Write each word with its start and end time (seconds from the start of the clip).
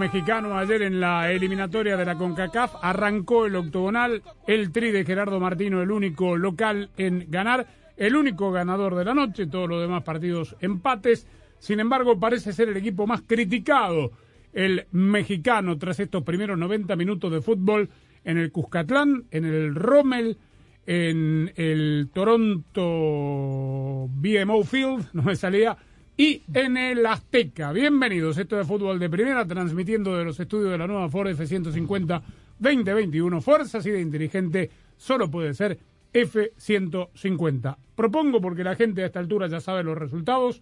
Mexicano 0.00 0.58
ayer 0.58 0.80
en 0.80 0.98
la 0.98 1.30
eliminatoria 1.30 1.94
de 1.96 2.06
la 2.06 2.16
CONCACAF. 2.16 2.76
Arrancó 2.80 3.44
el 3.44 3.54
octogonal, 3.54 4.22
el 4.46 4.72
tri 4.72 4.90
de 4.90 5.04
Gerardo 5.04 5.38
Martino, 5.38 5.82
el 5.82 5.90
único 5.90 6.38
local 6.38 6.88
en 6.96 7.26
ganar, 7.28 7.66
el 7.98 8.16
único 8.16 8.50
ganador 8.50 8.94
de 8.94 9.04
la 9.04 9.12
noche, 9.12 9.46
todos 9.46 9.68
los 9.68 9.82
demás 9.82 10.02
partidos 10.02 10.56
empates. 10.60 11.28
Sin 11.58 11.80
embargo, 11.80 12.18
parece 12.18 12.54
ser 12.54 12.70
el 12.70 12.78
equipo 12.78 13.06
más 13.06 13.20
criticado, 13.26 14.12
el 14.54 14.86
mexicano, 14.90 15.76
tras 15.76 16.00
estos 16.00 16.22
primeros 16.22 16.56
90 16.58 16.96
minutos 16.96 17.30
de 17.30 17.42
fútbol 17.42 17.90
en 18.24 18.38
el 18.38 18.50
Cuscatlán, 18.50 19.26
en 19.30 19.44
el 19.44 19.74
Rommel, 19.74 20.38
en 20.86 21.52
el 21.56 22.08
Toronto 22.12 24.08
BMO 24.08 24.64
Field, 24.64 25.10
no 25.12 25.22
me 25.22 25.36
salía, 25.36 25.76
y 26.20 26.42
en 26.52 26.76
el 26.76 27.06
Azteca. 27.06 27.72
Bienvenidos, 27.72 28.36
esto 28.36 28.60
es 28.60 28.66
Fútbol 28.66 28.98
de 28.98 29.08
Primera, 29.08 29.46
transmitiendo 29.46 30.18
de 30.18 30.22
los 30.22 30.38
estudios 30.38 30.70
de 30.70 30.76
la 30.76 30.86
nueva 30.86 31.08
Ford 31.08 31.28
F-150 31.28 32.22
2021. 32.58 33.40
Fuerza 33.40 33.78
así 33.78 33.88
de 33.88 34.02
inteligente 34.02 34.70
solo 34.98 35.30
puede 35.30 35.54
ser 35.54 35.78
F-150. 36.12 37.74
Propongo, 37.94 38.38
porque 38.42 38.62
la 38.62 38.76
gente 38.76 39.02
a 39.02 39.06
esta 39.06 39.18
altura 39.18 39.46
ya 39.46 39.60
sabe 39.60 39.82
los 39.82 39.96
resultados, 39.96 40.60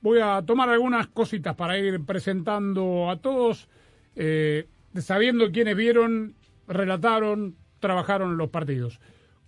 voy 0.00 0.18
a 0.18 0.42
tomar 0.44 0.68
algunas 0.68 1.06
cositas 1.06 1.54
para 1.54 1.78
ir 1.78 2.04
presentando 2.04 3.08
a 3.08 3.18
todos, 3.18 3.68
eh, 4.16 4.66
sabiendo 4.96 5.52
quiénes 5.52 5.76
vieron, 5.76 6.34
relataron, 6.66 7.54
trabajaron 7.78 8.36
los 8.36 8.50
partidos. 8.50 8.98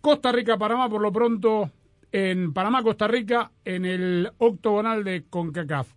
Costa 0.01 0.31
Rica-Panamá, 0.31 0.89
por 0.89 1.01
lo 1.03 1.11
pronto, 1.11 1.73
en 2.13 2.53
Panamá-Costa 2.53 3.09
Rica, 3.09 3.53
en 3.65 3.85
el 3.85 4.31
octogonal 4.39 5.05
de 5.05 5.25
CONCACAF. 5.29 5.95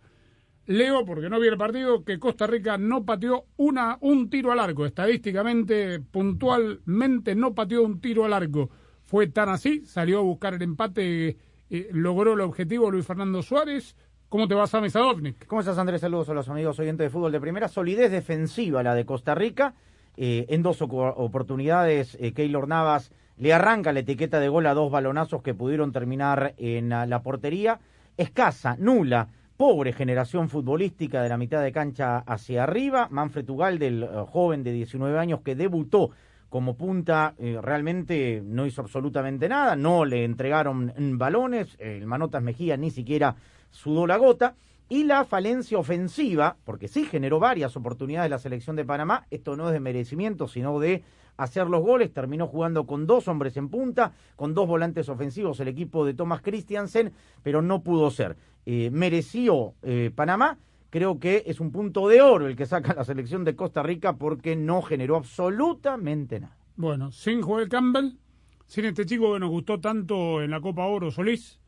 Leo, 0.65 1.03
porque 1.05 1.29
no 1.29 1.39
vi 1.39 1.47
el 1.49 1.57
partido, 1.57 2.05
que 2.05 2.19
Costa 2.19 2.47
Rica 2.47 2.77
no 2.77 3.03
pateó 3.03 3.45
una, 3.57 3.97
un 3.99 4.29
tiro 4.29 4.51
al 4.51 4.59
arco. 4.59 4.85
Estadísticamente, 4.85 5.99
puntualmente, 5.99 7.35
no 7.35 7.53
pateó 7.53 7.83
un 7.83 7.99
tiro 7.99 8.23
al 8.23 8.33
arco. 8.33 8.69
Fue 9.03 9.27
tan 9.27 9.49
así, 9.49 9.85
salió 9.85 10.19
a 10.19 10.23
buscar 10.23 10.53
el 10.53 10.61
empate, 10.61 11.37
eh, 11.69 11.89
logró 11.91 12.33
el 12.33 12.41
objetivo 12.41 12.89
Luis 12.89 13.05
Fernando 13.05 13.41
Suárez. 13.41 13.97
¿Cómo 14.29 14.47
te 14.47 14.55
va, 14.55 14.65
Sami 14.65 14.89
Sadovnik? 14.89 15.45
¿Cómo 15.47 15.59
estás, 15.59 15.77
Andrés? 15.77 16.01
Saludos 16.01 16.29
a 16.29 16.33
los 16.33 16.47
amigos 16.47 16.79
oyentes 16.79 17.05
de 17.05 17.09
fútbol 17.09 17.31
de 17.31 17.41
primera. 17.41 17.67
Solidez 17.67 18.09
defensiva 18.09 18.81
la 18.83 18.95
de 18.95 19.05
Costa 19.05 19.35
Rica. 19.35 19.75
Eh, 20.15 20.45
en 20.49 20.63
dos 20.63 20.81
oportunidades, 20.81 22.17
eh, 22.19 22.33
Keylor 22.33 22.67
Navas 22.67 23.11
le 23.37 23.53
arranca 23.53 23.93
la 23.93 23.99
etiqueta 23.99 24.39
de 24.39 24.49
gol 24.49 24.67
a 24.67 24.73
dos 24.73 24.91
balonazos 24.91 25.41
que 25.41 25.53
pudieron 25.53 25.91
terminar 25.91 26.53
en 26.57 26.93
ah, 26.93 27.05
la 27.05 27.21
portería. 27.23 27.79
Escasa, 28.15 28.75
nula, 28.77 29.27
pobre 29.57 29.93
generación 29.93 30.49
futbolística 30.49 31.21
de 31.21 31.29
la 31.29 31.37
mitad 31.37 31.61
de 31.63 31.71
cancha 31.71 32.19
hacia 32.19 32.63
arriba. 32.63 33.07
Manfred 33.09 33.49
Ugalde, 33.49 33.87
el 33.87 34.03
eh, 34.03 34.07
joven 34.29 34.63
de 34.63 34.71
19 34.71 35.17
años 35.17 35.41
que 35.41 35.55
debutó 35.55 36.11
como 36.49 36.75
punta, 36.75 37.33
eh, 37.39 37.57
realmente 37.59 38.43
no 38.45 38.67
hizo 38.67 38.81
absolutamente 38.81 39.49
nada. 39.49 39.75
No 39.75 40.05
le 40.05 40.23
entregaron 40.23 40.93
balones. 41.17 41.75
El 41.79 42.05
Manotas 42.05 42.43
Mejía 42.43 42.77
ni 42.77 42.91
siquiera 42.91 43.35
sudó 43.71 44.05
la 44.05 44.17
gota. 44.17 44.55
Y 44.89 45.05
la 45.05 45.25
falencia 45.25 45.79
ofensiva, 45.79 46.57
porque 46.65 46.87
sí 46.87 47.05
generó 47.05 47.39
varias 47.39 47.75
oportunidades 47.75 48.29
la 48.29 48.37
selección 48.37 48.75
de 48.75 48.85
Panamá, 48.85 49.25
esto 49.31 49.55
no 49.55 49.69
es 49.69 49.73
de 49.73 49.79
merecimiento, 49.79 50.47
sino 50.47 50.79
de 50.79 51.03
hacer 51.37 51.67
los 51.67 51.81
goles, 51.81 52.13
terminó 52.13 52.47
jugando 52.47 52.85
con 52.85 53.07
dos 53.07 53.27
hombres 53.27 53.57
en 53.57 53.69
punta, 53.69 54.13
con 54.35 54.53
dos 54.53 54.67
volantes 54.67 55.09
ofensivos 55.09 55.59
el 55.59 55.67
equipo 55.67 56.05
de 56.05 56.13
Thomas 56.13 56.41
Christiansen, 56.41 57.13
pero 57.41 57.61
no 57.61 57.83
pudo 57.83 58.11
ser. 58.11 58.37
Eh, 58.65 58.89
mereció 58.91 59.73
eh, 59.81 60.11
Panamá, 60.13 60.57
creo 60.89 61.19
que 61.19 61.43
es 61.47 61.59
un 61.59 61.71
punto 61.71 62.07
de 62.07 62.21
oro 62.21 62.47
el 62.47 62.55
que 62.55 62.65
saca 62.65 62.93
la 62.93 63.03
selección 63.03 63.43
de 63.43 63.55
Costa 63.55 63.83
Rica 63.83 64.13
porque 64.13 64.55
no 64.55 64.81
generó 64.81 65.17
absolutamente 65.17 66.39
nada. 66.39 66.57
Bueno, 66.75 67.11
sin 67.11 67.41
Joel 67.41 67.69
Campbell, 67.69 68.17
sin 68.65 68.85
este 68.85 69.05
chico 69.05 69.33
que 69.33 69.39
nos 69.39 69.49
gustó 69.49 69.79
tanto 69.79 70.41
en 70.41 70.51
la 70.51 70.61
Copa 70.61 70.85
Oro, 70.85 71.11
Solís. 71.11 71.59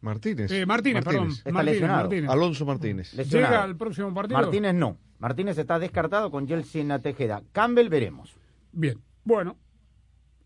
Martínez. 0.00 0.50
Eh, 0.50 0.66
Martínez, 0.66 1.04
perdón. 1.04 1.28
Está 1.28 1.52
Martínez, 1.52 1.74
lesionado. 1.74 2.00
Martínez. 2.02 2.30
Alonso 2.30 2.66
Martínez. 2.66 3.14
Lesionado. 3.14 3.52
¿Llega 3.52 3.62
al 3.62 3.76
próximo 3.76 4.12
partido? 4.12 4.40
Martínez 4.40 4.74
no. 4.74 4.98
Martínez 5.20 5.56
está 5.56 5.78
descartado 5.78 6.32
con 6.32 6.48
Jelsin 6.48 6.92
Tejeda. 7.00 7.42
Campbell 7.52 7.88
veremos. 7.88 8.36
Bien, 8.72 8.98
bueno, 9.24 9.56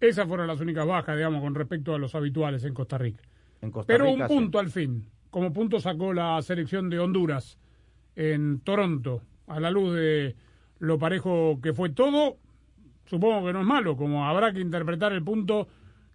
esas 0.01 0.27
fueron 0.29 0.47
las 0.47 0.61
únicas 0.61 0.87
bajas, 0.87 1.17
digamos, 1.17 1.41
con 1.41 1.55
respecto 1.55 1.95
a 1.95 1.99
los 1.99 2.15
habituales 2.15 2.65
en 2.65 2.75
Costa 2.75 2.99
Rica. 2.99 3.23
En 3.63 3.71
Costa 3.71 3.93
Pero 3.93 4.07
Rica, 4.07 4.25
un 4.25 4.29
sí. 4.29 4.35
punto 4.35 4.59
al 4.59 4.71
fin. 4.71 5.09
Como 5.31 5.53
punto 5.53 5.81
sacó 5.81 6.13
la 6.13 6.41
selección 6.43 6.91
de 6.91 6.99
Honduras 6.99 7.59
en 8.15 8.61
Toronto, 8.61 9.23
a 9.47 9.61
la 9.61 9.71
luz 9.71 9.95
de 9.95 10.37
lo 10.79 10.99
parejo 10.99 11.61
que 11.63 11.73
fue 11.73 11.91
todo. 11.91 12.39
Supongo 13.05 13.47
que 13.47 13.53
no 13.53 13.61
es 13.61 13.67
malo, 13.67 13.97
como 13.97 14.27
habrá 14.27 14.53
que 14.53 14.61
interpretar 14.61 15.13
el 15.13 15.23
punto 15.23 15.69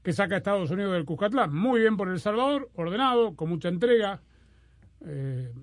que 0.03 0.13
saca 0.13 0.38
Estados 0.38 0.71
Unidos 0.71 0.94
del 0.94 1.05
Cuscatlán. 1.05 1.53
Muy 1.53 1.81
bien 1.81 1.95
por 1.95 2.09
El 2.09 2.19
Salvador, 2.19 2.69
ordenado, 2.75 3.35
con 3.35 3.50
mucha 3.50 3.69
entrega. 3.69 4.21
Eh, 5.05 5.53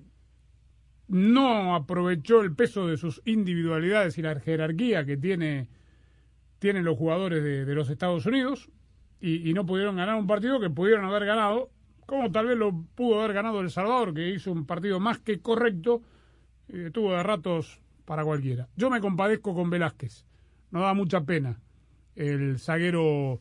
no 1.07 1.75
aprovechó 1.75 2.41
el 2.41 2.55
peso 2.55 2.87
de 2.87 2.97
sus 2.97 3.21
individualidades 3.25 4.17
y 4.17 4.21
la 4.21 4.39
jerarquía 4.39 5.05
que 5.05 5.17
tiene, 5.17 5.67
tienen 6.59 6.85
los 6.85 6.97
jugadores 6.97 7.43
de, 7.43 7.73
los 7.73 7.89
Estados 7.89 8.25
Unidos 8.25 8.69
y, 9.19 9.49
y 9.49 9.53
no 9.53 9.65
pudieron 9.65 9.95
ganar 9.95 10.15
un 10.15 10.27
partido 10.27 10.59
que 10.59 10.69
pudieron 10.69 11.05
haber 11.05 11.25
ganado, 11.25 11.71
como 12.05 12.31
tal 12.31 12.47
vez 12.47 12.57
lo 12.57 12.71
pudo 12.95 13.19
haber 13.19 13.33
ganado 13.33 13.61
El 13.61 13.71
Salvador, 13.71 14.13
que 14.13 14.29
hizo 14.29 14.51
un 14.51 14.65
partido 14.65 14.99
más 14.99 15.19
que 15.19 15.39
correcto, 15.41 16.01
eh, 16.67 16.91
tuvo 16.93 17.13
de 17.13 17.23
ratos 17.23 17.81
para 18.05 18.23
cualquiera. 18.23 18.67
Yo 18.75 18.89
me 18.89 19.01
compadezco 19.01 19.53
con 19.53 19.69
Velázquez, 19.69 20.25
no 20.71 20.81
da 20.81 20.93
mucha 20.93 21.21
pena. 21.21 21.59
El 22.15 22.59
zaguero 22.59 23.39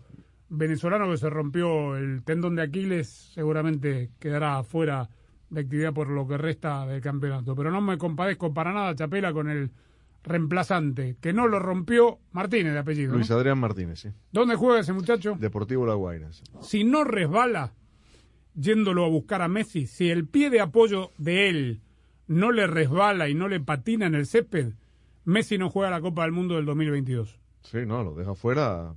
venezolano 0.48 1.10
que 1.10 1.16
se 1.16 1.30
rompió 1.30 1.96
el 1.96 2.22
tendón 2.24 2.56
de 2.56 2.62
Aquiles 2.62 3.08
seguramente 3.34 4.10
quedará 4.18 4.62
fuera 4.62 5.08
de 5.50 5.60
actividad 5.60 5.92
por 5.92 6.08
lo 6.08 6.26
que 6.26 6.36
resta 6.36 6.86
del 6.86 7.00
campeonato. 7.00 7.54
Pero 7.54 7.70
no 7.70 7.80
me 7.80 7.98
compadezco 7.98 8.52
para 8.52 8.72
nada, 8.72 8.94
Chapela, 8.94 9.32
con 9.32 9.48
el 9.48 9.70
reemplazante, 10.24 11.16
que 11.20 11.32
no 11.32 11.46
lo 11.48 11.58
rompió 11.58 12.18
Martínez 12.32 12.72
de 12.72 12.78
apellido. 12.80 13.10
¿no? 13.12 13.18
Luis 13.18 13.30
Adrián 13.30 13.58
Martínez, 13.58 14.00
sí. 14.00 14.08
¿Dónde 14.32 14.56
juega 14.56 14.80
ese 14.80 14.92
muchacho? 14.92 15.36
Deportivo 15.38 15.86
La 15.86 15.94
Guaira. 15.94 16.32
sí. 16.32 16.42
Si 16.60 16.84
no 16.84 17.04
resbala 17.04 17.72
yéndolo 18.54 19.04
a 19.04 19.08
buscar 19.08 19.42
a 19.42 19.48
Messi, 19.48 19.86
si 19.86 20.10
el 20.10 20.26
pie 20.26 20.50
de 20.50 20.60
apoyo 20.60 21.12
de 21.18 21.48
él 21.48 21.80
no 22.26 22.52
le 22.52 22.66
resbala 22.66 23.28
y 23.28 23.34
no 23.34 23.48
le 23.48 23.60
patina 23.60 24.06
en 24.06 24.14
el 24.14 24.26
césped, 24.26 24.72
Messi 25.24 25.58
no 25.58 25.70
juega 25.70 25.90
la 25.90 26.00
Copa 26.00 26.22
del 26.22 26.32
Mundo 26.32 26.56
del 26.56 26.64
2022. 26.66 27.38
Sí, 27.62 27.78
no, 27.86 28.02
lo 28.02 28.14
deja 28.14 28.34
fuera. 28.34 28.94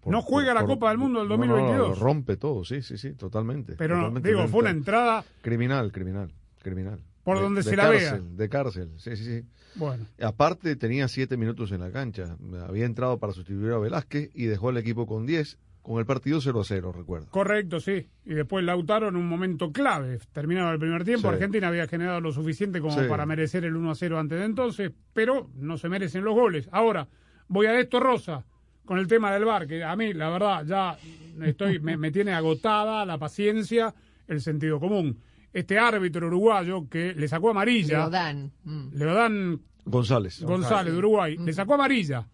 por- 0.00 0.12
No 0.12 0.22
juega 0.22 0.54
la 0.54 0.64
Copa 0.64 0.88
del 0.90 0.98
Mundo 0.98 1.20
del 1.20 1.28
no, 1.28 1.36
no, 1.36 1.44
no, 1.46 1.52
2022. 1.54 1.88
lo 1.98 2.04
rompe 2.04 2.36
todo, 2.36 2.64
sí, 2.64 2.82
sí, 2.82 2.96
sí, 2.96 3.12
totalmente. 3.14 3.74
Pero 3.76 3.96
no, 3.96 4.02
totalmente 4.02 4.28
digo, 4.28 4.48
fue 4.48 4.60
una 4.60 4.70
entrada 4.70 5.24
Criminal, 5.42 5.90
criminal, 5.92 6.32
criminal. 6.62 7.00
Por 7.24 7.36
de- 7.38 7.42
donde 7.42 7.62
de 7.62 7.70
se 7.70 7.76
la 7.76 7.88
vea. 7.88 8.18
De 8.18 8.48
cárcel, 8.48 8.92
sí, 8.96 9.16
sí, 9.16 9.24
sí. 9.24 9.44
Bueno, 9.78 10.04
Aparte 10.20 10.76
tenía 10.76 11.08
siete 11.08 11.36
minutos 11.36 11.72
en 11.72 11.80
la 11.80 11.90
cancha. 11.90 12.36
Había 12.68 12.84
entrado 12.86 13.18
para 13.18 13.32
sustituir 13.32 13.72
a 13.72 13.78
Velázquez 13.78 14.30
y 14.34 14.44
dejó 14.44 14.70
el 14.70 14.76
equipo 14.76 15.06
con 15.06 15.24
10, 15.26 15.56
con 15.82 15.98
el 16.00 16.06
partido 16.06 16.40
0 16.40 16.60
a 16.60 16.64
0, 16.64 16.92
recuerdo. 16.92 17.28
correcto, 17.30 17.80
sí. 17.80 18.08
Y 18.26 18.34
después 18.34 18.64
Lautaro 18.64 19.08
en 19.08 19.16
un 19.16 19.26
momento 19.28 19.72
clave. 19.72 20.18
Terminado 20.32 20.70
el 20.72 20.78
primer 20.78 21.04
tiempo, 21.04 21.28
Sí. 21.28 21.34
Argentina 21.34 21.68
había 21.68 21.86
generado 21.86 22.20
lo 22.20 22.32
suficiente 22.32 22.80
como 22.80 23.00
Sí. 23.00 23.06
para 23.08 23.24
merecer 23.24 23.64
el 23.64 23.76
1 23.76 23.90
a 23.90 23.94
0 23.94 24.18
antes 24.18 24.38
de 24.38 24.44
entonces, 24.44 24.92
pero 25.14 25.48
no 25.54 25.78
se 25.78 25.88
merecen 25.88 26.24
los 26.24 26.34
goles. 26.34 26.68
Ahora, 26.72 27.08
voy 27.46 27.66
a 27.66 27.78
esto, 27.80 28.00
Rosa, 28.00 28.44
con 28.84 28.98
el 28.98 29.06
tema 29.06 29.32
del 29.32 29.44
bar, 29.44 29.66
que 29.66 29.82
a 29.84 29.94
mí, 29.96 30.12
la 30.12 30.28
verdad, 30.30 30.64
ya 30.66 30.98
estoy, 31.46 31.78
me, 31.78 31.96
me 31.96 32.10
tiene 32.10 32.32
agotada 32.32 33.06
la 33.06 33.16
paciencia, 33.18 33.94
el 34.26 34.40
sentido 34.42 34.80
común. 34.80 35.18
Este 35.58 35.78
árbitro 35.78 36.26
uruguayo 36.26 36.88
que 36.88 37.14
le 37.14 37.26
sacó 37.28 37.50
amarilla, 37.50 37.98
Leodán. 37.98 38.52
mm. 38.64 38.88
Leodán 38.92 39.60
González. 39.84 40.42
González 40.42 40.92
de 40.92 40.98
Uruguay, 40.98 41.36
le 41.38 41.52
sacó 41.52 41.74
amarilla 41.74 42.26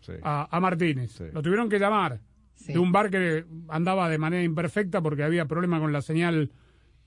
Sí. 0.00 0.12
a, 0.22 0.48
a 0.56 0.60
Martínez. 0.60 1.12
Sí. 1.12 1.24
Lo 1.32 1.42
tuvieron 1.42 1.68
que 1.68 1.78
llamar 1.78 2.20
Sí. 2.54 2.72
de 2.72 2.78
un 2.78 2.90
bar 2.92 3.10
que 3.10 3.44
andaba 3.68 4.08
de 4.08 4.18
manera 4.18 4.42
imperfecta 4.42 5.00
porque 5.00 5.22
había 5.22 5.46
problema 5.46 5.78
con 5.80 5.92
la 5.92 6.02
señal, 6.02 6.50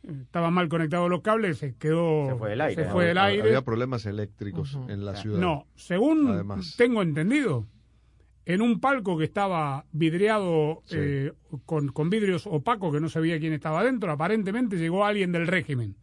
eh, 0.03 0.11
estaban 0.23 0.53
mal 0.53 0.67
conectados 0.69 1.09
los 1.09 1.21
cables, 1.21 1.57
se 1.59 1.75
quedó. 1.75 2.29
Se 2.29 2.35
fue 2.35 2.49
del 2.51 2.61
aire, 2.61 2.83
se 2.85 2.89
fue 2.89 3.05
del 3.05 3.17
aire. 3.17 3.43
Había 3.43 3.61
problemas 3.61 4.05
eléctricos 4.05 4.77
en 4.87 5.05
la 5.05 5.15
ciudad. 5.15 5.39
No, 5.39 5.67
según 5.75 6.27
Además. 6.29 6.75
tengo 6.77 7.01
entendido, 7.01 7.65
en 8.45 8.61
un 8.61 8.79
palco 8.79 9.17
que 9.17 9.25
estaba 9.25 9.85
vidriado 9.91 10.81
Sí. 10.85 10.95
eh, 10.99 11.31
con, 11.65 11.89
con 11.89 12.09
vidrios 12.09 12.47
opacos 12.47 12.93
que 12.93 12.99
no 12.99 13.09
sabía 13.09 13.39
quién 13.39 13.53
estaba 13.53 13.83
dentro, 13.83 14.11
aparentemente 14.11 14.77
llegó 14.77 15.05
alguien 15.05 15.31
del 15.31 15.47
régimen. 15.47 15.95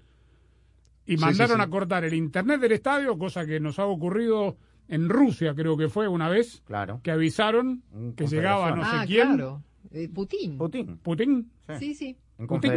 Y 1.07 1.17
Sí, 1.17 1.21
mandaron 1.25 1.57
sí, 1.57 1.63
sí. 1.63 1.67
a 1.67 1.71
cortar 1.71 2.05
el 2.05 2.15
internet 2.15 2.61
del 2.61 2.73
estadio, 2.73 3.19
cosa 3.19 3.47
que 3.47 3.61
nos 3.61 3.79
ha 3.79 3.87
ocurrido 3.87 4.57
en 4.89 5.09
Rusia, 5.09 5.55
creo 5.55 5.77
que 5.77 5.89
fue 5.89 6.07
una 6.09 6.29
vez, 6.29 6.63
Claro. 6.67 7.01
que 7.03 7.11
avisaron 7.11 7.83
que 8.17 8.27
llegaba 8.27 8.71
no 8.71 8.77
Confederaciones. 8.83 8.87
ah, 8.93 9.01
sé 9.01 9.07
quién, 9.07 9.27
claro. 9.37 9.63
Eh, 9.91 10.09
Putin. 10.13 10.59
Putin. 10.59 10.99
Putin, 10.99 11.51
Sí, 11.79 11.95
sí. 11.95 12.17
En 12.39 12.47
Putin, 12.47 12.73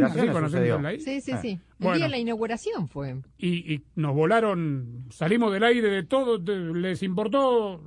Sí, 0.98 1.20
sí, 1.20 1.32
sí. 1.40 1.48
El 1.50 1.60
Bueno. 1.78 1.96
día 1.96 2.04
de 2.06 2.10
la 2.10 2.18
inauguración 2.18 2.88
fue. 2.88 3.20
y, 3.38 3.74
y 3.74 3.82
nos 3.94 4.14
volaron, 4.14 5.04
salimos 5.10 5.52
del 5.52 5.62
aire 5.64 5.88
de 5.88 6.02
todo, 6.02 6.38
de- 6.38 6.74
les 6.74 7.02
importó 7.02 7.80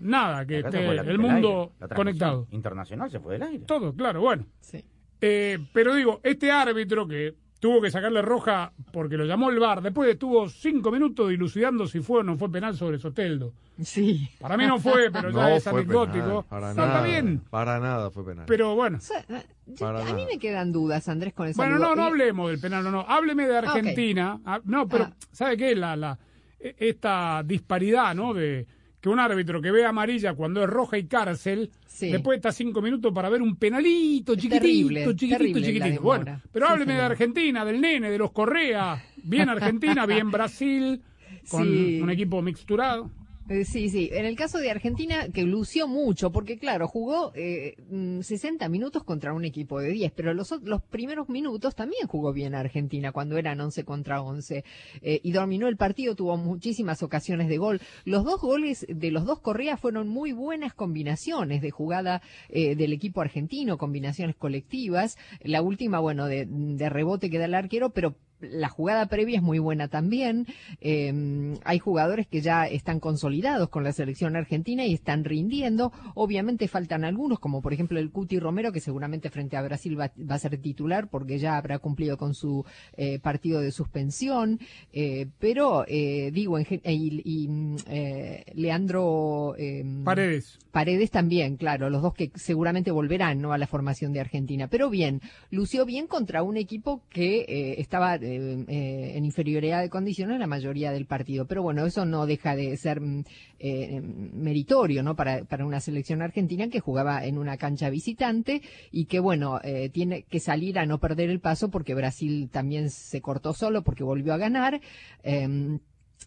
nada 0.00 0.44
que 0.46 0.58
esté 0.60 0.86
el 0.88 1.18
mundo 1.18 1.72
aire. 1.80 1.94
Conectado. 1.94 2.46
Internacional 2.50 3.10
se 3.10 3.20
fue 3.20 3.34
del 3.34 3.42
aire. 3.44 3.64
Todo, 3.66 3.94
claro, 3.94 4.20
bueno. 4.20 4.46
Sí. 4.60 4.84
Eh, 5.20 5.58
pero 5.72 5.94
digo, 5.94 6.20
este 6.22 6.50
árbitro 6.50 7.06
que 7.06 7.34
tuvo 7.60 7.82
que 7.82 7.90
sacarle 7.90 8.22
roja 8.22 8.72
porque 8.90 9.18
lo 9.18 9.26
llamó 9.26 9.50
el 9.50 9.58
VAR, 9.58 9.82
después 9.82 10.08
estuvo 10.10 10.48
cinco 10.48 10.90
minutos 10.90 11.28
dilucidando 11.28 11.86
si 11.86 12.00
fue 12.00 12.20
o 12.20 12.22
no 12.22 12.38
fue 12.38 12.50
penal 12.50 12.74
sobre 12.74 12.98
Soteldo. 12.98 13.52
Sí. 13.82 14.28
Para 14.40 14.56
mí 14.56 14.66
no 14.66 14.78
fue, 14.78 15.10
pero 15.10 15.28
ya 15.30 15.36
No 15.42 15.48
es 15.48 15.66
anecdótico. 15.66 16.42
para 16.48 16.68
No, 16.68 16.74
nada. 16.74 16.88
está 16.94 17.02
bien, 17.06 17.42
Para 17.50 17.78
nada 17.78 18.10
fue 18.10 18.24
penal. 18.24 18.46
pero 18.46 18.74
bueno. 18.74 18.96
O 18.96 19.00
sea, 19.00 19.20
eh, 19.28 19.44
yo- 19.66 19.88
a 19.88 20.12
mí 20.14 20.24
me 20.24 20.38
quedan 20.38 20.72
dudas, 20.72 21.06
Andrés, 21.10 21.34
con 21.34 21.48
eso. 21.48 21.58
Bueno, 21.58 21.78
no, 21.78 21.94
no 21.94 22.04
hablemos 22.04 22.50
del 22.50 22.58
penal, 22.60 22.82
no, 22.82 22.90
no. 22.90 23.00
Hábleme 23.06 23.46
de 23.46 23.58
Argentina. 23.58 24.40
Ah, 24.46 24.60
no, 24.64 24.88
pero, 24.88 25.04
Ah. 25.04 25.12
¿sabe 25.30 25.58
qué? 25.58 25.76
La, 25.76 25.96
la, 25.96 26.18
e- 26.58 26.76
esta 26.78 27.42
disparidad, 27.44 28.14
¿no? 28.14 28.32
De 28.32 28.66
que 29.00 29.08
un 29.08 29.18
árbitro 29.18 29.62
que 29.62 29.70
ve 29.70 29.84
amarilla 29.86 30.34
cuando 30.34 30.62
es 30.62 30.68
roja 30.68 30.98
y 30.98 31.04
cárcel, 31.06 31.70
Sí. 31.86 32.10
después 32.10 32.36
está 32.36 32.52
cinco 32.52 32.80
minutos 32.82 33.12
para 33.14 33.28
ver 33.28 33.42
un 33.42 33.56
penalito 33.56 34.34
chiquitito, 34.34 34.60
terrible, 34.60 35.00
chiquitito, 35.14 35.38
terrible 35.38 35.62
chiquitito. 35.62 36.02
Bueno, 36.02 36.40
pero 36.52 36.66
Sí, 36.66 36.72
hábleme 36.72 36.94
de. 36.94 37.00
Argentina, 37.00 37.64
del 37.64 37.80
nene, 37.80 38.10
de 38.10 38.18
los 38.18 38.30
Correa. 38.32 39.02
Bien 39.22 39.48
Argentina, 39.48 40.06
bien 40.06 40.30
Brasil, 40.30 41.00
con 41.48 41.64
Sí. 41.64 42.00
un 42.02 42.10
equipo 42.10 42.40
mixturado. 42.42 43.10
Eh, 43.50 43.64
Sí, 43.64 43.88
sí. 43.88 44.10
En 44.12 44.26
el 44.26 44.36
caso 44.36 44.58
de 44.58 44.70
Argentina, 44.70 45.26
que 45.34 45.42
lució 45.42 45.88
mucho, 45.88 46.30
porque 46.30 46.56
claro, 46.56 46.86
jugó 46.86 47.32
eh, 47.34 47.74
mm, 47.90 48.20
60 48.20 48.68
minutos 48.68 49.02
contra 49.02 49.32
un 49.34 49.44
equipo 49.44 49.80
de 49.80 49.90
10, 49.90 50.12
pero 50.12 50.32
los, 50.34 50.52
los 50.62 50.82
primeros 50.82 51.28
minutos 51.28 51.74
también 51.74 52.06
jugó 52.06 52.32
bien 52.32 52.54
Argentina, 52.54 53.10
cuando 53.10 53.36
eran 53.38 53.60
11 53.60 53.84
contra 53.84 54.22
11, 54.22 54.64
eh, 55.02 55.20
y 55.24 55.32
dominó 55.32 55.66
el 55.66 55.76
partido, 55.76 56.14
tuvo 56.14 56.36
muchísimas 56.36 57.02
ocasiones 57.02 57.48
de 57.48 57.58
gol. 57.58 57.80
Los 58.04 58.24
dos 58.24 58.40
goles 58.40 58.86
de 58.88 59.10
los 59.10 59.24
dos 59.24 59.40
Correa 59.40 59.76
fueron 59.76 60.06
muy 60.06 60.30
buenas 60.30 60.72
combinaciones 60.72 61.60
de 61.60 61.72
jugada 61.72 62.22
eh, 62.50 62.76
del 62.76 62.92
equipo 62.92 63.20
argentino, 63.20 63.78
combinaciones 63.78 64.36
colectivas. 64.36 65.18
La 65.42 65.60
última, 65.60 65.98
bueno, 65.98 66.26
de, 66.26 66.46
de 66.48 66.88
rebote 66.88 67.30
que 67.30 67.38
da 67.38 67.46
el 67.46 67.54
arquero, 67.54 67.90
pero 67.90 68.14
la 68.40 68.68
jugada 68.68 69.06
previa 69.06 69.36
es 69.36 69.42
muy 69.42 69.58
buena 69.58 69.88
también. 69.88 70.46
Eh, 70.80 71.56
hay 71.64 71.78
jugadores 71.78 72.26
que 72.26 72.40
ya 72.40 72.66
están 72.66 73.00
consolidados 73.00 73.68
con 73.68 73.84
la 73.84 73.92
selección 73.92 74.36
argentina 74.36 74.84
y 74.86 74.94
están 74.94 75.24
rindiendo. 75.24 75.92
Obviamente 76.14 76.68
faltan 76.68 77.04
algunos, 77.04 77.38
como 77.38 77.62
por 77.62 77.72
ejemplo 77.72 77.98
el 77.98 78.10
Cuti 78.10 78.38
Romero, 78.38 78.72
que 78.72 78.80
seguramente 78.80 79.30
frente 79.30 79.56
a 79.56 79.62
Brasil 79.62 79.98
va, 79.98 80.12
va 80.18 80.36
a 80.36 80.38
ser 80.38 80.56
titular 80.58 81.08
porque 81.08 81.38
ya 81.38 81.56
habrá 81.56 81.78
cumplido 81.78 82.16
con 82.16 82.34
su 82.34 82.64
eh, 82.96 83.18
partido 83.18 83.60
de 83.60 83.72
suspensión. 83.72 84.60
Eh, 84.92 85.28
pero 85.38 85.84
eh, 85.86 86.30
digo, 86.32 86.58
en 86.58 86.66
y, 86.84 87.22
y, 87.24 87.48
mm, 87.48 87.76
eh, 87.88 88.44
Leandro 88.54 89.54
eh, 89.58 89.84
Paredes. 90.04 90.58
Paredes 90.70 91.10
también, 91.10 91.56
claro, 91.56 91.90
los 91.90 92.02
dos 92.02 92.14
que 92.14 92.30
seguramente 92.34 92.90
volverán 92.90 93.40
¿no? 93.40 93.52
a 93.52 93.58
la 93.58 93.66
formación 93.66 94.12
de 94.12 94.20
Argentina. 94.20 94.68
Pero 94.68 94.88
bien, 94.88 95.20
lució 95.50 95.84
bien 95.84 96.06
contra 96.06 96.42
un 96.42 96.56
equipo 96.56 97.02
que 97.10 97.40
eh, 97.40 97.80
estaba 97.80 98.18
eh, 98.30 98.64
eh, 98.68 99.12
en 99.16 99.24
inferioridad 99.24 99.80
de 99.80 99.90
condiciones 99.90 100.38
la 100.38 100.46
mayoría 100.46 100.92
del 100.92 101.06
partido. 101.06 101.46
Pero 101.46 101.62
bueno, 101.62 101.84
eso 101.84 102.04
no 102.04 102.26
deja 102.26 102.56
de 102.56 102.76
ser 102.76 103.00
mm, 103.00 103.24
eh, 103.58 104.00
meritorio 104.02 105.02
¿no? 105.02 105.16
para, 105.16 105.44
para 105.44 105.66
una 105.66 105.80
selección 105.80 106.22
argentina 106.22 106.68
que 106.68 106.80
jugaba 106.80 107.24
en 107.24 107.38
una 107.38 107.56
cancha 107.56 107.90
visitante 107.90 108.62
y 108.90 109.06
que, 109.06 109.20
bueno, 109.20 109.60
eh, 109.62 109.90
tiene 109.90 110.22
que 110.22 110.40
salir 110.40 110.78
a 110.78 110.86
no 110.86 110.98
perder 110.98 111.30
el 111.30 111.40
paso 111.40 111.70
porque 111.70 111.94
Brasil 111.94 112.48
también 112.50 112.90
se 112.90 113.20
cortó 113.20 113.52
solo 113.52 113.82
porque 113.82 114.04
volvió 114.04 114.34
a 114.34 114.38
ganar. 114.38 114.80
Eh, 115.22 115.78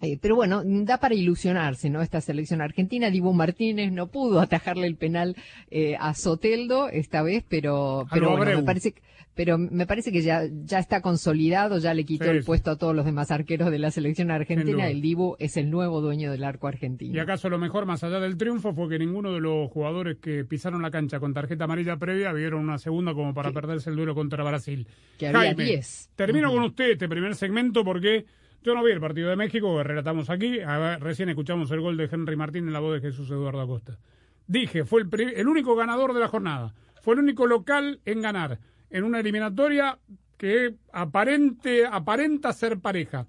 eh, 0.02 0.18
pero 0.20 0.36
bueno, 0.36 0.64
da 0.66 0.98
para 0.98 1.16
ilusionarse, 1.16 1.90
¿no? 1.90 2.02
Esta 2.02 2.20
selección 2.20 2.62
argentina. 2.62 3.10
Dibu 3.10 3.32
Martínez 3.32 3.92
no 3.92 4.08
pudo 4.08 4.40
atajarle 4.42 4.88
el 4.88 4.96
penal 4.96 5.36
eh, 5.70 5.96
a 6.00 6.14
Soteldo 6.14 6.90
esta 6.90 7.22
vez, 7.22 7.44
pero, 7.48 8.06
pero 8.12 8.26
lo 8.26 8.30
bueno, 8.32 8.44
Abreu. 8.44 8.60
me 8.60 8.66
parece, 8.66 8.96
pero 9.36 9.58
me 9.58 9.88
parece 9.88 10.12
que 10.12 10.22
ya, 10.22 10.44
ya 10.64 10.78
está 10.78 11.02
consolidado, 11.02 11.80
ya 11.80 11.94
le 11.94 12.06
quitó 12.06 12.26
Sí, 12.26 12.30
el 12.32 12.44
puesto 12.44 12.70
a 12.72 12.78
todos 12.78 12.96
los 12.96 13.06
demás 13.06 13.32
arqueros 13.32 13.72
de 13.72 13.80
la 13.80 13.90
selección 13.90 14.30
argentina. 14.30 14.88
El 14.88 15.02
Dibu 15.02 15.36
es 15.40 15.58
el 15.58 15.72
nuevo 15.72 16.02
dueño 16.02 16.32
del 16.32 16.44
arco 16.44 16.68
argentino. 16.68 17.16
Y 17.16 17.20
acaso 17.20 17.50
lo 17.50 17.58
mejor, 17.58 17.88
más 17.88 18.04
allá 18.04 18.20
del 18.20 18.38
triunfo, 18.38 18.74
fue 18.74 18.90
que 18.90 19.00
ninguno 19.00 19.34
de 19.34 19.40
los 19.40 19.72
jugadores 19.72 20.18
que 20.18 20.46
pisaron 20.46 20.84
la 20.84 20.92
cancha 20.92 21.20
con 21.20 21.34
tarjeta 21.34 21.63
amarilla 21.63 21.98
previa 21.98 22.32
vieron 22.32 22.62
una 22.62 22.78
segunda 22.78 23.13
como 23.16 23.34
para 23.34 23.52
perderse 23.52 23.90
el 23.90 23.96
duelo 23.96 24.13
contra 24.13 24.44
Brasil. 24.44 24.88
Que 25.18 25.28
había 25.28 25.40
Jaime, 25.40 25.63
10. 25.63 26.12
Termino 26.16 26.52
con 26.52 26.63
usted 26.63 26.92
este 26.92 27.10
primer 27.10 27.34
segmento 27.36 27.84
porque 27.84 28.25
yo 28.62 28.75
no 28.75 28.84
vi 28.84 28.92
el 28.92 29.00
partido 29.00 29.30
de 29.30 29.36
México 29.36 29.75
que 29.78 29.84
relatamos 29.84 30.30
aquí. 30.30 30.60
Ver, 30.60 31.02
recién 31.02 31.30
escuchamos 31.30 31.72
el 31.72 31.82
gol 31.82 31.98
de 31.98 32.08
Henry 32.12 32.36
Martín 32.36 32.68
en 32.68 32.74
la 32.74 32.80
voz 32.80 33.02
de 33.02 33.10
Jesús 33.10 33.32
Eduardo 33.32 33.62
Acosta. 33.62 33.98
Dije, 34.46 34.86
fue 34.86 35.02
el, 35.02 35.10
el 35.36 35.48
único 35.48 35.75
ganador 35.75 36.13
de 36.13 36.20
la 36.20 36.28
jornada. 36.28 36.75
Fue 37.02 37.16
el 37.16 37.22
único 37.22 37.48
local 37.48 38.00
en 38.06 38.22
ganar 38.22 38.60
en 38.94 39.04
una 39.04 39.20
eliminatoria 39.20 39.98
que 40.38 40.76
aparente, 40.94 41.86
aparenta 41.86 42.54
ser 42.54 42.80
pareja 42.80 43.26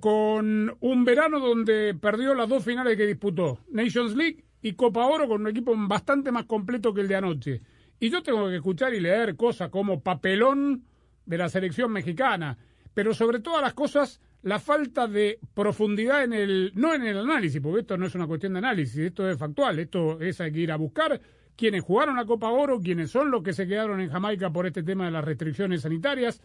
con 0.00 0.74
un 0.80 1.04
verano 1.04 1.38
donde 1.38 1.94
perdió 1.94 2.34
las 2.34 2.48
dos 2.48 2.64
finales 2.64 2.96
que 2.96 3.06
disputó, 3.06 3.60
Nations 3.70 4.16
League 4.16 4.42
y 4.62 4.72
Copa 4.72 5.06
Oro 5.06 5.28
con 5.28 5.42
un 5.42 5.48
equipo 5.48 5.74
bastante 5.76 6.32
más 6.32 6.46
completo 6.46 6.94
que 6.94 7.02
el 7.02 7.08
de 7.08 7.16
anoche. 7.16 7.60
Y 8.00 8.08
yo 8.08 8.22
tengo 8.22 8.48
que 8.48 8.56
escuchar 8.56 8.94
y 8.94 9.00
leer 9.00 9.36
cosas 9.36 9.68
como 9.68 10.00
papelón 10.00 10.84
de 11.26 11.38
la 11.38 11.50
selección 11.50 11.92
mexicana, 11.92 12.56
pero 12.94 13.12
sobre 13.12 13.40
todas 13.40 13.60
las 13.60 13.74
cosas 13.74 14.20
la 14.42 14.58
falta 14.58 15.06
de 15.06 15.38
profundidad 15.52 16.24
en 16.24 16.32
el 16.32 16.72
no 16.74 16.94
en 16.94 17.02
el 17.02 17.18
análisis, 17.18 17.60
porque 17.60 17.80
esto 17.80 17.98
no 17.98 18.06
es 18.06 18.14
una 18.14 18.26
cuestión 18.26 18.54
de 18.54 18.60
análisis, 18.60 18.96
esto 18.96 19.28
es 19.28 19.38
factual, 19.38 19.78
esto 19.78 20.20
es 20.20 20.40
hay 20.40 20.52
que 20.52 20.60
ir 20.60 20.72
a 20.72 20.76
buscar 20.76 21.20
quienes 21.56 21.82
jugaron 21.82 22.16
la 22.16 22.24
Copa 22.24 22.50
Oro, 22.50 22.80
quienes 22.80 23.10
son 23.10 23.30
los 23.30 23.42
que 23.42 23.52
se 23.52 23.66
quedaron 23.66 24.00
en 24.00 24.10
Jamaica 24.10 24.50
por 24.50 24.66
este 24.66 24.82
tema 24.82 25.06
de 25.06 25.10
las 25.10 25.24
restricciones 25.24 25.82
sanitarias, 25.82 26.42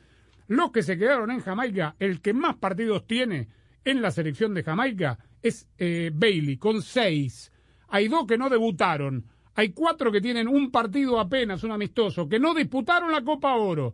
los 0.48 0.72
que 0.72 0.84
se 0.84 0.98
quedaron 0.98 1.32
en 1.32 1.42
Jamaica, 1.42 1.96
el 2.00 2.22
que 2.22 2.34
más 2.34 2.56
partidos 2.56 3.06
tiene 3.06 3.50
en 3.86 4.02
la 4.02 4.12
selección 4.12 4.54
de 4.54 4.64
Jamaica 4.64 5.20
es 5.42 5.68
eh, 5.78 6.12
Bailey, 6.14 6.58
con 6.58 6.82
seis. 6.82 7.52
Hay 7.88 8.08
dos 8.08 8.26
que 8.26 8.38
no 8.38 8.50
debutaron. 8.50 9.26
Hay 9.56 9.70
cuatro 9.70 10.12
que 10.12 10.22
tienen 10.22 10.48
un 10.48 10.72
partido 10.72 11.20
apenas, 11.20 11.64
un 11.64 11.72
amistoso, 11.72 12.28
que 12.28 12.40
no 12.40 12.54
disputaron 12.54 13.12
la 13.12 13.24
Copa 13.24 13.56
Oro. 13.56 13.94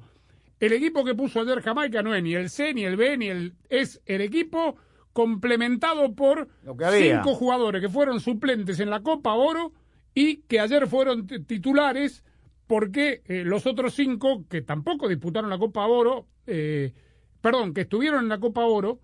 El 0.59 0.73
equipo 0.73 1.03
que 1.03 1.15
puso 1.15 1.41
ayer 1.41 1.61
Jamaica 1.61 2.01
no 2.01 2.15
es 2.15 2.23
ni 2.23 2.35
el 2.35 2.49
C, 2.49 2.73
ni 2.73 2.83
el 2.83 2.95
B, 2.95 3.17
ni 3.17 3.27
el... 3.27 3.53
Es 3.69 4.01
el 4.05 4.21
equipo 4.21 4.77
complementado 5.11 6.13
por 6.13 6.49
cinco 6.91 7.35
jugadores 7.35 7.81
que 7.81 7.89
fueron 7.89 8.19
suplentes 8.19 8.79
en 8.79 8.89
la 8.89 9.01
Copa 9.01 9.33
Oro 9.33 9.71
y 10.15 10.37
que 10.47 10.59
ayer 10.61 10.87
fueron 10.87 11.27
titulares 11.27 12.23
porque 12.65 13.21
eh, 13.25 13.43
los 13.43 13.67
otros 13.67 13.93
cinco 13.93 14.45
que 14.49 14.61
tampoco 14.61 15.07
disputaron 15.07 15.49
la 15.49 15.59
Copa 15.59 15.85
Oro, 15.85 16.25
eh, 16.47 16.93
perdón, 17.41 17.73
que 17.73 17.81
estuvieron 17.81 18.23
en 18.23 18.29
la 18.29 18.39
Copa 18.39 18.65
Oro, 18.65 18.99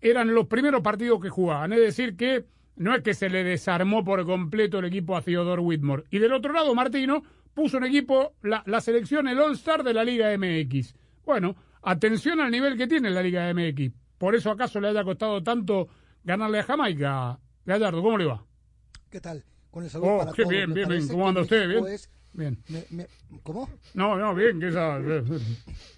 eran 0.00 0.32
los 0.32 0.46
primeros 0.46 0.82
partidos 0.82 1.20
que 1.20 1.30
jugaban. 1.30 1.72
Es 1.72 1.80
decir, 1.80 2.14
que 2.16 2.44
no 2.76 2.94
es 2.94 3.02
que 3.02 3.14
se 3.14 3.30
le 3.30 3.42
desarmó 3.42 4.04
por 4.04 4.24
completo 4.24 4.78
el 4.78 4.84
equipo 4.84 5.16
a 5.16 5.22
Theodore 5.22 5.62
Whitmore. 5.62 6.04
Y 6.10 6.18
del 6.18 6.34
otro 6.34 6.52
lado, 6.52 6.72
Martino 6.74 7.22
puso 7.54 7.78
un 7.78 7.84
equipo, 7.84 8.34
la, 8.42 8.62
la 8.66 8.80
selección, 8.80 9.26
el 9.26 9.40
All-Star 9.40 9.82
de 9.82 9.94
la 9.94 10.04
Liga 10.04 10.28
MX. 10.36 10.94
Bueno, 11.24 11.56
atención 11.82 12.40
al 12.40 12.50
nivel 12.50 12.76
que 12.76 12.86
tiene 12.86 13.10
la 13.10 13.22
Liga 13.22 13.52
MX. 13.52 13.92
Por 14.18 14.36
eso 14.36 14.50
acaso 14.50 14.78
le 14.78 14.88
haya 14.88 15.02
costado 15.04 15.42
tanto 15.42 15.88
ganarle 16.22 16.60
a 16.60 16.64
Jamaica. 16.64 17.40
Gallardo, 17.64 18.02
¿cómo 18.02 18.18
le 18.18 18.26
va? 18.26 18.44
¿Qué 19.10 19.20
tal? 19.20 19.44
Con 19.72 19.82
el 19.84 19.90
saludo 19.90 20.14
Oh, 20.14 20.18
para 20.18 20.32
qué 20.32 20.42
todos. 20.42 20.50
bien, 20.52 20.72
bien, 20.72 20.88
bien. 20.88 21.08
¿Cómo 21.08 21.28
anda 21.28 21.40
usted? 21.40 21.66
Bien. 21.68 21.86
es- 21.88 22.08
Bien. 22.34 22.62
me- 22.68 22.84
me- 22.90 23.06
¿Cómo? 23.42 23.68
No, 23.94 24.16
no, 24.16 24.34
bien, 24.34 24.60
que 24.60 24.68
esa. 24.68 24.98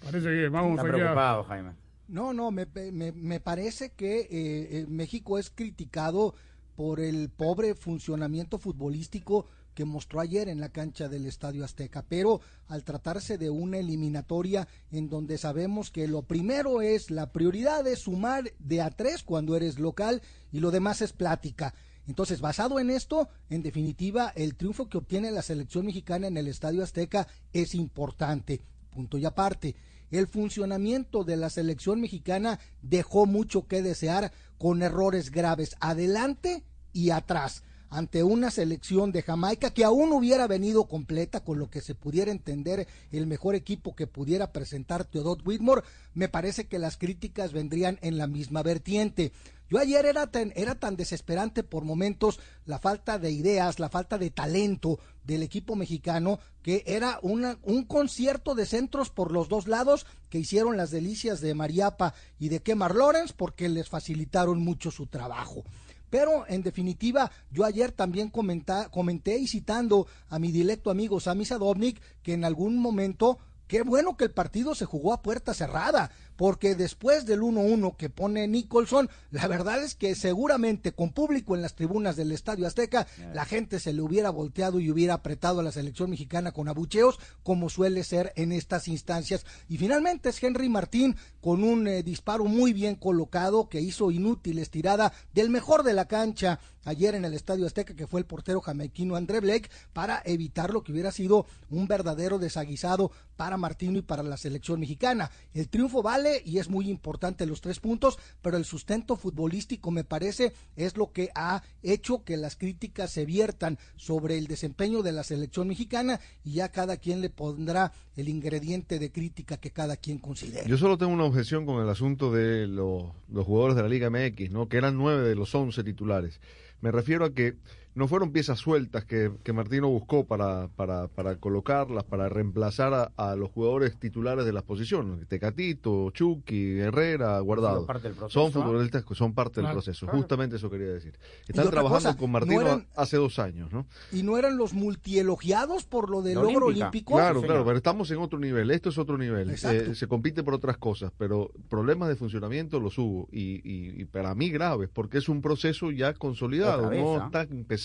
Parece 0.03 0.27
que 0.29 0.49
vamos 0.49 0.77
Está 0.79 0.83
preocupado, 0.91 1.43
Jaime. 1.43 1.73
No, 2.07 2.33
no, 2.33 2.51
me, 2.51 2.65
me- 2.91 3.11
me 3.11 3.39
parece 3.39 3.91
que 3.91 4.21
eh, 4.21 4.27
eh, 4.31 4.85
México 4.87 5.37
es 5.39 5.49
criticado 5.49 6.33
por 6.75 6.99
el 6.99 7.29
pobre 7.29 7.75
funcionamiento 7.75 8.57
futbolístico 8.57 9.45
que 9.73 9.85
mostró 9.85 10.21
ayer 10.21 10.47
en 10.47 10.61
la 10.61 10.69
cancha 10.69 11.09
del 11.09 11.25
Estadio 11.25 11.65
Azteca, 11.65 12.05
pero 12.07 12.39
al 12.67 12.83
tratarse 12.85 13.37
de 13.37 13.49
una 13.49 13.77
eliminatoria 13.79 14.67
en 14.91 15.09
donde 15.09 15.37
sabemos 15.37 15.91
que 15.91 16.07
lo 16.07 16.21
primero 16.21 16.81
es 16.81 17.11
la 17.11 17.31
prioridad 17.33 17.85
es 17.87 17.99
sumar 17.99 18.53
de 18.59 18.81
a 18.81 18.89
tres 18.89 19.23
cuando 19.23 19.55
eres 19.57 19.79
local 19.79 20.21
y 20.53 20.59
lo 20.61 20.71
demás 20.71 21.01
es 21.01 21.11
plática. 21.11 21.73
Entonces, 22.07 22.41
basado 22.41 22.79
en 22.79 22.89
esto, 22.89 23.29
en 23.49 23.63
definitiva, 23.63 24.31
el 24.35 24.55
triunfo 24.55 24.89
que 24.89 24.97
obtiene 24.97 25.31
la 25.31 25.41
selección 25.41 25.85
mexicana 25.85 26.27
en 26.27 26.37
el 26.37 26.47
Estadio 26.47 26.83
Azteca 26.83 27.27
es 27.53 27.73
importante. 27.75 28.61
Punto 28.91 29.17
y 29.17 29.25
aparte. 29.25 29.75
El 30.11 30.27
funcionamiento 30.27 31.23
de 31.23 31.35
la 31.35 31.49
selección 31.49 31.99
mexicana 31.99 32.59
dejó 32.81 33.25
mucho 33.25 33.67
que 33.67 33.81
desear 33.81 34.31
con 34.57 34.83
errores 34.83 35.31
graves 35.31 35.75
adelante 35.79 36.63
y 36.93 37.09
atrás 37.09 37.63
ante 37.89 38.23
una 38.23 38.51
selección 38.51 39.11
de 39.11 39.21
Jamaica 39.21 39.69
que 39.69 39.85
aún 39.85 40.11
hubiera 40.11 40.47
venido 40.47 40.85
completa 40.85 41.43
con 41.43 41.59
lo 41.59 41.69
que 41.69 41.81
se 41.81 41.95
pudiera 41.95 42.31
entender 42.31 42.87
el 43.11 43.25
mejor 43.27 43.55
equipo 43.55 43.95
que 43.95 44.07
pudiera 44.07 44.51
presentar 44.51 45.05
Theodore 45.05 45.41
Whitmore, 45.45 45.83
me 46.13 46.27
parece 46.27 46.67
que 46.67 46.79
las 46.79 46.97
críticas 46.97 47.53
vendrían 47.53 47.97
en 48.01 48.17
la 48.17 48.27
misma 48.27 48.63
vertiente. 48.63 49.31
Yo 49.69 49.79
ayer 49.79 50.05
era 50.05 50.27
tan, 50.27 50.53
era 50.55 50.75
tan 50.75 50.95
desesperante 50.95 51.63
por 51.63 51.83
momentos 51.85 52.39
la 52.65 52.79
falta 52.79 53.17
de 53.17 53.31
ideas, 53.31 53.79
la 53.79 53.89
falta 53.89 54.17
de 54.17 54.29
talento 54.29 54.99
del 55.23 55.41
equipo 55.43 55.75
mexicano, 55.75 56.39
que 56.61 56.83
era 56.85 57.19
una, 57.23 57.57
un 57.63 57.83
concierto 57.85 58.53
de 58.55 58.65
centros 58.65 59.09
por 59.09 59.31
los 59.31 59.49
dos 59.49 59.67
lados 59.67 60.05
que 60.29 60.37
hicieron 60.39 60.77
las 60.77 60.91
delicias 60.91 61.41
de 61.41 61.55
Mariapa 61.55 62.13
y 62.37 62.49
de 62.49 62.61
Kemar 62.61 62.93
Lawrence 62.95 63.33
porque 63.35 63.67
les 63.69 63.89
facilitaron 63.89 64.59
mucho 64.63 64.91
su 64.91 65.07
trabajo. 65.07 65.63
Pero 66.11 66.45
en 66.47 66.61
definitiva, 66.61 67.31
yo 67.49 67.65
ayer 67.65 67.91
también 67.91 68.29
comenta- 68.29 68.89
comenté 68.89 69.37
y 69.39 69.47
citando 69.47 70.05
a 70.29 70.37
mi 70.37 70.51
directo 70.51 70.91
amigo 70.91 71.19
Sami 71.19 71.45
Sadovnik 71.45 71.99
que 72.21 72.33
en 72.33 72.45
algún 72.45 72.77
momento 72.77 73.39
Qué 73.67 73.81
bueno 73.81 74.15
que 74.15 74.25
el 74.25 74.31
partido 74.31 74.75
se 74.75 74.85
jugó 74.85 75.11
a 75.11 75.23
puerta 75.23 75.55
cerrada, 75.55 76.11
porque 76.35 76.75
después 76.75 77.25
del 77.25 77.41
1-1 77.41 77.95
que 77.95 78.09
pone 78.09 78.47
Nicholson, 78.47 79.09
la 79.31 79.47
verdad 79.47 79.83
es 79.83 79.95
que 79.95 80.15
seguramente 80.15 80.91
con 80.91 81.11
público 81.11 81.55
en 81.55 81.61
las 81.61 81.75
tribunas 81.75 82.15
del 82.15 82.31
Estadio 82.31 82.67
Azteca, 82.67 83.07
la 83.33 83.45
gente 83.45 83.79
se 83.79 83.93
le 83.93 84.01
hubiera 84.01 84.29
volteado 84.29 84.79
y 84.79 84.91
hubiera 84.91 85.15
apretado 85.15 85.59
a 85.59 85.63
la 85.63 85.71
selección 85.71 86.09
mexicana 86.09 86.51
con 86.51 86.67
abucheos, 86.67 87.19
como 87.43 87.69
suele 87.69 88.03
ser 88.03 88.33
en 88.35 88.51
estas 88.51 88.87
instancias. 88.87 89.45
Y 89.69 89.77
finalmente 89.77 90.29
es 90.29 90.41
Henry 90.41 90.69
Martín 90.69 91.15
con 91.41 91.63
un 91.63 91.87
eh, 91.87 92.03
disparo 92.03 92.45
muy 92.45 92.73
bien 92.73 92.95
colocado 92.95 93.69
que 93.69 93.81
hizo 93.81 94.11
inútil 94.11 94.59
estirada 94.59 95.13
del 95.33 95.49
mejor 95.49 95.83
de 95.83 95.93
la 95.93 96.05
cancha 96.05 96.59
ayer 96.85 97.15
en 97.15 97.25
el 97.25 97.33
Estadio 97.33 97.65
Azteca, 97.65 97.95
que 97.95 98.07
fue 98.07 98.19
el 98.19 98.25
portero 98.25 98.61
jamaiquino 98.61 99.15
André 99.15 99.39
Blake, 99.41 99.69
para 99.91 100.21
evitar 100.23 100.71
lo 100.71 100.83
que 100.83 100.91
hubiera 100.91 101.11
sido 101.11 101.45
un 101.69 101.87
verdadero 101.87 102.39
desaguisado 102.39 103.11
para 103.35 103.57
Martino 103.57 103.97
y 103.97 104.03
para 104.03 104.23
la 104.23 104.37
selección 104.37 104.79
mexicana. 104.79 105.31
El 105.53 105.67
triunfo 105.67 106.01
vale 106.01 106.24
y 106.45 106.59
es 106.59 106.69
muy 106.69 106.89
importante 106.89 107.45
los 107.45 107.61
tres 107.61 107.79
puntos, 107.79 108.17
pero 108.41 108.57
el 108.57 108.65
sustento 108.65 109.15
futbolístico 109.15 109.91
me 109.91 110.03
parece 110.03 110.53
es 110.75 110.97
lo 110.97 111.11
que 111.11 111.29
ha 111.35 111.63
hecho 111.83 112.23
que 112.23 112.37
las 112.37 112.55
críticas 112.55 113.11
se 113.11 113.25
viertan 113.25 113.77
sobre 113.95 114.37
el 114.37 114.47
desempeño 114.47 115.03
de 115.03 115.11
la 115.11 115.23
selección 115.23 115.67
mexicana 115.67 116.19
y 116.43 116.53
ya 116.53 116.69
cada 116.69 116.97
quien 116.97 117.21
le 117.21 117.29
pondrá 117.29 117.93
el 118.15 118.29
ingrediente 118.29 118.99
de 118.99 119.11
crítica 119.11 119.57
que 119.57 119.71
cada 119.71 119.97
quien 119.97 120.17
considere. 120.19 120.69
Yo 120.69 120.77
solo 120.77 120.97
tengo 120.97 121.13
una 121.13 121.25
objeción 121.25 121.65
con 121.65 121.81
el 121.81 121.89
asunto 121.89 122.31
de 122.31 122.67
los, 122.67 123.03
los 123.29 123.45
jugadores 123.45 123.75
de 123.75 123.83
la 123.83 123.89
Liga 123.89 124.09
MX, 124.09 124.51
¿no? 124.51 124.67
que 124.67 124.77
eran 124.77 124.97
nueve 124.97 125.27
de 125.27 125.35
los 125.35 125.53
once 125.53 125.83
titulares. 125.83 126.39
Me 126.81 126.91
refiero 126.91 127.25
a 127.25 127.33
que 127.33 127.55
no 127.95 128.07
fueron 128.07 128.31
piezas 128.31 128.59
sueltas 128.59 129.05
que, 129.05 129.31
que 129.43 129.53
Martino 129.53 129.87
buscó 129.89 130.25
para, 130.25 130.67
para, 130.75 131.07
para 131.07 131.37
colocarlas, 131.37 132.03
para 132.03 132.29
reemplazar 132.29 132.93
a, 132.93 133.11
a 133.15 133.35
los 133.35 133.49
jugadores 133.51 133.97
titulares 133.97 134.45
de 134.45 134.53
las 134.53 134.63
posiciones. 134.63 135.27
Tecatito, 135.27 136.11
Chucky, 136.11 136.79
Herrera, 136.79 137.39
Guardado. 137.39 137.77
Son 137.77 137.85
parte 137.87 138.07
del 138.09 138.17
proceso. 138.17 138.39
Son 138.39 138.51
futbolistas 138.51 139.05
que 139.05 139.15
son 139.15 139.33
parte 139.33 139.55
del 139.55 139.65
Claro, 139.65 139.75
proceso. 139.77 140.05
claro. 140.05 140.17
Justamente 140.19 140.57
eso 140.57 140.69
quería 140.69 140.87
decir. 140.89 141.17
Están 141.47 141.69
trabajando 141.69 142.09
cosa, 142.09 142.17
con 142.17 142.27
no 142.31 142.33
Martino 142.33 142.61
eran- 142.61 142.87
hace 142.95 143.17
dos 143.17 143.39
años, 143.39 143.71
¿no? 143.71 143.85
Y 144.11 144.23
no 144.23 144.37
eran 144.37 144.57
los 144.57 144.73
multielogiados 144.73 145.85
por 145.85 146.09
lo 146.09 146.21
del 146.21 146.35
logro 146.35 146.65
olímpica. 146.67 146.85
olímpico. 146.87 147.13
Claro, 147.15 147.39
Sí, 147.41 147.45
claro, 147.45 147.63
pero 147.65 147.77
estamos 147.77 148.11
en 148.11 148.17
otro 148.17 148.39
nivel. 148.39 148.71
Esto 148.71 148.89
es 148.89 148.97
otro 148.97 149.17
nivel. 149.17 149.49
Exacto. 149.51 149.91
Eh, 149.91 149.95
se 149.95 150.07
compite 150.07 150.43
por 150.43 150.53
otras 150.53 150.77
cosas, 150.77 151.11
pero 151.17 151.49
problemas 151.69 152.09
de 152.09 152.15
funcionamiento 152.15 152.79
los 152.79 152.97
hubo 152.97 153.27
y, 153.31 153.55
y- 153.63 154.01
y 154.01 154.05
para 154.05 154.35
mí 154.35 154.49
graves, 154.49 154.89
porque 154.91 155.19
es 155.19 155.29
un 155.29 155.41
proceso 155.41 155.91
ya 155.91 156.13
consolidado, 156.13 156.89
vez, 156.89 157.01
no 157.01 157.21
¿ah? 157.21 157.25
está 157.27 157.41
empezando. 157.43 157.84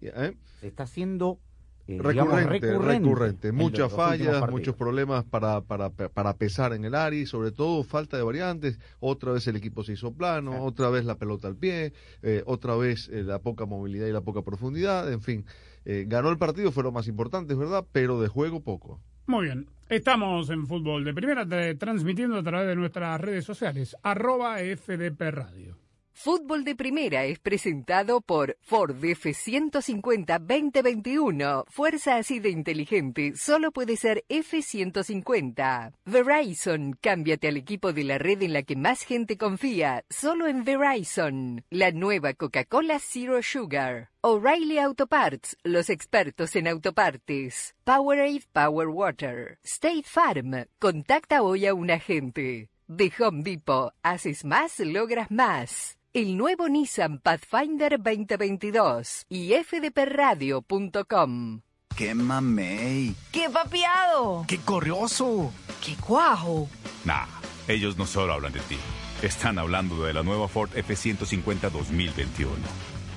¿Eh? 0.00 0.36
Se 0.60 0.68
está 0.68 0.84
haciendo 0.84 1.38
eh, 1.86 1.92
digamos, 1.92 2.34
Recurrente, 2.34 2.66
recurrente, 2.70 3.08
recurrente. 3.08 3.48
en 3.48 3.54
Muchas 3.54 3.90
fallas, 3.92 4.50
muchos 4.50 4.74
problemas 4.76 5.24
para, 5.24 5.62
para, 5.62 5.88
para 5.90 6.34
pesar 6.36 6.74
en 6.74 6.84
el 6.84 6.94
área 6.94 7.18
y 7.18 7.24
sobre 7.24 7.50
todo 7.50 7.82
falta 7.82 8.18
de 8.18 8.22
variantes. 8.22 8.78
Otra 9.00 9.32
vez 9.32 9.46
el 9.46 9.56
equipo 9.56 9.82
se 9.82 9.94
hizo 9.94 10.12
plano, 10.12 10.62
otra 10.64 10.90
vez 10.90 11.06
la 11.06 11.16
pelota 11.16 11.48
al 11.48 11.56
pie, 11.56 11.94
eh, 12.22 12.42
otra 12.44 12.76
vez 12.76 13.08
eh, 13.10 13.22
la 13.22 13.38
poca 13.38 13.64
movilidad 13.64 14.06
y 14.06 14.12
la 14.12 14.20
poca 14.20 14.42
profundidad. 14.42 15.10
En 15.10 15.22
fin, 15.22 15.46
eh, 15.86 16.04
ganó 16.06 16.28
el 16.28 16.36
partido, 16.36 16.72
fue 16.72 16.82
lo 16.82 16.92
más 16.92 17.08
importante, 17.08 17.54
es 17.54 17.58
verdad, 17.58 17.86
pero 17.90 18.20
de 18.20 18.28
juego 18.28 18.60
poco. 18.60 19.00
Muy 19.26 19.46
bien. 19.46 19.66
Estamos 19.88 20.50
en 20.50 20.66
fútbol 20.66 21.04
de 21.04 21.14
primera, 21.14 21.46
te- 21.48 21.74
transmitiendo 21.76 22.36
a 22.36 22.42
través 22.42 22.68
de 22.68 22.76
nuestras 22.76 23.18
redes 23.18 23.46
sociales, 23.46 23.96
arroba 24.02 24.58
FDP 24.58 25.20
Radio. 25.30 25.78
Fútbol 26.20 26.64
de 26.64 26.74
Primera 26.74 27.26
es 27.26 27.38
presentado 27.38 28.20
por 28.20 28.56
Ford 28.60 28.96
F150 28.96 30.40
2021. 30.40 31.64
Fuerza 31.68 32.16
así 32.16 32.40
de 32.40 32.50
inteligente 32.50 33.34
solo 33.36 33.70
puede 33.70 33.96
ser 33.96 34.24
F150. 34.28 35.92
Verizon, 36.04 36.98
cámbiate 37.00 37.46
al 37.46 37.56
equipo 37.56 37.92
de 37.92 38.02
la 38.02 38.18
red 38.18 38.42
en 38.42 38.52
la 38.52 38.64
que 38.64 38.74
más 38.74 39.02
gente 39.02 39.36
confía, 39.36 40.04
solo 40.10 40.48
en 40.48 40.64
Verizon. 40.64 41.64
La 41.70 41.92
nueva 41.92 42.34
Coca-Cola 42.34 42.98
Zero 42.98 43.40
Sugar. 43.40 44.10
O'Reilly 44.20 44.80
Auto 44.80 45.06
Parts, 45.06 45.56
los 45.62 45.88
expertos 45.88 46.56
en 46.56 46.66
autopartes. 46.66 47.76
Powerade 47.84 48.42
Power 48.52 48.88
Water. 48.88 49.60
State 49.62 50.02
Farm, 50.04 50.66
contacta 50.80 51.42
hoy 51.42 51.66
a 51.66 51.74
un 51.74 51.92
agente. 51.92 52.70
De 52.88 53.12
Home 53.20 53.42
Depot, 53.44 53.92
haces 54.02 54.46
más, 54.46 54.80
logras 54.80 55.30
más. 55.30 55.97
El 56.14 56.38
nuevo 56.38 56.70
Nissan 56.70 57.18
Pathfinder 57.18 58.02
2022 58.02 59.26
y 59.28 59.52
fdpradio.com. 59.52 61.60
¡Qué 61.94 62.14
mamey! 62.14 63.14
¡Qué 63.30 63.50
papiado! 63.50 64.42
¡Qué 64.48 64.56
corrioso! 64.56 65.52
¡Qué 65.84 65.96
cuajo! 65.96 66.70
Nah, 67.04 67.26
ellos 67.68 67.98
no 67.98 68.06
solo 68.06 68.32
hablan 68.32 68.54
de 68.54 68.60
ti. 68.60 68.78
Están 69.20 69.58
hablando 69.58 70.02
de 70.02 70.14
la 70.14 70.22
nueva 70.22 70.48
Ford 70.48 70.70
F-150 70.74 71.70
2021, 71.70 72.52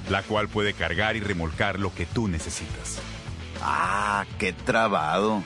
la 0.09 0.21
cual 0.23 0.49
puede 0.49 0.73
cargar 0.73 1.15
y 1.15 1.21
remolcar 1.21 1.79
lo 1.79 1.95
que 1.95 2.05
tú 2.05 2.27
necesitas. 2.27 2.99
¡Ah, 3.61 4.25
qué 4.37 4.51
trabado! 4.51 5.43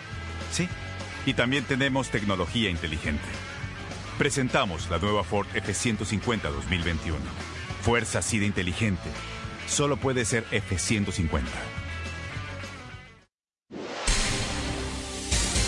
Sí, 0.51 0.67
y 1.27 1.35
también 1.35 1.63
tenemos 1.65 2.09
tecnología 2.09 2.71
inteligente. 2.71 3.21
Presentamos 4.17 4.89
la 4.89 4.97
nueva 4.97 5.25
Ford 5.25 5.45
F-150 5.53 6.43
2021. 6.43 7.17
Fuerza 7.81 8.19
así 8.19 8.39
de 8.39 8.45
inteligente. 8.45 9.09
Solo 9.67 9.97
puede 9.97 10.23
ser 10.23 10.45
F-150. 10.51 11.41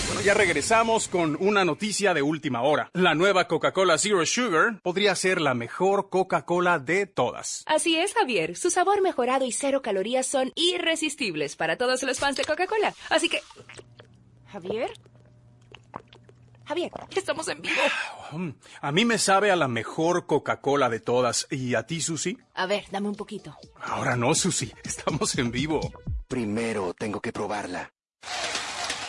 Bueno, 0.08 0.22
ya 0.22 0.34
regresamos 0.34 1.10
con 1.10 1.36
una 1.42 1.66
noticia 1.66 2.14
de 2.14 2.22
última 2.22 2.62
hora. 2.62 2.90
La 2.94 3.16
nueva 3.16 3.50
Coca-Cola 3.50 3.98
Zero 3.98 4.26
Sugar 4.26 4.80
podría 4.82 5.14
ser 5.16 5.42
la 5.42 5.54
mejor 5.54 6.10
Coca-Cola 6.10 6.80
de 6.80 7.06
todas. 7.06 7.64
Así 7.66 7.98
es, 7.98 8.14
Javier. 8.14 8.56
Su 8.56 8.70
sabor 8.70 9.02
mejorado 9.02 9.46
y 9.46 9.52
cero 9.52 9.82
calorías 9.82 10.26
son 10.26 10.54
irresistibles 10.56 11.58
para 11.58 11.78
todos 11.78 12.02
los 12.04 12.18
fans 12.18 12.38
de 12.38 12.46
Coca-Cola. 12.46 12.94
Así 13.10 13.28
que... 13.28 13.42
Javier. 14.48 14.90
Javier, 16.68 16.92
estamos 17.16 17.48
en 17.48 17.62
vivo. 17.62 17.82
Mm, 18.32 18.50
A 18.82 18.92
mí 18.92 19.06
me 19.06 19.18
sabe 19.18 19.52
a 19.52 19.56
la 19.56 19.68
mejor 19.68 20.26
Coca-Cola 20.28 20.90
de 20.90 21.00
todas. 21.00 21.48
¿Y 21.50 21.76
a 21.76 21.86
ti, 21.86 22.02
Susi? 22.02 22.38
A 22.54 22.66
ver, 22.66 22.86
dame 22.92 23.08
un 23.08 23.16
poquito. 23.16 23.56
Ahora 23.82 24.16
no, 24.18 24.36
Susi. 24.36 24.74
Estamos 24.84 25.38
en 25.38 25.52
vivo. 25.52 25.80
Primero 26.28 26.94
tengo 26.94 27.22
que 27.22 27.32
probarla. 27.32 27.94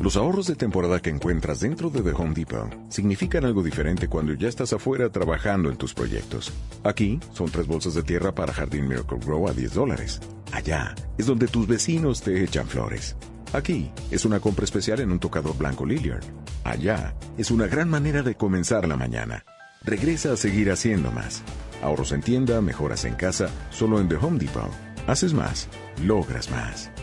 Los 0.00 0.16
ahorros 0.16 0.46
de 0.46 0.54
temporada 0.54 1.00
que 1.00 1.10
encuentras 1.10 1.58
dentro 1.58 1.90
de 1.90 2.02
The 2.02 2.12
Home 2.12 2.32
Depot 2.32 2.70
significan 2.88 3.44
algo 3.44 3.64
diferente 3.64 4.06
cuando 4.06 4.32
ya 4.34 4.48
estás 4.48 4.72
afuera 4.72 5.10
trabajando 5.10 5.70
en 5.70 5.76
tus 5.76 5.92
proyectos. 5.92 6.52
Aquí 6.84 7.18
son 7.32 7.50
tres 7.50 7.66
bolsas 7.66 7.94
de 7.94 8.04
tierra 8.04 8.32
para 8.32 8.52
Jardín 8.52 8.86
Miracle 8.86 9.18
Grow 9.18 9.48
a 9.48 9.52
10 9.52 9.74
dólares. 9.74 10.20
Allá 10.52 10.94
es 11.18 11.26
donde 11.26 11.48
tus 11.48 11.66
vecinos 11.66 12.22
te 12.22 12.44
echan 12.44 12.68
flores. 12.68 13.16
Aquí 13.52 13.90
es 14.12 14.24
una 14.24 14.38
compra 14.38 14.64
especial 14.64 15.00
en 15.00 15.10
un 15.10 15.18
tocador 15.18 15.58
blanco 15.58 15.84
Lilliard. 15.84 16.24
Allá 16.62 17.16
es 17.36 17.50
una 17.50 17.66
gran 17.66 17.90
manera 17.90 18.22
de 18.22 18.36
comenzar 18.36 18.86
la 18.86 18.96
mañana. 18.96 19.44
Regresa 19.82 20.32
a 20.32 20.36
seguir 20.36 20.70
haciendo 20.70 21.10
más. 21.10 21.42
Ahorros 21.82 22.12
en 22.12 22.22
tienda, 22.22 22.60
mejoras 22.60 23.04
en 23.04 23.14
casa, 23.14 23.48
solo 23.70 23.98
en 24.00 24.08
The 24.08 24.16
Home 24.16 24.38
Depot. 24.38 24.70
Haces 25.08 25.32
más, 25.32 25.68
logras 26.04 26.50
más. 26.50 26.88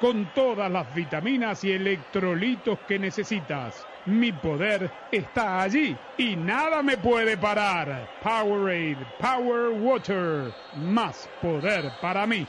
con 0.00 0.26
todas 0.34 0.70
las 0.70 0.94
vitaminas 0.94 1.64
y 1.64 1.72
electrolitos 1.72 2.78
que 2.86 2.98
necesitas. 2.98 3.86
Mi 4.06 4.32
poder 4.32 4.90
está 5.10 5.62
allí 5.62 5.96
y 6.16 6.36
nada 6.36 6.82
me 6.82 6.96
puede 6.96 7.36
parar. 7.36 8.08
Powerade, 8.22 8.98
Power 9.18 9.70
Water, 9.80 10.52
más 10.76 11.28
poder 11.40 11.90
para 12.00 12.26
mí. 12.26 12.46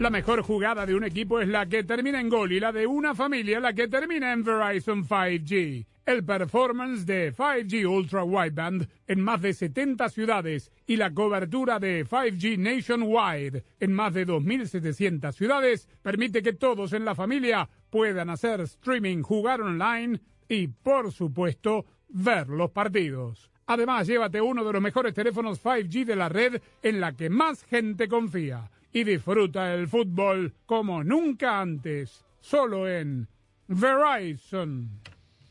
La 0.00 0.08
mejor 0.08 0.40
jugada 0.40 0.86
de 0.86 0.94
un 0.94 1.04
equipo 1.04 1.40
es 1.40 1.48
la 1.48 1.66
que 1.66 1.84
termina 1.84 2.20
en 2.22 2.30
gol 2.30 2.52
y 2.52 2.58
la 2.58 2.72
de 2.72 2.86
una 2.86 3.14
familia 3.14 3.60
la 3.60 3.74
que 3.74 3.86
termina 3.86 4.32
en 4.32 4.42
Verizon 4.42 5.04
5G. 5.04 5.89
El 6.06 6.24
performance 6.24 7.04
de 7.06 7.32
5G 7.32 7.86
Ultra 7.86 8.24
Wideband 8.24 8.88
en 9.06 9.20
más 9.20 9.42
de 9.42 9.52
70 9.52 10.08
ciudades 10.08 10.72
y 10.86 10.96
la 10.96 11.12
cobertura 11.12 11.78
de 11.78 12.06
5G 12.06 12.58
Nationwide 12.58 13.64
en 13.78 13.92
más 13.92 14.14
de 14.14 14.26
2.700 14.26 15.32
ciudades 15.32 15.88
permite 16.02 16.42
que 16.42 16.54
todos 16.54 16.92
en 16.94 17.04
la 17.04 17.14
familia 17.14 17.68
puedan 17.90 18.30
hacer 18.30 18.60
streaming, 18.62 19.22
jugar 19.22 19.60
online 19.60 20.20
y, 20.48 20.68
por 20.68 21.12
supuesto, 21.12 21.84
ver 22.08 22.48
los 22.48 22.70
partidos. 22.70 23.50
Además, 23.66 24.06
llévate 24.06 24.40
uno 24.40 24.64
de 24.64 24.72
los 24.72 24.82
mejores 24.82 25.14
teléfonos 25.14 25.62
5G 25.62 26.04
de 26.04 26.16
la 26.16 26.28
red 26.28 26.60
en 26.82 27.00
la 27.00 27.12
que 27.12 27.30
más 27.30 27.62
gente 27.62 28.08
confía 28.08 28.68
y 28.92 29.04
disfruta 29.04 29.72
el 29.74 29.86
fútbol 29.86 30.54
como 30.66 31.04
nunca 31.04 31.60
antes, 31.60 32.24
solo 32.40 32.88
en 32.88 33.28
Verizon. 33.68 34.90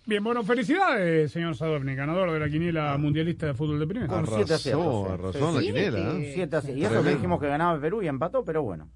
Bien, 0.10 0.24
bueno, 0.24 0.44
felicidades, 0.44 1.32
señor 1.32 1.56
Sadovni, 1.56 1.94
ganador 1.94 2.32
de 2.32 2.40
la 2.40 2.50
quiniela 2.50 2.98
mundialista 2.98 3.46
de 3.46 3.54
fútbol 3.54 3.78
de 3.78 3.86
primera. 3.86 4.08
Con 4.08 4.26
siete 4.26 4.56
aciertos, 4.56 5.06
sí. 5.06 5.14
arrasó 5.14 5.52
la 5.52 5.60
quiniela. 5.62 6.00
¿eh? 6.16 6.34
Y 6.76 6.84
eso 6.84 7.04
que 7.04 7.10
dijimos 7.12 7.40
que 7.40 7.48
ganaba 7.48 7.80
Perú 7.80 8.02
y 8.02 8.08
empató, 8.08 8.44
pero 8.44 8.64
bueno. 8.64 8.90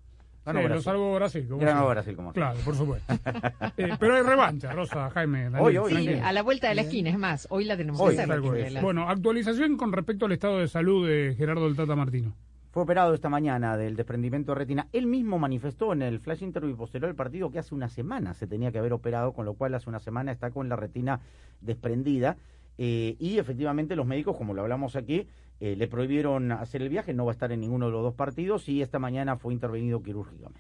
Ganó 0.44 0.58
Sí, 0.60 0.64
lo 0.64 0.70
Brasil. 0.70 0.84
salvó 0.84 1.14
Brasil. 1.16 1.48
como 1.48 1.62
Ganó. 1.64 1.88
Brasil, 1.88 2.16
como 2.16 2.34
Claro, 2.34 2.58
por 2.66 2.76
supuesto. 2.76 3.14
Eh, 3.78 3.90
pero 4.00 4.16
hay 4.16 4.24
revancha, 4.24 4.72
Rosa, 4.74 5.12
Jaime. 5.12 5.52
Daniel, 5.52 5.62
Hoy, 5.62 5.78
hoy. 5.78 5.94
Sí, 5.96 6.14
a 6.16 6.32
la 6.34 6.42
vuelta 6.42 6.70
de 6.70 6.76
la 6.76 6.82
esquina, 6.82 7.12
es 7.12 7.18
más, 7.20 7.46
hoy 7.52 7.66
la 7.66 7.78
tenemos 7.78 8.02
Hoy, 8.02 8.16
que 8.16 8.22
hacer. 8.24 8.82
Bueno, 8.82 9.08
actualización 9.08 9.78
con 9.78 9.92
respecto 9.94 10.26
al 10.26 10.32
estado 10.32 10.58
de 10.58 10.68
salud 10.68 11.08
de 11.08 11.36
Gerardo 11.38 11.66
del 11.66 11.76
Tata 11.76 11.96
Martino. 11.96 12.36
Fue 12.74 12.82
operado 12.82 13.14
esta 13.14 13.30
mañana 13.30 13.78
del 13.78 13.96
desprendimiento 13.96 14.52
de 14.52 14.58
retina. 14.58 14.88
Él 14.94 15.06
mismo 15.06 15.38
manifestó 15.38 15.94
en 15.94 16.02
el 16.02 16.20
flash 16.20 16.42
interview 16.42 16.76
posterior 16.76 17.08
al 17.08 17.16
partido 17.16 17.52
que 17.52 17.60
hace 17.60 17.76
una 17.76 17.88
semana 17.88 18.34
se 18.34 18.48
tenía 18.48 18.72
que 18.72 18.80
haber 18.80 18.94
operado, 18.94 19.32
con 19.32 19.46
lo 19.46 19.54
cual 19.54 19.76
hace 19.76 19.92
una 19.92 20.00
semana 20.00 20.32
está 20.32 20.50
con 20.50 20.70
la 20.70 20.76
retina 20.76 21.22
desprendida. 21.62 22.36
Eh, 22.80 23.16
y 23.20 23.38
efectivamente 23.38 23.96
los 23.96 24.08
médicos, 24.08 24.36
como 24.38 24.56
lo 24.56 24.64
hablamos 24.64 24.96
aquí, 24.96 25.28
eh, 25.60 25.76
le 25.76 25.88
prohibieron 25.88 26.52
hacer 26.52 26.82
el 26.82 26.90
viaje, 26.90 27.14
no 27.14 27.26
va 27.26 27.32
a 27.32 27.34
estar 27.34 27.52
en 27.52 27.60
ninguno 27.60 27.86
de 27.86 27.92
los 27.92 28.02
dos 28.02 28.16
partidos 28.16 28.68
y 28.68 28.82
esta 28.82 28.98
mañana 28.98 29.38
fue 29.38 29.54
intervenido 29.54 30.02
quirúrgicamente. 30.02 30.60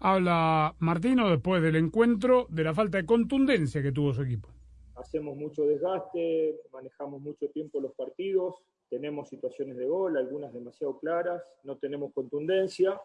Habla 0.00 0.74
Martino 0.80 1.30
después 1.30 1.62
del 1.62 1.76
encuentro 1.76 2.46
de 2.50 2.62
la 2.62 2.74
falta 2.74 2.98
de 2.98 3.06
contundencia 3.06 3.82
que 3.82 3.90
tuvo 3.90 4.12
su 4.12 4.20
equipo. 4.20 4.50
hacemos 4.96 5.34
mucho 5.34 5.62
desgaste, 5.62 6.60
manejamos 6.74 7.22
mucho 7.22 7.48
tiempo 7.48 7.80
los 7.80 7.92
partidos, 7.92 8.56
tenemos 8.88 9.28
situaciones 9.28 9.76
de 9.76 9.86
gol, 9.86 10.16
algunas 10.16 10.52
demasiado 10.52 10.98
claras, 10.98 11.42
no 11.64 11.76
tenemos 11.76 12.12
contundencia 12.12 13.00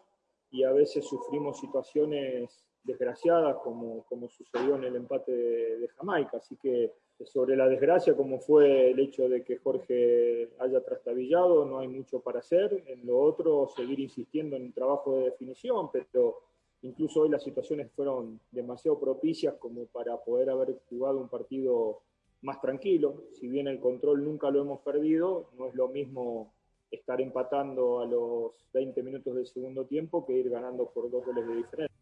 y 0.50 0.64
a 0.64 0.72
veces 0.72 1.04
sufrimos 1.04 1.58
situaciones 1.58 2.64
desgraciadas 2.82 3.56
como, 3.62 4.04
como 4.04 4.28
sucedió 4.28 4.76
en 4.76 4.84
el 4.84 4.96
empate 4.96 5.32
de, 5.32 5.78
de 5.78 5.88
Jamaica. 5.88 6.38
Así 6.38 6.56
que 6.56 6.92
sobre 7.26 7.56
la 7.56 7.68
desgracia, 7.68 8.16
como 8.16 8.40
fue 8.40 8.90
el 8.90 8.98
hecho 8.98 9.28
de 9.28 9.44
que 9.44 9.58
Jorge 9.58 10.50
haya 10.58 10.82
trastabillado, 10.82 11.64
no 11.66 11.78
hay 11.78 11.88
mucho 11.88 12.20
para 12.20 12.40
hacer. 12.40 12.82
En 12.86 13.06
lo 13.06 13.20
otro, 13.20 13.68
seguir 13.76 14.00
insistiendo 14.00 14.56
en 14.56 14.66
el 14.66 14.72
trabajo 14.72 15.16
de 15.16 15.24
definición, 15.24 15.90
pero 15.92 16.38
incluso 16.82 17.20
hoy 17.20 17.28
las 17.28 17.42
situaciones 17.42 17.90
fueron 17.92 18.40
demasiado 18.50 18.98
propicias 18.98 19.54
como 19.54 19.84
para 19.86 20.16
poder 20.18 20.50
haber 20.50 20.78
jugado 20.88 21.18
un 21.18 21.28
partido 21.28 22.00
más 22.42 22.60
tranquilo. 22.60 23.24
Si 23.38 23.48
bien 23.48 23.68
el 23.68 23.80
control 23.80 24.24
nunca 24.24 24.50
lo 24.50 24.62
hemos 24.62 24.80
perdido, 24.80 25.50
no 25.58 25.68
es 25.68 25.74
lo 25.74 25.88
mismo 25.88 26.52
estar 26.90 27.20
empatando 27.20 28.00
a 28.00 28.06
los 28.06 28.52
20 28.72 29.02
minutos 29.02 29.34
del 29.34 29.46
segundo 29.46 29.84
tiempo 29.86 30.26
que 30.26 30.32
ir 30.38 30.50
ganando 30.50 30.90
por 30.90 31.10
dos 31.10 31.24
goles 31.24 31.46
de 31.46 31.56
diferencia. 31.56 31.96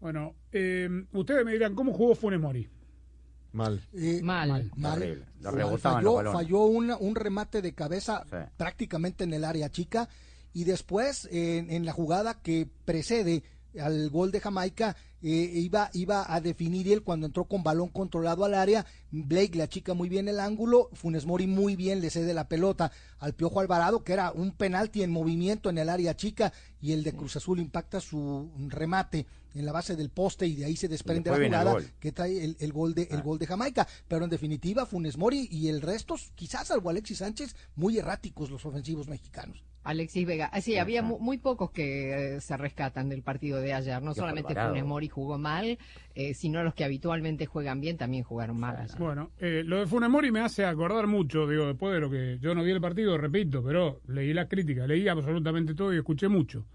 Bueno, 0.00 0.34
eh, 0.52 0.88
ustedes 1.12 1.44
me 1.44 1.52
dirán, 1.52 1.74
¿cómo 1.74 1.92
jugó 1.92 2.14
Funes 2.14 2.40
Mori? 2.40 2.68
Mal. 3.52 3.80
Eh, 3.94 4.20
Mal. 4.22 4.70
mal. 4.76 4.98
Terrible. 4.98 5.24
Lo 5.40 5.50
Falló- 5.50 5.56
rebotaban 5.56 6.04
los 6.04 6.14
falló, 6.14 6.14
balones. 6.16 6.32
falló 6.42 6.60
una- 6.66 6.96
un 6.98 7.14
remate 7.14 7.62
de 7.62 7.72
cabeza 7.74 8.24
Sí. 8.28 8.36
prácticamente 8.56 9.24
en 9.24 9.32
el 9.32 9.44
área 9.44 9.70
chica 9.70 10.08
y 10.52 10.64
después 10.64 11.26
en, 11.32 11.70
en 11.70 11.86
la 11.86 11.92
jugada 11.92 12.42
que 12.42 12.68
precede 12.84 13.42
al 13.80 14.10
gol 14.10 14.30
de 14.30 14.40
Jamaica 14.40 14.96
eh, 15.22 15.50
iba 15.54 15.90
iba 15.94 16.32
a 16.32 16.40
definir 16.40 16.92
él 16.92 17.02
cuando 17.02 17.26
entró 17.26 17.44
con 17.44 17.62
balón 17.62 17.88
controlado 17.88 18.44
al 18.44 18.54
área. 18.54 18.86
Blake 19.10 19.56
le 19.56 19.62
achica 19.62 19.94
muy 19.94 20.08
bien 20.08 20.28
el 20.28 20.40
ángulo 20.40 20.90
Funes 20.92 21.26
Mori 21.26 21.46
muy 21.46 21.74
bien 21.74 22.00
le 22.00 22.10
cede 22.10 22.34
la 22.34 22.48
pelota 22.48 22.92
al 23.18 23.34
Piojo 23.34 23.60
Alvarado 23.60 24.04
que 24.04 24.12
era 24.12 24.32
un 24.32 24.52
penalti 24.52 25.02
en 25.02 25.10
movimiento 25.10 25.70
en 25.70 25.78
el 25.78 25.88
área 25.88 26.16
chica 26.16 26.52
y 26.80 26.92
el 26.92 27.02
de 27.02 27.12
Cruz 27.12 27.36
Azul 27.36 27.58
impacta 27.58 28.00
su 28.00 28.50
remate 28.68 29.26
en 29.58 29.66
la 29.66 29.72
base 29.72 29.96
del 29.96 30.10
poste 30.10 30.46
y 30.46 30.56
de 30.56 30.64
ahí 30.66 30.76
se 30.76 30.88
desprende 30.88 31.30
la 31.30 31.36
jugada 31.36 31.76
que 32.00 32.12
trae 32.12 32.44
el, 32.44 32.56
el 32.60 32.72
gol 32.72 32.94
de 32.94 33.08
el 33.10 33.22
gol 33.22 33.38
de 33.38 33.46
Jamaica, 33.46 33.86
pero 34.08 34.24
en 34.24 34.30
definitiva 34.30 34.86
Funes 34.86 35.16
Mori 35.16 35.48
y 35.50 35.68
el 35.68 35.80
resto, 35.82 36.16
quizás 36.34 36.68
salvo 36.68 36.90
Alexis 36.90 37.18
Sánchez, 37.18 37.54
muy 37.74 37.98
erráticos 37.98 38.50
los 38.50 38.64
ofensivos 38.66 39.08
mexicanos. 39.08 39.64
Alexis 39.84 40.26
Vega. 40.26 40.50
Ah, 40.52 40.60
sí, 40.60 40.76
había 40.78 41.00
mu- 41.00 41.20
muy 41.20 41.38
pocos 41.38 41.70
que 41.70 42.34
eh, 42.36 42.40
se 42.40 42.56
rescatan 42.56 43.08
del 43.08 43.22
partido 43.22 43.60
de 43.60 43.72
ayer. 43.72 44.02
No 44.02 44.14
Qué 44.14 44.20
solamente 44.20 44.48
Alvarado. 44.48 44.70
Funes 44.70 44.84
Mori 44.84 45.08
jugó 45.08 45.38
mal, 45.38 45.78
eh, 46.16 46.34
sino 46.34 46.64
los 46.64 46.74
que 46.74 46.82
habitualmente 46.82 47.46
juegan 47.46 47.80
bien 47.80 47.96
también 47.96 48.24
jugaron 48.24 48.58
mal. 48.58 48.76
ayer. 48.78 48.98
Bueno, 48.98 49.30
eh, 49.38 49.62
lo 49.64 49.78
de 49.78 49.86
Funes 49.86 50.10
Mori 50.10 50.32
me 50.32 50.40
hace 50.40 50.64
acordar 50.64 51.06
mucho, 51.06 51.46
digo, 51.46 51.66
después 51.68 51.94
de 51.94 52.00
lo 52.00 52.10
que 52.10 52.36
yo 52.40 52.52
no 52.52 52.64
vi 52.64 52.72
el 52.72 52.80
partido, 52.80 53.16
repito, 53.16 53.62
pero 53.62 54.00
leí 54.08 54.34
las 54.34 54.48
críticas, 54.48 54.88
leí 54.88 55.06
absolutamente 55.06 55.72
todo 55.74 55.94
y 55.94 55.98
escuché 55.98 56.26
mucho. 56.26 56.66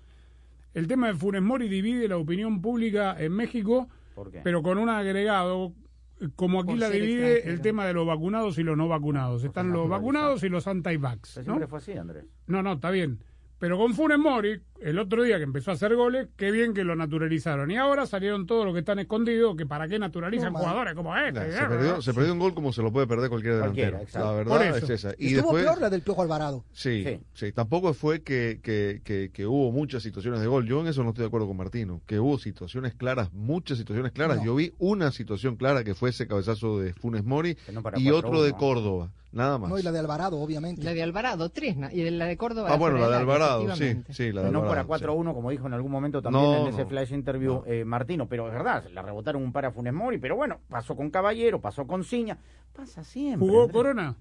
El 0.73 0.87
tema 0.87 1.07
de 1.07 1.15
Funes 1.15 1.41
Mori 1.41 1.67
divide 1.67 2.07
la 2.07 2.17
opinión 2.17 2.61
pública 2.61 3.15
en 3.19 3.33
México, 3.33 3.89
¿Por 4.15 4.31
qué? 4.31 4.41
pero 4.43 4.61
con 4.63 4.77
un 4.77 4.89
agregado, 4.89 5.73
eh, 6.19 6.29
como 6.35 6.61
aquí 6.61 6.75
la 6.75 6.89
divide 6.89 7.33
extranjero. 7.33 7.53
el 7.53 7.61
tema 7.61 7.85
de 7.85 7.93
los 7.93 8.07
vacunados 8.07 8.57
y 8.57 8.63
los 8.63 8.77
no 8.77 8.87
vacunados. 8.87 9.43
Están 9.43 9.71
los 9.71 9.89
vacunados 9.89 10.43
y 10.43 10.49
los 10.49 10.67
anti-vax. 10.67 11.37
¿no? 11.37 11.43
siempre 11.43 11.67
fue 11.67 11.79
así, 11.79 11.93
Andrés. 11.93 12.25
No, 12.47 12.63
no, 12.63 12.73
está 12.73 12.89
bien. 12.91 13.19
Pero 13.59 13.77
con 13.77 13.93
Funes 13.93 14.17
Mori, 14.17 14.61
el 14.81 14.99
otro 14.99 15.23
día 15.23 15.37
que 15.37 15.43
empezó 15.43 15.71
a 15.71 15.75
hacer 15.75 15.95
goles, 15.95 16.27
qué 16.35 16.51
bien 16.51 16.73
que 16.73 16.83
lo 16.83 16.95
naturalizaron. 16.95 17.69
Y 17.71 17.77
ahora 17.77 18.05
salieron 18.05 18.45
todos 18.47 18.65
los 18.65 18.73
que 18.73 18.79
están 18.79 18.99
escondidos, 18.99 19.55
que 19.55 19.65
para 19.65 19.87
qué 19.87 19.99
naturalizan 19.99 20.53
No, 20.53 20.59
jugadores 20.59 20.93
como 20.95 21.15
este. 21.15 21.39
Nah, 21.39 21.51
se, 21.57 21.65
perdió, 21.67 22.01
se 22.01 22.13
perdió 22.13 22.33
un 22.33 22.39
gol 22.39 22.53
como 22.53 22.73
se 22.73 22.81
lo 22.81 22.91
puede 22.91 23.07
perder 23.07 23.29
cualquier 23.29 23.59
Cualquiera, 23.59 23.99
delantero. 23.99 24.25
La 24.25 24.31
verdad 24.33 24.77
es 24.77 24.89
esa. 24.89 25.13
Y 25.17 25.35
Estuvo 25.35 25.53
después, 25.53 25.63
peor 25.65 25.81
la 25.81 25.89
del 25.89 26.01
Piojo 26.01 26.21
Alvarado. 26.21 26.63
Sí, 26.71 27.03
Sí. 27.03 27.19
sí, 27.33 27.51
Tampoco 27.51 27.93
fue 27.93 28.21
que, 28.21 28.59
que, 28.63 29.01
que, 29.03 29.29
que 29.31 29.45
hubo 29.45 29.71
muchas 29.71 30.03
situaciones 30.03 30.41
de 30.41 30.47
gol. 30.47 30.65
Yo 30.67 30.81
en 30.81 30.87
eso 30.87 31.03
no 31.03 31.09
estoy 31.09 31.23
de 31.23 31.27
acuerdo 31.27 31.47
con 31.47 31.57
Martino. 31.57 32.01
Que 32.05 32.19
hubo 32.19 32.37
situaciones 32.39 32.93
claras, 32.95 33.31
muchas 33.33 33.77
situaciones 33.77 34.11
claras. 34.11 34.37
No. 34.37 34.45
Yo 34.45 34.55
vi 34.55 34.73
una 34.79 35.11
situación 35.11 35.55
clara 35.55 35.83
que 35.83 35.93
fue 35.95 36.09
ese 36.09 36.27
cabezazo 36.27 36.79
de 36.79 36.93
Funes 36.93 37.23
Mori 37.23 37.51
y 37.95 38.05
4-1, 38.07 38.13
otro 38.13 38.43
de 38.43 38.51
¿no? 38.51 38.57
Córdoba. 38.57 39.11
Nada 39.33 39.57
más. 39.57 39.69
No, 39.69 39.79
y 39.79 39.81
la 39.81 39.93
de 39.93 39.99
Alvarado, 39.99 40.37
obviamente. 40.41 40.83
La 40.83 40.93
de 40.93 41.01
Alvarado, 41.03 41.47
tres, 41.49 41.77
y 41.93 42.09
la 42.09 42.25
de 42.25 42.35
Córdoba. 42.35 42.69
ah, 42.69 42.75
bueno, 42.75 42.97
la 42.97 43.07
de 43.07 43.15
Alvarado, 43.15 43.75
sí, 43.77 43.95
sí, 44.09 44.31
la 44.33 44.41
de 44.41 44.47
Alvarado. 44.49 44.51
Para 44.71 44.97
sí. 44.99 45.05
4-1, 45.05 45.33
como 45.33 45.49
dijo 45.51 45.67
en 45.67 45.73
algún 45.73 45.91
momento 45.91 46.21
también 46.21 46.43
No, 46.45 46.57
en 46.61 46.67
ese 46.67 46.83
no. 46.83 46.87
flash 46.89 47.11
interview 47.13 47.53
No. 47.55 47.63
eh, 47.65 47.85
Martino. 47.85 48.27
Pero 48.27 48.47
es 48.47 48.53
verdad, 48.53 48.83
la 48.93 49.01
rebotaron 49.01 49.43
un 49.43 49.51
par 49.51 49.65
a 49.65 49.71
Funes 49.71 49.93
Mori, 49.93 50.17
pero 50.17 50.35
bueno, 50.35 50.59
pasó 50.69 50.95
con 50.95 51.09
Caballero, 51.09 51.59
pasó 51.61 51.85
con 51.87 52.03
Ciña. 52.03 52.37
Pasa 52.73 53.03
siempre. 53.03 53.47
¿Jugó 53.47 53.61
Andrés. 53.61 53.73
Corona? 53.75 54.15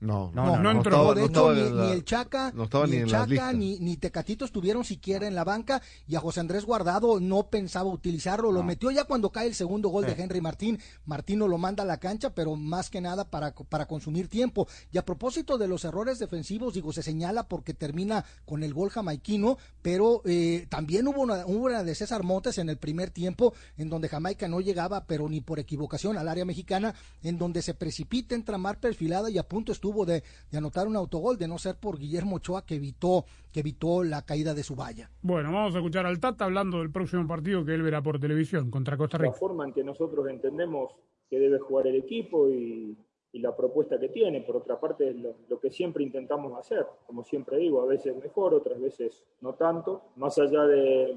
No, 0.00 0.30
No, 0.34 0.58
no 0.58 0.70
entró. 0.70 1.14
de 1.14 1.22
no 1.22 1.26
hecho, 1.28 1.54
ni, 1.54 1.60
en 1.60 1.78
el 1.90 2.04
Chaca, 2.04 2.52
ni 2.52 2.96
el 2.96 3.02
en 3.02 3.06
Chaca, 3.08 3.52
ni, 3.52 3.78
ni 3.78 3.96
Tecatito 3.96 4.44
estuvieron 4.44 4.84
siquiera 4.84 5.26
en 5.26 5.34
la 5.34 5.44
banca 5.44 5.80
y 6.06 6.14
a 6.16 6.20
José 6.20 6.40
Andrés 6.40 6.64
Guardado 6.64 7.20
no 7.20 7.48
pensaba 7.48 7.88
utilizarlo. 7.88 8.52
Lo 8.52 8.62
metió 8.62 8.90
ya 8.90 9.04
cuando 9.04 9.30
cae 9.30 9.46
el 9.46 9.54
segundo 9.54 9.88
gol 9.88 10.04
de 10.04 10.12
Henry 10.12 10.40
Martín. 10.40 10.78
Martino 11.06 11.48
lo 11.48 11.56
manda 11.58 11.84
a 11.84 11.86
la 11.86 11.98
cancha, 11.98 12.34
pero 12.34 12.54
más 12.56 12.90
que 12.90 13.00
nada 13.00 13.30
para, 13.30 13.54
para 13.54 13.86
consumir 13.86 14.28
tiempo. 14.28 14.68
Y 14.92 14.98
a 14.98 15.04
propósito 15.04 15.56
de 15.56 15.68
los 15.68 15.84
errores 15.84 16.18
defensivos, 16.18 16.74
digo, 16.74 16.92
se 16.92 17.02
señala 17.02 17.48
porque 17.48 17.72
termina 17.72 18.24
con 18.44 18.62
el 18.62 18.74
gol 18.74 18.90
jamaiquino, 18.90 19.56
pero 19.80 20.20
eh, 20.24 20.66
también 20.68 21.08
hubo 21.08 21.22
una, 21.22 21.46
hubo 21.46 21.66
una 21.66 21.82
de 21.82 21.94
César 21.94 22.24
Montes 22.24 22.58
en 22.58 22.68
el 22.68 22.76
primer 22.76 23.10
tiempo, 23.10 23.54
en 23.76 23.88
donde 23.88 24.08
Jamaica 24.08 24.48
no 24.48 24.60
llegaba, 24.60 25.04
pero 25.06 25.28
ni 25.28 25.40
por 25.40 25.58
equivocación 25.58 26.18
al 26.18 26.28
área 26.28 26.44
mexicana, 26.44 26.94
en 27.22 27.38
donde 27.38 27.62
se 27.62 27.74
precipita, 27.74 28.34
entra 28.34 28.58
mar 28.58 28.80
perfilada 28.80 29.30
y 29.30 29.38
a 29.38 29.48
punto 29.48 29.72
estuvo 29.72 29.83
de, 29.92 30.22
de 30.50 30.58
anotar 30.58 30.86
un 30.86 30.96
autogol, 30.96 31.36
de 31.36 31.46
no 31.46 31.58
ser 31.58 31.76
por 31.76 31.98
Guillermo 31.98 32.36
Ochoa 32.36 32.64
que 32.64 32.76
evitó, 32.76 33.24
que 33.52 33.60
evitó 33.60 34.02
la 34.02 34.22
caída 34.24 34.54
de 34.54 34.62
su 34.62 34.74
valla. 34.74 35.10
Bueno, 35.20 35.52
vamos 35.52 35.74
a 35.74 35.78
escuchar 35.78 36.06
al 36.06 36.18
Tata 36.18 36.46
hablando 36.46 36.78
del 36.78 36.90
próximo 36.90 37.26
partido 37.26 37.64
que 37.64 37.74
él 37.74 37.82
verá 37.82 38.02
por 38.02 38.18
televisión 38.18 38.70
contra 38.70 38.96
Costa 38.96 39.18
la 39.18 39.24
Rica. 39.24 39.36
forma 39.36 39.66
en 39.66 39.72
que 39.74 39.84
nosotros 39.84 40.26
entendemos 40.28 40.92
que 41.28 41.38
debe 41.38 41.58
jugar 41.58 41.86
el 41.86 41.96
equipo 41.96 42.48
y, 42.48 42.96
y 43.32 43.38
la 43.40 43.54
propuesta 43.54 43.98
que 44.00 44.08
tiene. 44.08 44.40
Por 44.40 44.56
otra 44.56 44.80
parte, 44.80 45.10
es 45.10 45.16
lo, 45.16 45.34
lo 45.48 45.60
que 45.60 45.70
siempre 45.70 46.02
intentamos 46.02 46.58
hacer. 46.58 46.86
Como 47.06 47.24
siempre 47.24 47.58
digo, 47.58 47.82
a 47.82 47.86
veces 47.86 48.16
mejor, 48.16 48.54
otras 48.54 48.80
veces 48.80 49.22
no 49.42 49.54
tanto. 49.54 50.02
Más 50.16 50.38
allá 50.38 50.64
de 50.66 51.14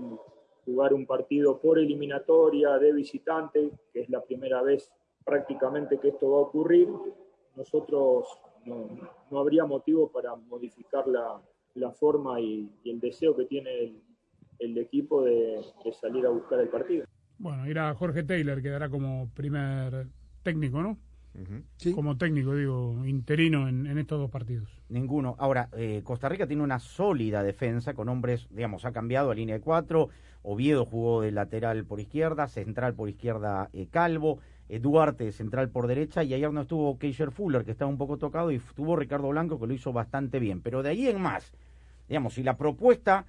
jugar 0.65 0.93
un 0.93 1.05
partido 1.05 1.59
por 1.59 1.79
eliminatoria 1.79 2.77
de 2.77 2.91
visitante, 2.91 3.71
que 3.93 4.01
es 4.01 4.09
la 4.09 4.21
primera 4.21 4.61
vez 4.61 4.91
prácticamente 5.23 5.97
que 5.97 6.09
esto 6.09 6.31
va 6.31 6.37
a 6.39 6.41
ocurrir, 6.41 6.89
nosotros 7.55 8.27
no, 8.65 8.87
no 9.31 9.39
habría 9.39 9.65
motivo 9.65 10.11
para 10.11 10.35
modificar 10.35 11.07
la, 11.07 11.41
la 11.75 11.91
forma 11.91 12.39
y, 12.41 12.69
y 12.83 12.89
el 12.89 12.99
deseo 12.99 13.35
que 13.35 13.45
tiene 13.45 13.69
el, 13.79 14.01
el 14.59 14.77
equipo 14.77 15.23
de, 15.23 15.61
de 15.83 15.93
salir 15.93 16.25
a 16.25 16.29
buscar 16.29 16.59
el 16.59 16.69
partido. 16.69 17.05
Bueno, 17.39 17.67
irá 17.67 17.93
Jorge 17.93 18.23
Taylor, 18.23 18.61
quedará 18.61 18.89
como 18.89 19.29
primer 19.33 20.07
técnico, 20.43 20.81
¿no? 20.81 20.97
Ujú. 21.35 21.93
Como 21.93 22.17
técnico, 22.17 22.55
digo, 22.55 23.05
interino 23.05 23.67
en, 23.67 23.85
en 23.85 23.99
estos 23.99 24.19
dos 24.19 24.31
partidos. 24.31 24.69
Ninguno. 24.89 25.35
Ahora, 25.37 25.69
eh, 25.73 26.01
Costa 26.03 26.29
Rica 26.29 26.47
tiene 26.47 26.63
una 26.63 26.79
sólida 26.79 27.43
defensa 27.43 27.93
con 27.93 28.09
hombres, 28.09 28.47
digamos, 28.49 28.85
ha 28.85 28.91
cambiado 28.91 29.29
a 29.29 29.35
línea 29.35 29.53
de 29.53 29.61
cuatro. 29.61 30.09
Oviedo 30.41 30.83
jugó 30.85 31.21
de 31.21 31.31
lateral 31.31 31.85
por 31.85 31.99
izquierda, 31.99 32.47
central 32.47 32.95
por 32.95 33.07
izquierda 33.07 33.69
eh, 33.71 33.85
Calvo, 33.91 34.39
eh, 34.69 34.79
Duarte 34.79 35.31
central 35.31 35.69
por 35.69 35.87
derecha 35.87 36.23
y 36.23 36.33
ayer 36.33 36.51
no 36.51 36.61
estuvo 36.61 36.97
Keisher 36.97 37.31
Fuller, 37.31 37.63
que 37.63 37.71
estaba 37.71 37.89
un 37.89 37.97
poco 37.97 38.17
tocado, 38.17 38.51
y 38.51 38.55
estuvo 38.55 38.95
Ricardo 38.95 39.29
Blanco, 39.29 39.59
que 39.59 39.67
lo 39.67 39.73
hizo 39.73 39.93
bastante 39.93 40.39
bien. 40.39 40.61
Pero 40.61 40.83
de 40.83 40.89
ahí 40.89 41.07
en 41.07 41.21
más, 41.21 41.51
digamos, 42.07 42.33
si 42.33 42.43
la 42.43 42.57
propuesta 42.57 43.25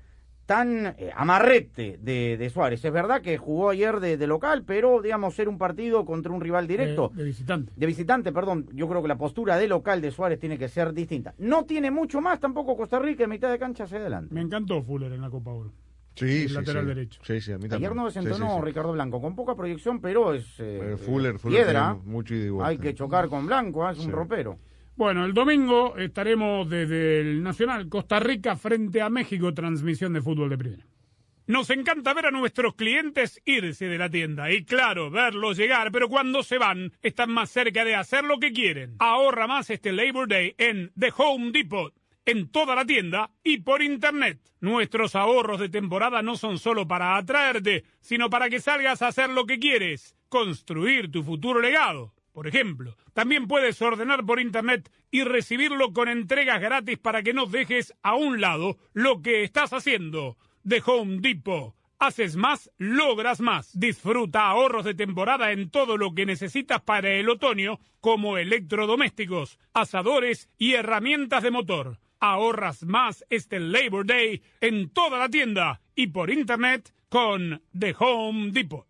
tan 0.47 0.95
eh, 0.97 1.11
amarrete 1.15 1.99
de, 2.01 2.39
de 2.39 2.49
Suárez, 2.49 2.83
es 2.83 2.91
verdad 2.91 3.21
que 3.21 3.37
jugó 3.37 3.69
ayer 3.69 4.01
de, 4.01 4.17
de 4.17 4.27
local, 4.27 4.65
pero, 4.67 5.03
digamos, 5.03 5.35
ser 5.35 5.47
un 5.47 5.59
partido 5.59 6.07
contra 6.07 6.33
un 6.33 6.41
rival 6.41 6.67
directo. 6.67 7.11
De, 7.11 7.17
de 7.17 7.25
visitante. 7.25 7.73
De 7.77 7.87
visitante, 7.87 8.33
perdón, 8.33 8.67
yo 8.73 8.89
creo 8.89 9.03
que 9.03 9.09
la 9.09 9.19
postura 9.19 9.59
de 9.59 9.69
local 9.69 10.01
de 10.01 10.11
Suárez 10.11 10.41
tiene 10.41 10.57
que 10.57 10.69
ser 10.69 10.95
distinta. 10.95 11.35
No 11.37 11.67
tiene 11.67 11.91
mucho 11.91 12.23
más 12.23 12.41
tampoco 12.41 12.79
Costa 12.79 12.99
Rica 12.99 13.25
en 13.25 13.31
mitad 13.31 13.51
de 13.51 13.59
cancha 13.59 13.85
hacia 13.85 13.99
adelante. 13.99 14.35
Me 14.35 14.41
encantó 14.41 14.83
Fuller 14.83 15.13
en 15.13 15.21
la 15.21 15.29
Copa 15.29 15.51
Oro. 15.53 15.71
Sí, 16.19 16.43
El 16.43 16.49
sí, 16.49 16.55
lateral 16.55 16.83
sí. 16.85 16.89
derecho. 16.89 17.21
Sí, 17.25 17.41
sí, 17.41 17.53
a 17.53 17.59
mí 17.59 17.65
Ayer 17.65 17.71
también. 17.71 17.95
no 17.97 18.05
desentonó 18.07 18.49
sí, 18.49 18.55
sí. 18.59 18.65
Ricardo 18.65 18.93
Blanco, 18.93 19.21
con 19.21 19.35
poca 19.37 19.55
proyección, 19.55 20.01
pero 20.01 20.35
es 20.35 20.45
eh, 20.59 20.97
Fuller, 21.05 21.39
Fuller 21.39 21.65
piedra. 21.65 21.95
mucho. 22.05 22.35
Hay 22.65 22.79
que 22.79 22.95
chocar 22.95 23.29
con 23.29 23.47
Blanco, 23.47 23.89
¿eh? 23.89 23.93
es 23.93 23.99
un 23.99 24.13
ropero. 24.13 24.59
Bueno, 24.97 25.25
el 25.25 25.33
domingo 25.33 25.97
estaremos 25.97 26.69
desde 26.69 27.21
el 27.21 27.43
Nacional 27.43 27.89
Costa 27.89 28.19
Rica 28.19 28.57
frente 28.57 29.01
a 29.01 29.09
México, 29.09 29.55
transmisión 29.55 30.13
de 30.13 30.21
fútbol 30.23 30.51
de 30.51 30.59
primera. 30.59 30.85
Nos 31.47 31.71
encanta 31.71 32.13
ver 32.13 32.27
a 32.27 32.31
nuestros 32.31 32.75
clientes 32.75 33.41
irse 33.47 33.87
de 33.87 33.97
la 33.97 34.11
tienda 34.11 34.51
y 34.53 34.65
claro, 34.65 35.11
verlos 35.11 35.57
llegar, 35.57 35.91
pero 35.93 36.09
cuando 36.11 36.43
se 36.43 36.59
van 36.59 36.93
están 37.01 37.31
más 37.31 37.49
cerca 37.49 37.87
de 37.87 37.95
hacer 37.95 38.25
lo 38.25 38.39
que 38.39 38.53
quieren. 38.53 38.97
Ahorra 38.99 39.47
más 39.47 39.71
este 39.71 39.93
Labor 39.93 40.29
Day 40.29 40.55
en 40.59 40.93
The 40.99 41.11
Home 41.17 41.53
Depot, 41.53 41.95
en 42.29 42.51
toda 42.51 42.75
la 42.75 42.85
tienda 42.85 43.31
y 43.43 43.61
por 43.61 43.83
internet. 43.83 44.39
Nuestros 44.61 45.17
ahorros 45.17 45.61
de 45.61 45.71
temporada 45.71 46.21
no 46.21 46.37
son 46.37 46.59
solo 46.59 46.87
para 46.87 47.17
atraerte, 47.17 47.85
sino 48.01 48.29
para 48.29 48.51
que 48.51 48.61
salgas 48.61 49.01
a 49.01 49.09
hacer 49.09 49.31
lo 49.31 49.47
que 49.47 49.59
quieres, 49.59 50.15
construir 50.29 51.11
tu 51.11 51.23
futuro 51.23 51.63
legado. 51.63 52.13
Por 52.35 52.47
ejemplo, 52.47 52.97
también 53.15 53.49
puedes 53.49 53.81
ordenar 53.81 54.27
por 54.27 54.41
internet 54.41 54.93
y 55.11 55.25
recibirlo 55.25 55.95
con 55.95 56.09
entregas 56.09 56.61
gratis 56.61 56.99
para 56.99 57.23
que 57.23 57.33
no 57.33 57.47
dejes 57.47 57.95
a 58.03 58.15
un 58.15 58.43
lado 58.43 58.77
lo 58.93 59.23
que 59.23 59.43
estás 59.43 59.73
haciendo. 59.73 60.37
de 60.63 60.83
Home 60.85 61.21
Depot. 61.21 61.75
Haces 61.99 62.37
más, 62.37 62.71
logras 62.77 63.41
más. 63.41 63.71
Disfruta 63.73 64.49
ahorros 64.49 64.85
de 64.85 64.95
temporada 64.95 65.51
en 65.51 65.71
todo 65.71 65.97
lo 65.97 66.15
que 66.15 66.27
necesitas 66.27 66.83
para 66.83 67.09
el 67.11 67.31
otoño, 67.31 67.81
como 68.01 68.37
electrodomésticos, 68.37 69.59
asadores 69.73 70.51
y 70.59 70.75
herramientas 70.75 71.43
de 71.43 71.51
motor. 71.51 71.99
Ahorras 72.21 72.83
más 72.83 73.25
este 73.31 73.61
Labor 73.61 74.07
Day 74.07 74.43
en 74.61 74.91
toda 74.91 75.19
la 75.19 75.29
tienda 75.29 75.81
y 75.95 76.09
por 76.09 76.31
internet 76.31 76.93
con 77.09 77.63
The 77.79 77.95
Home 77.99 78.51
Depot. 78.51 78.87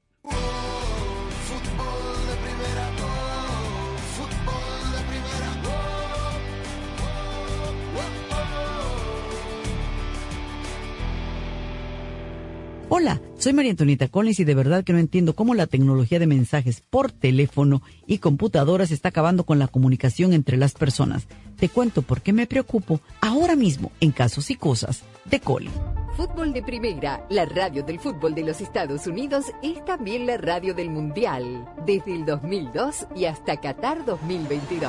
Hola, 12.91 13.21
soy 13.37 13.53
María 13.53 13.73
Antonieta 13.73 14.09
Collins 14.09 14.41
y 14.41 14.45
de 14.45 14.55
verdad 14.55 14.83
que 14.83 14.95
no 14.95 14.99
entiendo 14.99 15.35
cómo 15.35 15.55
la 15.55 15.67
tecnología 15.67 16.19
de 16.19 16.27
mensajes 16.27 16.81
por 16.81 17.12
teléfono 17.12 17.83
y 18.07 18.19
computadoras 18.19 18.91
está 18.91 19.11
acabando 19.11 19.45
con 19.45 19.59
la 19.59 19.69
comunicación 19.69 20.33
entre 20.33 20.57
las 20.57 20.73
personas. 20.73 21.29
Te 21.59 21.68
cuento 21.68 22.03
por 22.03 22.23
qué 22.23 22.33
me 22.33 22.47
preocupo 22.47 23.01
ahora 23.21 23.57
mismo 23.57 23.90
en 24.01 24.12
casos 24.12 24.49
y 24.51 24.55
cosas 24.55 25.03
de 25.25 25.40
Coli. 25.40 25.71
Fútbol 26.16 26.53
de 26.53 26.62
Primera, 26.62 27.27
la 27.31 27.47
radio 27.47 27.83
del 27.83 27.99
fútbol 27.99 28.33
de 28.33 28.44
los 28.44 28.61
Estados 28.61 29.09
Unidos, 29.09 29.47
es 29.61 29.85
también 29.85 30.25
la 30.25 30.37
radio 30.37 30.73
del 30.73 30.88
Mundial, 30.88 31.68
desde 31.85 32.14
el 32.14 32.25
2002 32.25 33.09
y 33.16 33.25
hasta 33.25 33.57
Qatar 33.57 34.05
2022. 34.05 34.88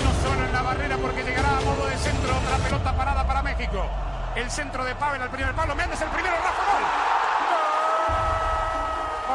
Uno 0.00 0.12
solo 0.22 0.46
en 0.46 0.52
la 0.52 0.62
barrera 0.62 0.96
porque 0.96 1.22
llegará 1.22 1.58
a 1.58 1.60
modo 1.60 1.86
de 1.86 1.96
centro 1.98 2.34
otra 2.34 2.56
pelota 2.64 2.96
parada 2.96 3.26
para 3.26 3.42
México. 3.42 3.84
El 4.34 4.50
centro 4.50 4.82
de 4.82 4.94
Pavel 4.94 5.20
al 5.20 5.30
primer 5.30 5.54
palo. 5.54 5.74
Méndez 5.74 6.00
el 6.00 6.08
primero. 6.08 6.36
Rafa 6.36 6.72
gol. 6.72 6.82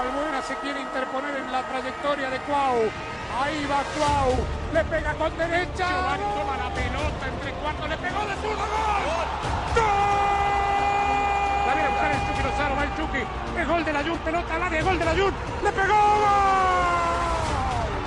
Albuena 0.02 0.42
se 0.42 0.56
quiere 0.56 0.82
interponer 0.82 1.36
en 1.38 1.52
la 1.52 1.62
trayectoria 1.68 2.32
de 2.32 2.40
Cuau. 2.40 2.78
Ahí 3.40 3.66
va 3.66 3.84
Cuau. 3.96 4.34
Le 4.74 4.84
pega 4.86 5.14
con 5.14 5.38
derecha. 5.38 5.88
Giovanni 5.88 6.24
toma 6.38 6.58
la 6.58 6.70
pelota 6.74 7.28
entre 7.28 7.52
cuartos. 7.54 7.90
Le 7.90 7.98
pegó 7.98 8.26
de 8.26 8.36
zurdo. 8.36 8.66
¡Gol! 8.66 9.28
¡Gol! 9.76 9.86
La 11.68 11.74
viene 11.74 11.88
a 11.88 11.90
buscar 11.92 12.12
el 12.12 12.20
Chucky 12.28 12.44
Lozano. 12.44 12.76
Va 12.76 12.84
el 12.84 12.96
Chucky. 12.98 13.24
Es 13.60 13.68
gol 13.68 13.86
de 13.86 13.94
la 13.94 14.04
Jun. 14.04 14.18
Pelota 14.20 14.56
al 14.56 14.64
área. 14.64 14.84
Gol 14.84 15.00
de 15.00 15.06
la 15.06 15.12
Jun. 15.12 15.34
Le 15.64 15.72
pegó. 15.72 15.94
¡Gol! 15.94 17.37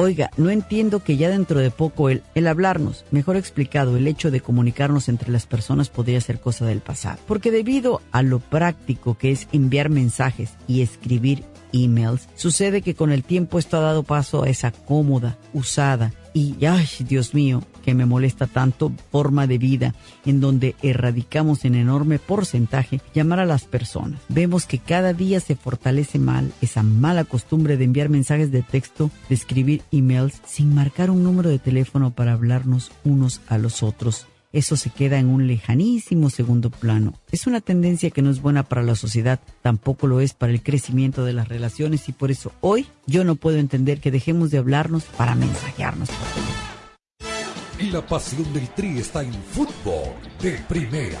Oiga, 0.00 0.30
no 0.36 0.50
entiendo 0.50 1.02
que 1.02 1.16
ya 1.16 1.28
dentro 1.28 1.58
de 1.58 1.72
poco 1.72 2.08
el, 2.08 2.22
el 2.36 2.46
hablarnos, 2.46 3.04
mejor 3.10 3.34
explicado, 3.34 3.96
el 3.96 4.06
hecho 4.06 4.30
de 4.30 4.40
comunicarnos 4.40 5.08
entre 5.08 5.32
las 5.32 5.46
personas 5.46 5.88
podría 5.88 6.20
ser 6.20 6.38
cosa 6.38 6.64
del 6.64 6.78
pasado. 6.78 7.18
Porque 7.26 7.50
debido 7.50 8.00
a 8.12 8.22
lo 8.22 8.38
práctico 8.38 9.18
que 9.18 9.32
es 9.32 9.48
enviar 9.50 9.88
mensajes 9.90 10.52
y 10.68 10.82
escribir 10.82 11.42
emails, 11.72 12.28
sucede 12.36 12.80
que 12.80 12.94
con 12.94 13.10
el 13.10 13.24
tiempo 13.24 13.58
esto 13.58 13.76
ha 13.76 13.80
dado 13.80 14.04
paso 14.04 14.44
a 14.44 14.48
esa 14.48 14.70
cómoda, 14.70 15.36
usada 15.52 16.12
y, 16.38 16.66
ay, 16.66 16.86
Dios 17.00 17.34
mío, 17.34 17.64
que 17.84 17.94
me 17.94 18.06
molesta 18.06 18.46
tanto 18.46 18.92
forma 19.10 19.48
de 19.48 19.58
vida 19.58 19.94
en 20.24 20.40
donde 20.40 20.76
erradicamos 20.82 21.64
en 21.64 21.74
enorme 21.74 22.20
porcentaje 22.20 23.00
llamar 23.12 23.40
a 23.40 23.44
las 23.44 23.64
personas. 23.64 24.20
Vemos 24.28 24.66
que 24.66 24.78
cada 24.78 25.12
día 25.12 25.40
se 25.40 25.56
fortalece 25.56 26.20
mal 26.20 26.52
esa 26.60 26.84
mala 26.84 27.24
costumbre 27.24 27.76
de 27.76 27.86
enviar 27.86 28.08
mensajes 28.08 28.52
de 28.52 28.62
texto, 28.62 29.10
de 29.28 29.34
escribir 29.34 29.82
emails 29.90 30.40
sin 30.46 30.74
marcar 30.76 31.10
un 31.10 31.24
número 31.24 31.50
de 31.50 31.58
teléfono 31.58 32.12
para 32.12 32.34
hablarnos 32.34 32.92
unos 33.04 33.40
a 33.48 33.58
los 33.58 33.82
otros 33.82 34.28
eso 34.52 34.76
se 34.76 34.90
queda 34.90 35.18
en 35.18 35.28
un 35.28 35.46
lejanísimo 35.46 36.30
segundo 36.30 36.70
plano. 36.70 37.14
Es 37.30 37.46
una 37.46 37.60
tendencia 37.60 38.10
que 38.10 38.22
no 38.22 38.30
es 38.30 38.40
buena 38.40 38.62
para 38.62 38.82
la 38.82 38.94
sociedad, 38.94 39.40
tampoco 39.62 40.06
lo 40.06 40.20
es 40.20 40.34
para 40.34 40.52
el 40.52 40.62
crecimiento 40.62 41.24
de 41.24 41.32
las 41.32 41.48
relaciones 41.48 42.08
y 42.08 42.12
por 42.12 42.30
eso 42.30 42.52
hoy 42.60 42.86
yo 43.06 43.24
no 43.24 43.36
puedo 43.36 43.58
entender 43.58 44.00
que 44.00 44.10
dejemos 44.10 44.50
de 44.50 44.58
hablarnos 44.58 45.04
para 45.04 45.34
mensajearnos. 45.34 46.08
Y 47.78 47.90
la 47.90 48.04
pasión 48.04 48.52
del 48.52 48.68
Tri 48.70 48.98
está 48.98 49.22
en 49.22 49.32
fútbol 49.32 50.14
de 50.42 50.52
primera, 50.68 51.20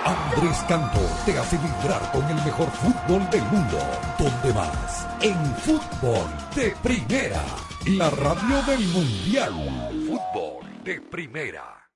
Andrés 0.04 0.58
Canto 0.68 1.00
te 1.24 1.38
hace 1.38 1.56
vibrar 1.56 2.12
con 2.12 2.22
el 2.24 2.36
mejor 2.44 2.70
fútbol 2.70 3.26
del 3.30 3.42
mundo. 3.44 3.78
¿Dónde 4.18 4.52
más? 4.52 5.06
En 5.22 5.56
fútbol 5.56 6.26
de 6.54 6.76
primera. 6.82 7.42
La 7.86 8.10
radio 8.10 8.62
del 8.66 8.86
mundial. 8.88 10.03
De 10.84 11.00
primera. 11.00 11.88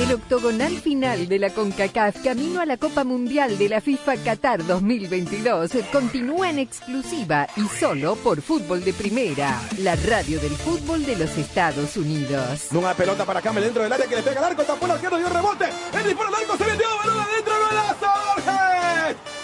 El 0.00 0.14
octogonal 0.14 0.78
final 0.78 1.28
de 1.28 1.38
la 1.38 1.50
CONCACAF 1.50 2.24
camino 2.24 2.62
a 2.62 2.64
la 2.64 2.78
Copa 2.78 3.04
Mundial 3.04 3.58
de 3.58 3.68
la 3.68 3.82
FIFA 3.82 4.16
Qatar 4.16 4.66
2022 4.66 5.72
continúa 5.92 6.48
en 6.48 6.58
exclusiva 6.58 7.48
y 7.54 7.68
solo 7.68 8.16
por 8.16 8.40
Fútbol 8.40 8.82
de 8.82 8.94
Primera, 8.94 9.60
la 9.78 9.94
radio 9.96 10.40
del 10.40 10.52
fútbol 10.52 11.04
de 11.04 11.16
los 11.16 11.36
Estados 11.36 11.98
Unidos. 11.98 12.68
Una 12.72 12.94
pelota 12.94 13.26
para 13.26 13.42
Camel 13.42 13.64
dentro 13.64 13.82
del 13.82 13.92
área 13.92 14.06
que 14.06 14.16
le 14.16 14.22
pega 14.22 14.38
al 14.38 14.46
arco, 14.46 14.62
tapó 14.62 14.86
el 14.86 14.92
arquero, 14.92 15.18
dio 15.18 15.28
rebote. 15.28 15.66
El 15.92 16.04
disparo 16.04 16.28
al 16.28 16.34
arco, 16.42 16.56
se 16.56 16.64
metió, 16.64 16.86
balón 16.96 17.20
adentro, 17.20 17.52
golazo, 17.68 18.06
Borges. 18.34 19.39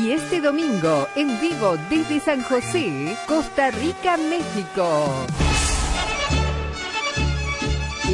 Y 0.00 0.12
este 0.12 0.40
domingo, 0.40 1.08
en 1.16 1.40
vivo 1.40 1.76
desde 1.90 2.20
San 2.20 2.40
José, 2.44 3.16
Costa 3.26 3.72
Rica, 3.72 4.16
México. 4.16 5.26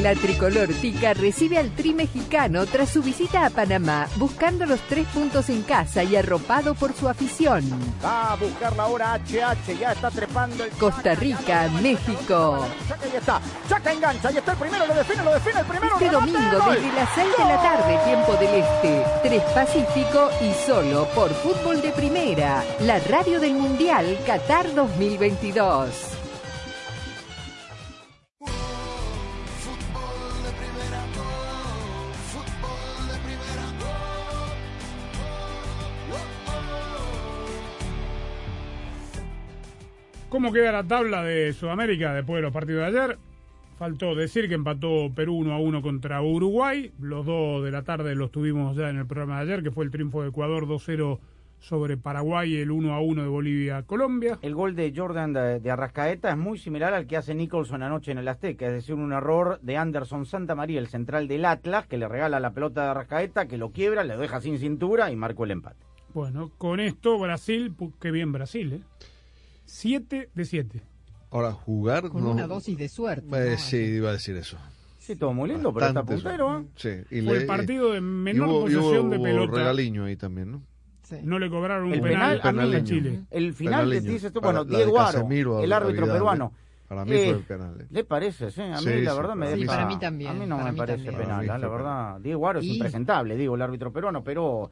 La 0.04 0.14
tricolor 0.14 0.68
tica 0.82 1.14
recibe 1.14 1.56
al 1.56 1.70
tri 1.70 1.94
mexicano 1.94 2.66
tras 2.66 2.90
su 2.90 3.02
visita 3.02 3.46
a 3.46 3.48
Panamá, 3.48 4.06
buscando 4.16 4.66
los 4.66 4.78
tres 4.80 5.06
puntos 5.06 5.48
en 5.48 5.62
casa 5.62 6.04
y 6.04 6.14
arropado 6.14 6.74
por 6.74 6.92
su 6.92 7.08
afición. 7.08 7.64
Va 8.04 8.34
a 8.34 8.36
buscar 8.36 8.76
la 8.76 8.84
hora 8.84 9.14
HH, 9.14 9.78
ya 9.80 9.92
está 9.92 10.10
trepando 10.10 10.62
el 10.62 10.70
Costa 10.72 11.14
Rica, 11.14 11.70
México. 11.80 12.66
Chaca 12.86 13.06
ya 13.10 13.18
está, 13.18 13.40
Chaca 13.66 13.92
engancha, 13.94 14.30
ya 14.30 14.40
está 14.40 14.52
el 14.52 14.58
primero, 14.58 14.86
lo 14.86 14.94
define, 14.94 15.24
lo 15.24 15.32
define 15.32 15.60
el 15.60 15.66
primero. 15.66 15.94
Este 15.94 16.10
domingo 16.10 16.70
desde 16.70 16.92
las 16.92 17.08
6 17.14 17.28
de 17.38 17.44
la 17.46 17.62
tarde, 17.62 17.98
tiempo 18.04 18.32
del 18.34 18.54
Este, 18.56 19.04
3 19.22 19.42
Pacífico 19.54 20.28
y 20.42 20.52
solo 20.66 21.08
por 21.14 21.32
Fútbol 21.32 21.80
de 21.80 21.92
Primera, 21.92 22.62
la 22.80 22.98
radio 22.98 23.40
del 23.40 23.54
Mundial 23.54 24.18
Qatar 24.26 24.74
2022. 24.74 26.13
¿Cómo 40.34 40.52
queda 40.52 40.72
la 40.72 40.82
tabla 40.82 41.22
de 41.22 41.52
Sudamérica 41.52 42.12
después 42.12 42.38
de 42.38 42.42
los 42.42 42.52
partidos 42.52 42.92
de 42.92 43.00
ayer? 43.00 43.18
Faltó 43.78 44.16
decir 44.16 44.48
que 44.48 44.56
empató 44.56 45.12
Perú 45.14 45.36
1 45.36 45.52
a 45.52 45.60
1 45.60 45.80
contra 45.80 46.20
Uruguay. 46.22 46.90
Los 46.98 47.24
dos 47.24 47.62
de 47.62 47.70
la 47.70 47.82
tarde 47.82 48.16
los 48.16 48.32
tuvimos 48.32 48.76
ya 48.76 48.90
en 48.90 48.96
el 48.96 49.06
programa 49.06 49.36
de 49.36 49.42
ayer, 49.42 49.62
que 49.62 49.70
fue 49.70 49.84
el 49.84 49.92
triunfo 49.92 50.22
de 50.22 50.30
Ecuador 50.30 50.66
2-0 50.66 51.20
sobre 51.60 51.96
Paraguay 51.96 52.56
el 52.56 52.72
1 52.72 52.92
a 52.92 53.00
1 53.00 53.22
de 53.22 53.28
Bolivia-Colombia. 53.28 54.40
El 54.42 54.56
gol 54.56 54.74
de 54.74 54.92
Jordan 54.92 55.34
de, 55.34 55.60
de 55.60 55.70
Arrascaeta 55.70 56.30
es 56.30 56.36
muy 56.36 56.58
similar 56.58 56.94
al 56.94 57.06
que 57.06 57.16
hace 57.16 57.32
Nicholson 57.36 57.84
anoche 57.84 58.10
en 58.10 58.18
el 58.18 58.26
Azteca, 58.26 58.66
es 58.66 58.72
decir, 58.72 58.96
un 58.96 59.12
error 59.12 59.60
de 59.62 59.76
Anderson 59.76 60.26
Santamaría, 60.26 60.80
el 60.80 60.88
central 60.88 61.28
del 61.28 61.44
Atlas, 61.44 61.86
que 61.86 61.96
le 61.96 62.08
regala 62.08 62.40
la 62.40 62.50
pelota 62.50 62.82
de 62.82 62.88
Arrascaeta, 62.88 63.46
que 63.46 63.56
lo 63.56 63.70
quiebra, 63.70 64.02
le 64.02 64.16
deja 64.16 64.40
sin 64.40 64.58
cintura 64.58 65.12
y 65.12 65.16
marcó 65.16 65.44
el 65.44 65.52
empate. 65.52 65.86
Bueno, 66.12 66.50
con 66.58 66.80
esto 66.80 67.20
Brasil, 67.20 67.72
qué 68.00 68.10
bien 68.10 68.32
Brasil, 68.32 68.72
¿eh? 68.72 68.80
7 69.64 70.31
de 70.35 70.44
7. 70.44 70.83
Ahora, 71.31 71.53
jugar. 71.53 72.09
Con 72.11 72.22
no- 72.24 72.31
una 72.31 72.46
dosis 72.46 72.77
de 72.79 72.88
suerte. 72.88 73.27
Eh, 73.33 73.50
¿no? 73.53 73.59
sí, 73.59 73.77
iba 73.77 74.11
a 74.11 74.12
decir 74.12 74.37
eso. 74.37 74.57
Sí, 74.98 75.16
todo 75.16 75.35
muy 75.35 75.50
lindo, 75.50 75.72
pero 75.74 75.87
está 75.87 76.03
puntero, 76.03 76.61
¿eh? 76.61 76.64
Sí, 76.77 76.88
y 77.11 77.20
Fue 77.22 77.35
le- 77.35 77.40
el 77.42 77.46
partido 77.46 77.92
de 77.92 78.00
menor 78.00 78.48
hubo- 78.48 78.61
posesión 78.62 79.07
hubo- 79.07 79.11
de 79.11 79.18
pelota. 79.20 79.57
regaliño 79.59 80.05
ahí 80.05 80.16
también, 80.16 80.53
¿no? 80.53 80.62
No 81.22 81.38
le 81.38 81.50
cobraron 81.50 81.88
un 81.88 81.92
El 81.94 82.00
penal, 82.00 82.40
penal, 82.40 82.74
a 82.74 82.83
Chile. 82.83 83.20
El 83.31 83.53
final 83.53 83.81
Penaleño. 83.88 84.11
dices 84.12 84.33
tú, 84.33 84.40
Para- 84.40 84.61
bueno, 84.61 84.70
la 84.72 84.79
Diego 84.79 84.98
Aro, 85.00 85.29
el 85.62 85.72
árbitro 85.72 86.05
Vidal, 86.07 86.16
peruano. 86.16 86.53
Para 86.88 87.05
mí 87.05 87.12
Eh, 87.12 87.35
fue 87.35 87.57
penal. 87.57 87.81
¿eh? 87.81 87.87
¿Le 87.90 88.05
parece? 88.05 88.50
Sí, 88.50 88.62
a 88.62 88.68
mí 88.68 88.79
Sí, 88.79 89.03
la 89.03 89.11
sí, 89.12 89.16
verdad 89.18 89.35
me 89.35 89.46
para. 89.46 89.57
Sí, 89.59 89.64
para 89.66 89.87
mí 89.87 89.98
también, 89.98 90.31
A 90.31 90.35
mí 90.35 90.46
no 90.46 90.57
para 90.57 90.64
me 90.66 90.72
mí 90.72 90.79
parece 90.79 91.05
también. 91.05 91.22
penal, 91.22 91.46
Para 91.46 91.59
¿eh? 91.59 91.61
la 91.61 91.68
verdad. 91.68 92.20
Diego 92.20 92.48
Aro 92.48 92.59
es 92.61 92.66
impresentable, 92.66 93.37
digo, 93.37 93.55
el 93.55 93.62
árbitro 93.62 93.92
peruano, 93.92 94.24
pero 94.24 94.70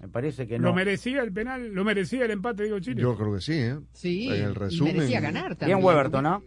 me 0.00 0.08
parece 0.08 0.46
que 0.46 0.58
no. 0.58 0.68
¿Lo 0.68 0.74
merecía 0.74 1.22
el 1.22 1.32
penal? 1.32 1.72
¿Lo 1.74 1.84
merecía 1.84 2.24
el 2.24 2.30
empate, 2.30 2.64
digo 2.64 2.78
Chile? 2.80 3.00
Yo 3.02 3.16
creo 3.16 3.34
que 3.34 3.40
sí, 3.40 3.52
¿eh? 3.54 3.78
Sí, 3.92 4.28
En 4.28 4.44
el 4.44 4.50
y 4.50 4.54
resumen. 4.54 4.96
merecía 4.96 5.20
ganar 5.20 5.56
también. 5.56 5.78
Bien 5.78 5.86
Weberton, 5.86 6.22
¿no? 6.24 6.42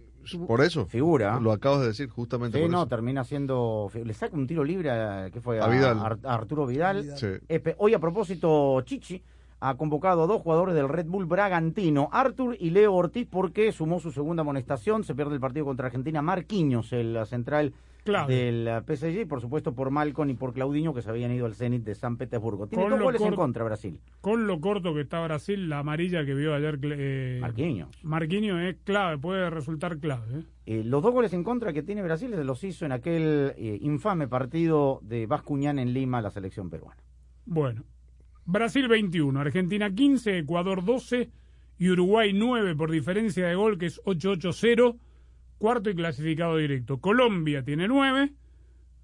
Por 0.48 0.62
eso. 0.62 0.86
Figura. 0.86 1.38
Lo 1.42 1.52
acabas 1.52 1.82
de 1.82 1.88
decir, 1.88 2.08
justamente 2.10 2.58
Sí, 2.58 2.62
por 2.64 2.72
no, 2.72 2.78
eso. 2.80 2.88
termina 2.88 3.24
siendo. 3.26 3.92
Le 3.94 4.14
saca 4.14 4.36
un 4.36 4.48
tiro 4.48 4.64
libre 4.64 4.90
a, 4.90 5.30
¿qué 5.32 5.42
fue? 5.42 5.60
A 5.60 5.68
Vidal. 5.68 6.00
Ar- 6.00 6.20
a 6.24 6.34
Arturo 6.34 6.66
Vidal. 6.66 7.04
Sí. 7.18 7.28
Espe- 7.50 7.76
Hoy, 7.78 7.94
a 7.94 8.00
propósito, 8.00 8.80
Chichi 8.82 9.22
ha 9.60 9.76
convocado 9.76 10.24
a 10.24 10.28
dos 10.28 10.42
jugadores 10.42 10.76
del 10.76 10.88
Red 10.90 11.08
Bull 11.08 11.26
Bragantino, 11.26 12.10
Artur 12.12 12.56
y 12.60 12.70
Leo 12.70 12.94
Ortiz, 12.94 13.28
porque 13.30 13.72
sumó 13.74 14.00
su 14.00 14.12
segunda 14.12 14.42
amonestación. 14.42 15.04
Se 15.04 15.14
pierde 15.14 15.36
el 15.36 15.42
partido 15.42 15.66
contra 15.66 15.88
Argentina. 15.88 16.22
Marquinhos, 16.22 16.94
el 16.94 17.18
central 17.28 17.74
Clave. 18.04 18.36
del 18.36 18.84
PSG, 18.86 19.28
por 19.28 19.42
supuesto 19.42 19.74
por 19.74 19.90
Malcon 19.92 20.30
y 20.30 20.34
por 20.34 20.54
Claudinho, 20.54 20.94
que 20.94 21.02
se 21.02 21.10
habían 21.10 21.32
ido 21.32 21.46
al 21.46 21.56
Zenit 21.56 21.84
de 21.84 21.96
San 21.96 22.18
Petersburgo. 22.18 22.68
Tiene 22.68 22.90
dos 22.90 23.00
goles 23.00 23.22
en 23.22 23.36
contra 23.36 23.64
Brasil. 23.64 24.00
Con 24.22 24.48
lo 24.48 24.60
corto 24.60 24.94
que 24.94 25.02
está 25.02 25.24
Brasil, 25.24 25.70
la 25.70 25.80
amarilla 25.80 26.26
que 26.26 26.34
vio 26.34 26.54
ayer 26.54 26.80
eh, 26.84 27.40
Marquinhos. 27.42 27.90
Marquinhos 28.04 28.62
es 28.62 28.78
clave, 28.84 29.18
puede 29.18 29.50
resultar 29.50 30.00
clave. 30.00 30.40
¿eh? 30.40 30.44
Eh, 30.66 30.84
los 30.86 31.04
dos 31.04 31.14
goles 31.14 31.34
en 31.34 31.44
contra 31.44 31.74
que 31.74 31.84
tiene 31.84 32.02
Brasil 32.02 32.32
se 32.34 32.44
los 32.44 32.64
hizo 32.64 32.86
en 32.86 32.94
aquel 32.94 33.54
eh, 33.58 33.78
infame 33.82 34.28
partido 34.28 35.00
de 35.04 35.26
Bascuñán 35.26 35.78
en 35.80 35.94
Lima, 35.94 36.22
la 36.22 36.30
selección 36.30 36.70
peruana. 36.70 37.02
Bueno, 37.46 37.84
Brasil 38.46 38.88
21, 38.88 39.40
Argentina 39.40 39.94
15, 39.94 40.40
Ecuador 40.40 40.86
12 40.86 41.30
y 41.78 41.90
Uruguay 41.90 42.32
9 42.34 42.76
por 42.76 42.92
diferencia 42.92 43.48
de 43.48 43.56
gol, 43.56 43.78
que 43.78 43.88
es 43.88 44.02
8-8-0, 44.04 44.98
cuarto 45.64 45.90
y 45.90 45.96
clasificado 45.96 46.58
directo. 46.58 46.98
Colombia 47.00 47.64
tiene 47.64 47.88
9, 47.88 48.34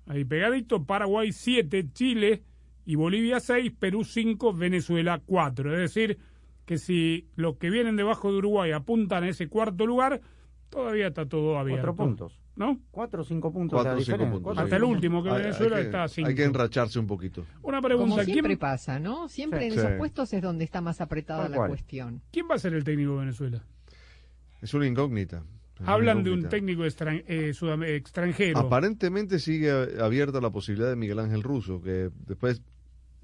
ahí 0.08 0.26
pegadito, 0.26 0.84
Paraguay 0.84 1.32
7, 1.32 1.88
Chile 1.94 2.44
y 2.86 2.96
Bolivia 2.96 3.40
6, 3.40 3.72
Perú 3.80 4.04
5, 4.04 4.54
Venezuela 4.54 5.22
4. 5.26 5.74
Es 5.74 5.80
decir, 5.80 6.18
que 6.66 6.78
si 6.78 7.30
los 7.38 7.56
que 7.56 7.70
vienen 7.70 7.96
debajo 7.96 8.30
de 8.30 8.40
Uruguay 8.40 8.74
apuntan 8.74 9.24
a 9.24 9.30
ese 9.30 9.48
cuarto 9.48 9.86
lugar, 9.86 10.20
todavía 10.70 11.08
está 11.08 11.26
todo 11.28 11.58
abierto. 11.58 11.96
Cuatro 11.96 12.06
puntos. 12.06 12.42
¿No? 12.58 12.78
Cuatro 12.92 13.22
o 13.22 13.24
cinco 13.24 13.54
puntos 13.54 13.78
Cuatro 13.82 13.98
la 13.98 14.04
cinco. 14.04 14.42
Cuatro 14.42 14.64
Hasta 14.64 14.76
el 14.76 14.82
cinco 14.82 14.92
último, 14.94 15.24
que 15.24 15.30
Hay- 15.30 15.36
hay 15.38 15.42
Venezuela 15.44 15.76
que- 15.78 15.82
está 15.84 16.04
a 16.04 16.08
5. 16.10 16.28
Hay 16.28 16.36
que 16.36 16.44
enracharse 16.44 17.00
un 17.00 17.08
poquito. 17.08 17.46
Una 17.62 17.82
pregunta, 17.82 18.10
Como 18.16 18.24
siempre 18.26 18.50
¿quién, 18.58 18.60
pasa, 18.60 19.00
¿no? 19.00 19.30
Siempre 19.30 19.60
Sí. 19.62 19.66
en 19.68 19.72
esos 19.80 19.92
Sí. 19.92 19.98
puestos 19.98 20.34
es 20.34 20.42
donde 20.42 20.66
está 20.66 20.82
más 20.82 21.00
apretada 21.00 21.48
la 21.48 21.68
cuestión. 21.68 22.22
¿quién 22.34 22.48
va 22.52 22.56
a 22.56 22.60
ser 22.60 22.74
el 22.74 22.84
técnico 22.84 23.14
de 23.14 23.20
Venezuela? 23.20 23.64
Es 24.62 24.74
una 24.74 24.88
incógnita. 24.88 25.42
Hablan 25.86 26.24
de 26.24 26.32
un 26.32 26.42
técnico 26.50 26.84
extran- 26.86 27.24
eh, 27.28 27.54
extranjero. 27.96 28.60
Aparentemente 28.60 29.40
sigue 29.40 29.72
abierta 30.02 30.42
la 30.42 30.50
posibilidad 30.50 30.90
de 30.90 30.96
Miguel 30.96 31.20
Ángel 31.20 31.44
Russo, 31.44 31.82
que 31.82 32.10
después 32.28 32.62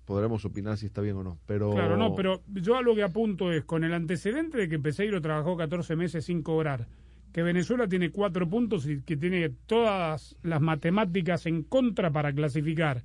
podremos 0.06 0.46
opinar 0.46 0.78
si 0.78 0.86
está 0.86 1.02
bien 1.02 1.16
o 1.18 1.24
no. 1.24 1.38
Pero 1.48 1.72
Claro, 1.72 1.98
no, 1.98 2.16
pero 2.16 2.42
yo 2.54 2.78
a 2.78 2.82
lo 2.82 2.94
que 2.96 3.04
apunto 3.04 3.52
es, 3.52 3.64
con 3.66 3.84
el 3.84 3.94
antecedente 3.94 4.58
de 4.58 4.70
que 4.70 4.80
Peseiro 4.80 5.20
trabajó 5.22 5.58
14 5.58 5.96
meses 5.96 6.26
sin 6.26 6.44
cobrar, 6.44 6.88
que 7.34 7.42
Venezuela 7.44 7.88
tiene 7.88 8.12
cuatro 8.12 8.48
puntos 8.48 8.86
y 8.88 9.02
que 9.02 9.18
tiene 9.18 9.50
todas 9.66 10.36
las 10.44 10.62
matemáticas 10.62 11.46
en 11.48 11.64
contra 11.64 12.12
para 12.12 12.32
clasificar, 12.34 13.04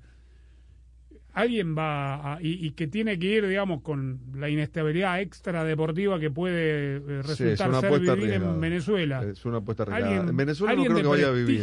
alguien 1.33 1.77
va 1.77 2.35
a- 2.35 2.43
y, 2.43 2.65
y 2.67 2.71
que 2.73 2.87
tiene 2.87 3.19
que 3.19 3.27
ir, 3.27 3.47
digamos, 3.47 3.83
con 3.83 4.21
la 4.35 4.49
inestabilidad 4.49 5.21
extra 5.21 5.65
deportiva 5.65 6.19
que 6.21 6.31
puede 6.31 6.97
eh, 6.97 7.23
resultar 7.23 7.69
ser 7.81 7.91
vivir 8.17 8.25
arriesgada. 8.31 8.55
en 8.55 8.61
Venezuela. 8.61 9.25
Es 9.25 9.45
una 9.45 9.59
apuesta 9.59 9.83
arriesgada. 9.85 10.11
Alguien- 10.17 10.29
En 10.31 10.37
Venezuela 10.37 10.75
no 10.75 10.83
creo 10.85 10.97
que 10.97 11.09
vaya 11.09 11.29
a 11.29 11.33
vivir. 11.33 11.61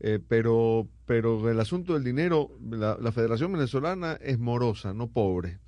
Eh, 0.00 0.20
pero, 0.28 0.88
pero 1.06 1.50
el 1.50 1.58
asunto 1.60 1.94
del 1.94 2.04
dinero, 2.04 2.50
la, 2.70 2.96
la 3.00 3.10
Federación 3.12 3.52
Venezolana 3.52 4.18
es 4.22 4.38
morosa, 4.38 4.94
no 4.94 5.10
pobre. 5.10 5.58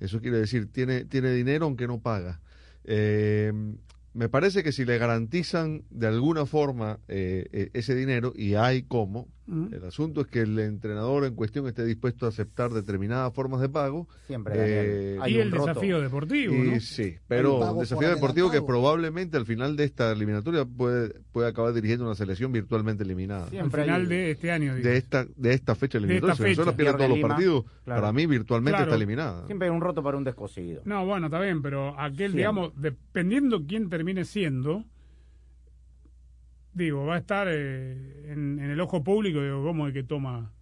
Eso 0.00 0.20
quiere 0.20 0.38
decir, 0.38 0.70
tiene, 0.72 1.04
tiene 1.04 1.32
dinero 1.32 1.66
aunque 1.66 1.86
no 1.86 2.00
paga. 2.00 2.40
Eh, 2.84 3.52
me 4.12 4.28
parece 4.28 4.62
que 4.62 4.72
si 4.72 4.84
le 4.84 4.98
garantizan 4.98 5.84
de 5.90 6.06
alguna 6.06 6.46
forma 6.46 6.98
eh, 7.08 7.70
ese 7.74 7.94
dinero, 7.94 8.32
y 8.34 8.54
hay 8.54 8.82
cómo. 8.82 9.28
El 9.48 9.84
asunto 9.84 10.22
es 10.22 10.26
que 10.26 10.40
el 10.40 10.58
entrenador 10.58 11.24
en 11.24 11.34
cuestión 11.34 11.66
esté 11.68 11.84
dispuesto 11.84 12.26
a 12.26 12.30
aceptar 12.30 12.72
determinadas 12.72 13.32
formas 13.32 13.60
de 13.60 13.68
pago. 13.68 14.08
Siempre, 14.26 14.54
Eh, 14.56 15.18
hay 15.20 15.34
y 15.36 15.38
el 15.38 15.50
roto. 15.52 15.66
desafío 15.68 16.00
deportivo, 16.00 16.54
y 16.54 16.58
¿no? 16.70 16.80
sí, 16.80 17.02
El 17.02 17.20
pero 17.28 17.58
por 17.60 17.78
desafío 17.80 18.08
deportivo 18.08 18.50
que 18.50 18.60
probablemente 18.62 19.36
al 19.36 19.46
final 19.46 19.76
de 19.76 19.84
esta 19.84 20.10
eliminatoria 20.12 20.64
puede, 20.64 21.14
puede 21.32 21.48
acabar 21.48 21.72
dirigiendo 21.72 22.04
una 22.06 22.14
selección 22.14 22.50
virtualmente 22.50 23.04
eliminada. 23.04 23.44
Al 23.44 23.50
Siempre 23.50 23.82
final 23.84 24.00
hay- 24.02 24.06
de 24.08 24.30
este 24.32 24.50
año. 24.50 24.74
De 24.74 24.96
esta, 24.96 25.26
de 25.36 25.52
esta 25.54 25.74
fecha 25.74 25.98
eliminatoria. 25.98 26.34
Si 26.34 26.42
Venezuela 26.42 26.76
pierde 26.76 26.98
todos 26.98 27.10
los 27.10 27.20
partidos, 27.20 27.64
claro. 27.84 28.00
para 28.00 28.12
mí 28.12 28.26
virtualmente 28.26 28.76
Claro. 28.78 28.84
está 28.90 28.96
eliminada. 28.96 29.46
Siempre 29.46 29.68
hay 29.68 29.74
un 29.74 29.80
roto 29.80 30.02
para 30.02 30.16
un 30.16 30.24
descosido. 30.24 30.82
No, 30.84 31.06
bueno, 31.06 31.26
está 31.26 31.40
bien, 31.40 31.62
pero 31.62 31.98
aquel, 31.98 32.16
Siempre. 32.32 32.38
digamos, 32.38 32.72
dependiendo 32.76 33.64
quién 33.66 33.88
termine 33.88 34.24
siendo, 34.24 34.84
digo, 36.76 37.06
va 37.06 37.14
a 37.14 37.18
estar 37.18 37.48
eh, 37.50 38.24
en, 38.32 38.58
en 38.58 38.70
el 38.70 38.80
ojo 38.80 39.02
público, 39.02 39.42
digo, 39.42 39.64
¿cómo 39.64 39.88
es 39.88 39.94
que 39.94 40.02
toma? 40.02 40.52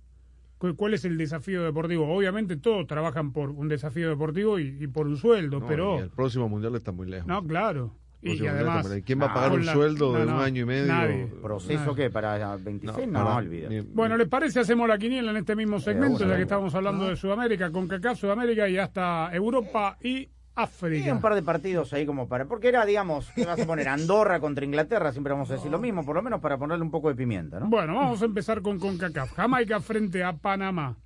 cu- 0.59 0.77
¿Cuál 0.77 0.95
es 0.95 1.05
el 1.05 1.19
desafío 1.19 1.63
deportivo? 1.65 2.09
Obviamente 2.09 2.57
todos 2.57 2.87
trabajan 2.87 3.33
por 3.33 3.51
un 3.51 3.69
desafío 3.69 4.09
deportivo 4.09 4.59
y, 4.59 4.77
y 4.81 4.87
por 4.87 5.07
un 5.09 5.17
sueldo, 5.17 5.61
No, 5.61 5.67
pero... 5.67 5.99
el 5.99 6.11
próximo 6.11 6.49
mundial 6.49 6.75
está 6.77 6.93
muy 6.93 7.09
lejos. 7.09 7.27
No, 7.27 7.45
claro. 7.45 7.93
Y, 8.23 8.47
además... 8.47 8.89
¿Quién 9.05 9.21
va 9.21 9.27
a 9.27 9.35
pagar 9.35 9.53
un 9.53 9.67
la- 9.67 9.73
sueldo 9.75 10.13
de 10.15 10.21
no, 10.25 10.31
un 10.33 10.39
no, 10.39 10.43
año 10.43 10.63
y 10.63 10.65
medio? 10.65 10.87
nadie. 10.87 11.27
¿Proceso 11.43 11.81
Nadie. 11.91 11.95
qué? 12.05 12.11
¿Para 12.11 12.57
26? 12.57 13.09
No, 13.09 13.37
olvida. 13.37 13.69
ni- 13.69 13.81
Bueno, 13.83 14.17
¿les 14.17 14.29
parece 14.29 14.61
hacemos 14.61 14.89
la 14.89 14.97
quiniela 14.97 15.31
en 15.33 15.37
este 15.37 15.55
mismo 15.55 15.79
segmento, 15.81 16.19
bueno, 16.19 16.19
ya 16.21 16.25
que 16.27 16.33
bueno. 16.33 16.43
estamos 16.45 16.75
hablando 16.75 17.09
de 17.09 17.17
Sudamérica, 17.17 17.71
con 17.71 17.87
CACAF, 17.87 18.19
Sudamérica 18.21 18.67
y 18.69 18.79
hasta 18.79 19.29
Europa 19.35 19.99
y 20.03 20.31
Y 20.57 20.61
África? 20.61 21.13
un 21.13 21.21
par 21.21 21.35
de 21.35 21.43
partidos 21.43 21.93
ahí 21.93 22.07
como 22.07 22.29
para... 22.29 22.45
Porque 22.47 22.69
era, 22.69 22.85
digamos, 22.87 23.31
¿qué 23.35 23.45
vas 23.45 23.61
a 23.61 23.67
poner? 23.67 23.89
Andorra 23.89 24.39
contra 24.39 24.65
Inglaterra, 24.65 25.11
siempre 25.11 25.33
vamos 25.33 25.51
a 25.51 25.55
decir 25.55 25.71
lo 25.71 25.79
mismo, 25.81 26.05
por 26.05 26.15
lo 26.15 26.23
menos 26.23 26.41
para 26.41 26.57
ponerle 26.59 26.85
un 26.85 26.91
poco 26.93 27.09
de 27.09 27.17
pimienta, 27.17 27.59
¿no? 27.59 27.69
Bueno, 27.69 27.95
vamos 27.97 28.23
a 28.23 28.25
empezar 28.25 28.63
con 28.63 28.79
CONCACAF. 28.79 29.33
Jamaica 29.33 29.81
frente 29.81 30.23
a 30.23 30.33
Panamá. 30.37 30.97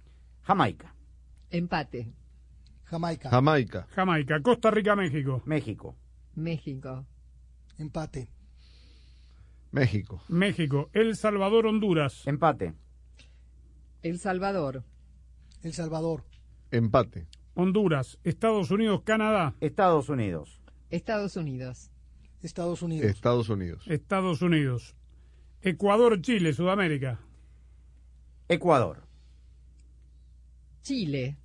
Jamaica, 0.42 0.94
Empate. 1.50 2.12
Jamaica. 2.84 3.30
Jamaica. 3.30 3.86
Jamaica, 3.94 4.40
Costa 4.42 4.70
Rica, 4.70 4.94
México. 4.96 5.42
México, 5.46 5.94
México. 6.34 7.06
Empate. 7.78 8.28
México. 9.70 10.22
México, 10.28 10.88
El 10.92 11.16
Salvador, 11.16 11.66
Honduras. 11.66 12.26
empate, 12.26 12.74
El 14.02 14.18
Salvador. 14.18 14.84
El 15.62 15.72
Salvador. 15.74 16.24
Empate. 16.70 17.26
Honduras, 17.58 18.20
Estados 18.22 18.70
Unidos, 18.70 19.02
Canadá. 19.02 19.52
Estados 19.60 20.08
Unidos, 20.08 20.60
Estados 20.90 21.36
Unidos. 21.36 21.90
Estados 22.40 22.82
Unidos. 22.82 23.10
Estados 23.10 23.50
Unidos. 23.50 23.82
Estados 23.88 24.42
Unidos. 24.42 24.94
Ecuador, 25.62 26.20
Chile, 26.20 26.52
Sudamérica. 26.52 27.18
Ecuador, 28.48 29.02
Chile. 30.82 31.36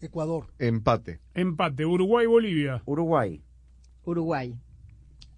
Ecuador. 0.00 0.46
Empate. 0.60 1.18
Empate, 1.34 1.86
Uruguay, 1.86 2.26
Bolivia. 2.26 2.80
Uruguay, 2.86 3.42
Uruguay. 4.04 4.54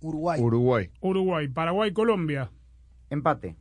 Uruguay. 0.03 0.39
Uruguay. 0.39 0.91
Uruguay, 1.01 1.49
Paraguay, 1.49 1.93
Colombia. 1.95 2.51
empate, 3.09 3.57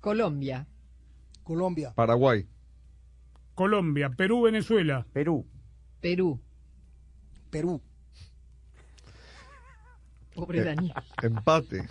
Colombia. 0.00 0.66
Colombia. 1.44 1.92
Paraguay. 1.94 2.48
Colombia, 3.56 4.10
Perú, 4.10 4.42
Venezuela. 4.42 5.04
Perú, 5.12 5.44
Perú. 6.00 6.38
Perú. 7.50 7.82
Pobre 10.34 10.62
Daniel. 10.62 10.92
Empate. 11.22 11.88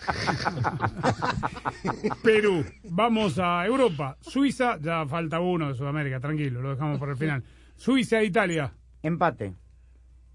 Perú. 2.24 2.64
Vamos 2.84 3.40
a 3.40 3.66
Europa. 3.66 4.16
Suiza, 4.22 4.80
ya 4.80 5.08
falta 5.08 5.40
uno 5.40 5.70
de 5.70 5.74
Sudamérica, 5.74 6.20
tranquilo, 6.20 6.62
lo 6.62 6.70
dejamos 6.70 7.00
para 7.00 7.14
el 7.14 7.18
final. 7.18 7.44
Suiza, 7.76 8.22
Italia. 8.22 8.72
Empate. 9.02 9.56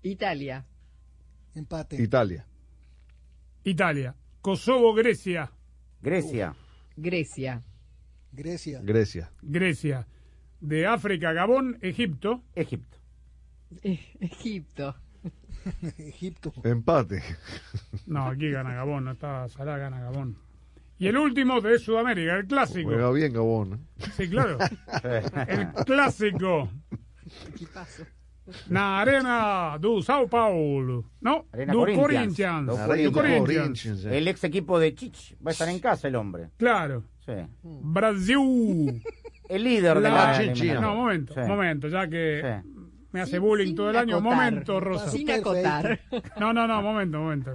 Italia. 0.03 0.66
Empate. 1.55 2.03
Italia. 2.03 2.45
Italia. 3.62 4.16
Kosovo, 4.41 4.93
Grecia. 4.93 5.49
Grecia. 6.03 6.55
Grecia. 6.97 7.62
Grecia. 8.33 8.81
Grecia. 8.83 9.31
Grecia. 9.41 10.07
De 10.61 10.86
África, 10.86 11.32
Gabón, 11.32 11.78
Egipto. 11.80 12.42
Egipto. 12.54 12.98
E- 13.82 13.98
Egipto. 14.20 14.94
Egipto. 15.98 16.52
Empate. 16.64 17.22
No, 18.06 18.26
aquí 18.28 18.50
gana 18.50 18.74
Gabón, 18.74 19.04
no 19.04 19.12
está 19.12 19.48
Salah, 19.48 19.76
gana 19.78 20.00
Gabón. 20.00 20.36
Y 20.98 21.06
el 21.06 21.16
último 21.16 21.61
de 21.62 21.78
Sudamérica, 21.78 22.36
el 22.36 22.46
clásico. 22.46 22.90
Juega 22.90 23.11
bien 23.11 23.32
Gabón. 23.32 23.72
¿eh? 23.74 24.04
Sí, 24.16 24.28
claro. 24.28 24.58
El 25.48 25.72
clásico. 25.86 26.68
Equipazo. 27.54 28.04
Na 28.68 29.00
Arena 29.00 29.78
do 29.80 30.02
Sao 30.02 30.28
Paulo. 30.28 31.04
No, 31.22 31.46
Arena 31.52 31.72
do 31.72 31.78
Corinthians. 31.80 32.36
Corinthians. 32.36 32.66
Do 32.66 32.72
Do 32.76 32.86
Corinthians. 33.12 33.40
Corinthians. 33.46 34.04
El 34.04 34.28
ex 34.28 34.44
equipo 34.44 34.78
de 34.78 34.94
Chich 34.94 35.36
va 35.40 35.50
a 35.50 35.52
estar 35.52 35.68
en 35.70 35.78
casa 35.78 36.08
el 36.08 36.16
hombre. 36.16 36.50
Claro. 36.58 37.04
Sí. 37.24 37.32
Brasil. 37.62 39.02
El 39.51 39.64
líder 39.64 39.96
de 40.01 40.09
La- 40.09 40.14
la 40.32 40.32
Chin, 40.38 40.53
chin. 40.55 40.64
eliminatoria. 40.70 40.80
No, 40.80 40.94
momento, 40.94 41.34
Sí. 41.34 41.40
momento, 41.40 41.88
ya 41.88 42.09
que 42.09 42.40
Sí. 42.64 42.70
me 43.12 43.20
hace 43.20 43.32
Sin- 43.32 43.40
bullying 43.40 43.66
sin 43.66 43.76
todo 43.76 43.90
el 43.90 43.96
año. 43.96 44.20
Momento, 44.20 44.80
Rosa. 44.80 45.11
Sin 45.11 45.30
acotar. 45.30 46.01
No, 46.38 46.53
no, 46.53 46.66
no, 46.66 46.80
momento, 46.82 47.18
momento. 47.18 47.53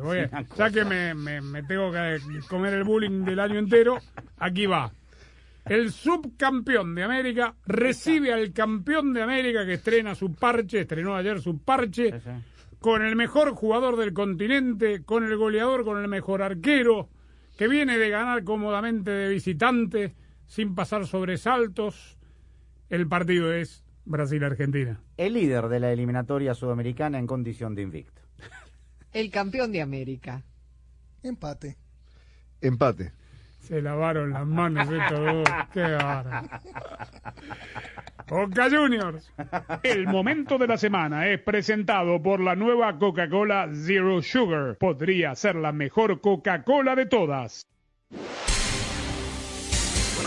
Ya 0.57 0.69
que 0.69 0.83
me, 0.85 1.13
me- 1.13 1.41
me 1.41 1.63
tengo 1.63 1.91
que 1.91 2.17
comer 2.49 2.73
el 2.73 2.83
bullying 2.83 3.23
del 3.23 3.39
año 3.39 3.57
entero, 3.59 3.99
aquí 4.37 4.65
va. 4.65 4.91
El 5.65 5.91
subcampeón 5.91 6.93
de 6.93 7.03
América 7.03 7.55
recibe 7.65 8.31
al 8.33 8.53
campeón 8.53 9.13
de 9.13 9.23
América 9.23 9.65
que 9.65 9.73
estrena 9.73 10.13
su 10.13 10.33
parche, 10.35 10.81
estrenó 10.81 11.15
ayer 11.15 11.39
su 11.41 11.57
parche, 11.59 12.11
Sí, 12.11 12.17
sí. 12.23 12.29
con 12.79 13.03
el 13.03 13.15
mejor 13.15 13.51
jugador 13.55 13.95
del 13.97 14.13
continente, 14.13 15.03
con 15.03 15.23
el 15.23 15.35
goleador, 15.37 15.83
con 15.83 15.99
el 15.99 16.07
mejor 16.07 16.43
arquero, 16.43 17.09
que 17.57 17.67
viene 17.67 17.97
de 17.97 18.09
ganar 18.09 18.43
cómodamente 18.43 19.09
de 19.09 19.29
visitante, 19.29 20.13
sin 20.47 20.75
pasar 20.75 21.07
sobresaltos. 21.07 22.17
El 22.89 23.07
partido 23.07 23.51
es 23.51 23.83
Brasil-Argentina. 24.05 25.01
El 25.17 25.33
líder 25.33 25.67
de 25.67 25.79
la 25.79 25.91
eliminatoria 25.91 26.53
sudamericana 26.53 27.19
en 27.19 27.27
condición 27.27 27.75
de 27.75 27.81
invicto. 27.81 28.21
El 29.11 29.31
campeón 29.31 29.71
de 29.71 29.81
América. 29.81 30.43
Empate. 31.23 31.77
Empate. 32.61 33.13
Se 33.59 33.81
lavaron 33.81 34.31
las 34.31 34.45
manos 34.45 34.87
estos 34.91 35.19
dos. 35.19 35.49
Qué 35.73 35.81
bárbaro. 35.81 36.47
Boca 38.27 38.69
Juniors. 38.69 39.31
El 39.81 40.05
momento 40.05 40.59
de 40.59 40.67
la 40.67 40.77
semana 40.77 41.27
es 41.27 41.41
presentado 41.41 42.21
por 42.21 42.39
la 42.39 42.55
nueva 42.55 42.97
Coca-Cola 42.99 43.69
Zero 43.73 44.21
Sugar. 44.21 44.77
Podría 44.77 45.33
ser 45.33 45.55
la 45.55 45.71
mejor 45.71 46.21
Coca-Cola 46.21 46.95
de 46.95 47.07
todas. 47.07 47.65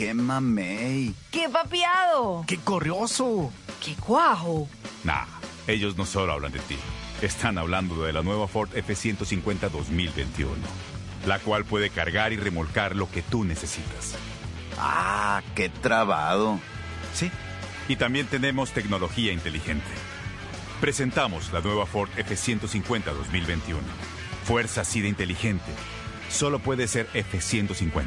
¡Qué 0.00 0.14
mamey! 0.14 1.14
¡Qué 1.30 1.50
papiado! 1.50 2.42
¡Qué 2.46 2.56
corrioso! 2.56 3.52
¡Qué 3.84 3.94
cuajo! 3.96 4.66
Nah, 5.04 5.26
ellos 5.66 5.98
no 5.98 6.06
solo 6.06 6.32
hablan 6.32 6.52
de 6.52 6.58
ti. 6.60 6.76
Están 7.20 7.58
hablando 7.58 8.02
de 8.02 8.14
la 8.14 8.22
nueva 8.22 8.48
Ford 8.48 8.70
F-150 8.74 9.68
2021, 9.68 10.54
la 11.26 11.38
cual 11.40 11.66
puede 11.66 11.90
cargar 11.90 12.32
y 12.32 12.38
remolcar 12.38 12.96
lo 12.96 13.10
que 13.10 13.20
tú 13.20 13.44
necesitas. 13.44 14.14
¡Ah, 14.78 15.42
qué 15.54 15.68
trabado! 15.68 16.58
Sí, 17.12 17.30
y 17.86 17.96
también 17.96 18.26
tenemos 18.26 18.70
tecnología 18.70 19.34
inteligente. 19.34 19.90
Presentamos 20.80 21.52
la 21.52 21.60
nueva 21.60 21.84
Ford 21.84 22.08
F-150 22.16 23.04
2021. 23.04 23.82
Fuerza 24.44 24.80
así 24.80 25.02
de 25.02 25.08
inteligente. 25.08 25.70
Solo 26.30 26.58
puede 26.58 26.88
ser 26.88 27.06
F-150. 27.12 28.06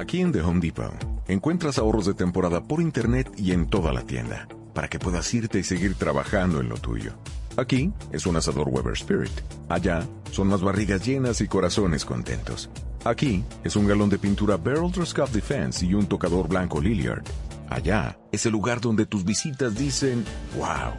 Aquí 0.00 0.22
en 0.22 0.32
The 0.32 0.40
Home 0.40 0.60
Depot 0.60 0.94
encuentras 1.28 1.76
ahorros 1.76 2.06
de 2.06 2.14
temporada 2.14 2.62
por 2.62 2.80
internet 2.80 3.30
y 3.36 3.52
en 3.52 3.66
toda 3.66 3.92
la 3.92 4.00
tienda 4.00 4.48
para 4.72 4.88
que 4.88 4.98
puedas 4.98 5.32
irte 5.34 5.58
y 5.58 5.62
seguir 5.62 5.94
trabajando 5.94 6.58
en 6.62 6.70
lo 6.70 6.78
tuyo. 6.78 7.12
Aquí 7.58 7.92
es 8.10 8.24
un 8.24 8.34
asador 8.34 8.70
Weber 8.70 8.94
Spirit. 8.94 9.30
Allá 9.68 10.08
son 10.30 10.48
las 10.48 10.62
barrigas 10.62 11.04
llenas 11.06 11.42
y 11.42 11.48
corazones 11.48 12.06
contentos. 12.06 12.70
Aquí 13.04 13.44
es 13.62 13.76
un 13.76 13.86
galón 13.86 14.08
de 14.08 14.18
pintura 14.18 14.56
Beryl 14.56 14.90
Scuff 15.04 15.32
Defense 15.32 15.84
y 15.84 15.92
un 15.92 16.06
tocador 16.06 16.48
blanco 16.48 16.80
Lilliard. 16.80 17.22
Allá 17.68 18.18
es 18.32 18.46
el 18.46 18.52
lugar 18.52 18.80
donde 18.80 19.04
tus 19.04 19.22
visitas 19.22 19.74
dicen 19.74 20.24
wow. 20.56 20.94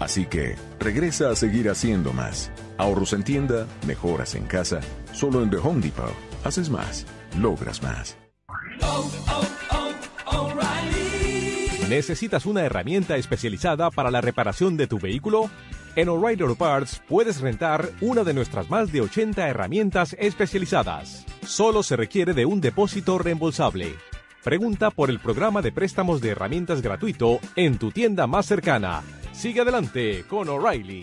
Así 0.00 0.24
que 0.24 0.56
regresa 0.80 1.28
a 1.28 1.36
seguir 1.36 1.68
haciendo 1.68 2.14
más. 2.14 2.50
Ahorros 2.78 3.12
en 3.12 3.22
tienda, 3.22 3.66
mejoras 3.86 4.34
en 4.34 4.46
casa. 4.46 4.80
Solo 5.12 5.42
en 5.42 5.50
The 5.50 5.58
Home 5.58 5.82
Depot 5.82 6.14
haces 6.42 6.70
más, 6.70 7.04
logras 7.38 7.82
más. 7.82 8.16
¿Necesitas 11.88 12.46
una 12.46 12.62
herramienta 12.62 13.16
especializada 13.16 13.90
para 13.90 14.10
la 14.10 14.20
reparación 14.20 14.76
de 14.76 14.88
tu 14.88 14.98
vehículo? 14.98 15.48
En 15.94 16.08
O'Reilly 16.08 16.54
Parts 16.56 17.00
puedes 17.08 17.40
rentar 17.40 17.88
una 18.00 18.24
de 18.24 18.34
nuestras 18.34 18.68
más 18.68 18.90
de 18.90 19.02
80 19.02 19.48
herramientas 19.48 20.16
especializadas. 20.18 21.24
Solo 21.46 21.82
se 21.82 21.96
requiere 21.96 22.34
de 22.34 22.44
un 22.44 22.60
depósito 22.60 23.18
reembolsable. 23.18 23.94
Pregunta 24.42 24.90
por 24.90 25.10
el 25.10 25.20
programa 25.20 25.62
de 25.62 25.72
préstamos 25.72 26.20
de 26.20 26.30
herramientas 26.30 26.82
gratuito 26.82 27.38
en 27.54 27.78
tu 27.78 27.92
tienda 27.92 28.26
más 28.26 28.46
cercana. 28.46 29.02
Sigue 29.32 29.60
adelante 29.60 30.24
con 30.28 30.48
O'Reilly. 30.48 31.02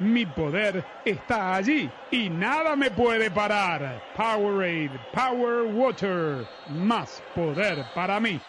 Mi 0.00 0.26
poder 0.26 0.84
está 1.04 1.54
allí 1.54 1.90
y 2.10 2.28
nada 2.28 2.74
me 2.74 2.90
puede 2.90 3.30
parar. 3.30 4.02
Powerade 4.16 4.90
Power 5.12 5.72
Water, 5.72 6.46
más 6.68 7.22
poder 7.34 7.84
para 7.94 8.18
mí. 8.18 8.40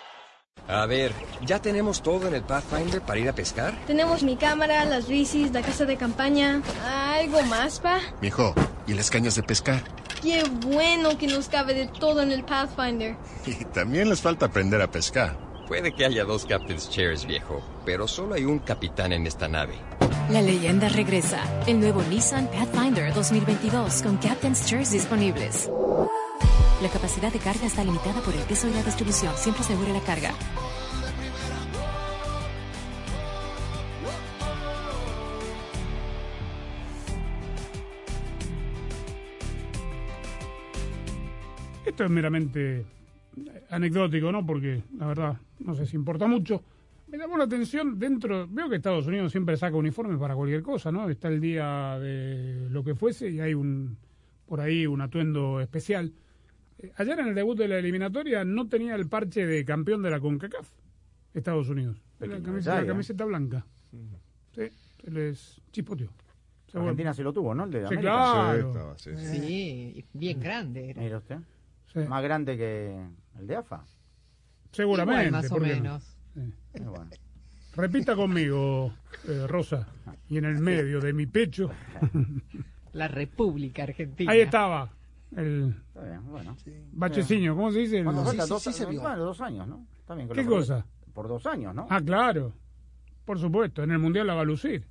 A 0.68 0.88
ver, 0.88 1.12
¿ya 1.42 1.62
tenemos 1.62 2.02
todo 2.02 2.28
en 2.28 2.34
el 2.34 2.42
Pathfinder 2.42 3.02
para 3.02 3.20
ir 3.20 3.30
a 3.30 3.34
pescar? 3.34 3.76
Tenemos 3.86 4.24
mi 4.24 4.36
cámara, 4.36 4.84
las 4.86 5.08
bicis, 5.08 5.52
la 5.52 5.62
casa 5.62 5.86
de 5.86 5.96
campaña. 5.98 6.64
¿Algo 6.84 7.44
más, 7.44 7.80
pa? 7.80 8.00
Mijo, 8.22 8.56
¿y 8.88 8.94
las 8.94 9.12
cañas 9.12 9.36
de 9.36 9.44
pescar? 9.44 9.84
Qué 10.24 10.44
bueno 10.66 11.18
que 11.20 11.28
nos 11.28 11.50
cabe 11.50 11.76
de 11.76 11.88
todo 11.88 12.22
en 12.22 12.32
el 12.32 12.44
Pathfinder. 12.44 13.16
Y 13.46 13.66
también 13.66 14.10
les 14.10 14.22
falta 14.22 14.48
aprender 14.48 14.82
a 14.82 14.90
pescar. 14.90 15.38
Puede 15.68 15.94
que 15.94 16.06
haya 16.06 16.24
dos 16.24 16.46
Captain's 16.46 16.90
Chairs, 16.90 17.26
viejo, 17.26 17.62
pero 17.86 18.08
solo 18.08 18.34
hay 18.36 18.46
un 18.46 18.60
capitán 18.60 19.14
en 19.14 19.28
esta 19.28 19.48
nave. 19.48 19.76
La 20.32 20.42
leyenda 20.42 20.90
regresa. 20.90 21.44
El 21.68 21.80
nuevo 21.80 22.02
Nissan 22.02 22.48
Pathfinder 22.48 23.14
2022 23.14 24.02
con 24.02 24.18
Captain's 24.18 24.66
Chairs 24.66 24.92
disponibles. 24.92 25.70
La 26.82 26.90
capacidad 26.90 27.32
de 27.32 27.38
carga 27.38 27.68
está 27.68 27.84
limitada 27.84 28.22
por 28.22 28.34
el 28.34 28.42
peso 28.42 28.68
y 28.68 28.74
la 28.74 28.82
distribución. 28.82 29.32
Siempre 29.36 29.62
asegure 29.62 29.94
la 29.94 30.00
carga. 30.00 30.34
Esto 41.86 42.04
es 42.04 42.10
meramente 42.10 42.84
anecdótico, 43.70 44.32
¿no? 44.32 44.44
Porque 44.44 44.82
la 44.98 45.06
verdad 45.06 45.38
no 45.60 45.76
sé 45.76 45.86
si 45.86 45.96
importa 45.96 46.26
mucho. 46.26 46.64
Me 47.16 47.22
llamó 47.22 47.38
la 47.38 47.46
atención 47.46 47.98
dentro, 47.98 48.46
veo 48.50 48.68
que 48.70 48.76
Estados 48.76 49.08
Unidos 49.08 49.32
siempre 49.32 49.56
saca 49.56 49.78
uniformes 49.78 50.20
para 50.20 50.36
cualquier 50.36 50.62
cosa, 50.62 50.92
¿no? 50.92 51.10
Está 51.10 51.30
el 51.30 51.40
día 51.40 51.98
de 51.98 52.68
lo 52.70 52.84
que 52.84 52.94
fuese 52.94 53.30
y 53.30 53.40
hay 53.40 53.54
un 53.54 53.98
por 54.46 54.60
ahí 54.60 54.86
un 54.86 55.00
atuendo 55.00 55.62
especial. 55.62 56.12
Eh, 56.78 56.92
Ayer 56.98 57.18
en 57.20 57.28
el 57.30 57.36
debut 57.36 57.58
de 57.58 57.70
la 57.70 57.78
eliminatoria 57.80 58.44
no 58.44 58.68
tenía 58.68 58.96
el 58.96 59.08
parche 59.08 59.46
de 59.46 59.64
campeón 59.64 60.02
de 60.02 60.10
la 60.12 60.20
CONCACAF, 60.20 60.70
Estados 61.34 61.70
Unidos. 61.70 62.02
La 62.20 62.42
camiseta, 62.42 62.82
la 62.82 62.88
camiseta 62.88 63.24
blanca. 63.24 63.66
Sí, 64.54 64.68
se 65.02 65.12
les 65.12 65.62
chispoteó. 65.72 66.10
Se 66.68 66.78
Argentina 66.78 67.14
se 67.14 67.24
lo 67.24 67.32
tuvo, 67.32 67.56
¿no? 67.56 67.64
El 67.64 67.72
de 67.72 67.80
Sí, 67.80 67.94
América. 67.94 68.12
claro. 68.12 68.96
Sí, 68.98 70.06
bien 70.12 70.40
grande 70.42 70.90
era. 70.90 71.02
Mira 71.02 71.18
usted. 71.20 71.38
Más 72.10 72.22
grande 72.24 72.58
que 72.58 72.94
el 73.40 73.48
de 73.48 73.56
AFA. 73.56 73.86
Seguramente. 74.74 75.28
Igual, 75.28 75.32
más 75.44 75.50
o 75.52 75.56
¿por 75.56 75.64
qué 75.64 75.80
no? 75.80 76.00
Bueno. 76.84 77.10
Repita 77.76 78.16
conmigo, 78.16 78.94
eh, 79.28 79.46
Rosa, 79.48 79.88
y 80.30 80.38
en 80.38 80.46
el 80.46 80.60
medio 80.60 81.00
de 81.02 81.12
mi 81.14 81.26
pecho. 81.26 81.70
La 82.94 83.08
República 83.10 83.84
Argentina. 83.84 84.32
Ahí 84.32 84.42
estaba. 84.42 84.90
El 85.36 85.76
Está 85.90 86.04
bien, 86.04 86.26
bueno. 86.30 86.56
bacheciño, 86.94 87.56
¿cómo 87.56 87.72
se 87.72 87.80
dice? 87.80 87.98
El- 87.98 88.04
¿Cuánto 88.06 88.24
falta? 88.24 88.44
sí, 88.44 88.50
dos, 88.50 88.64
sí 88.64 88.72
se 88.74 88.86
vio. 88.86 89.02
bueno, 89.02 89.18
dos 89.26 89.42
años, 89.42 89.68
¿no? 89.68 89.86
¿Qué 90.34 90.46
cosa? 90.46 90.86
Por 91.14 91.28
dos 91.28 91.46
años, 91.46 91.76
¿no? 91.76 91.88
Ah, 91.90 92.00
claro. 92.02 92.54
Por 93.26 93.40
supuesto, 93.40 93.84
en 93.84 93.92
el 93.92 94.00
Mundial 94.00 94.28
la 94.28 94.36
va 94.36 94.42
a 94.42 94.46
lucir. 94.46 94.86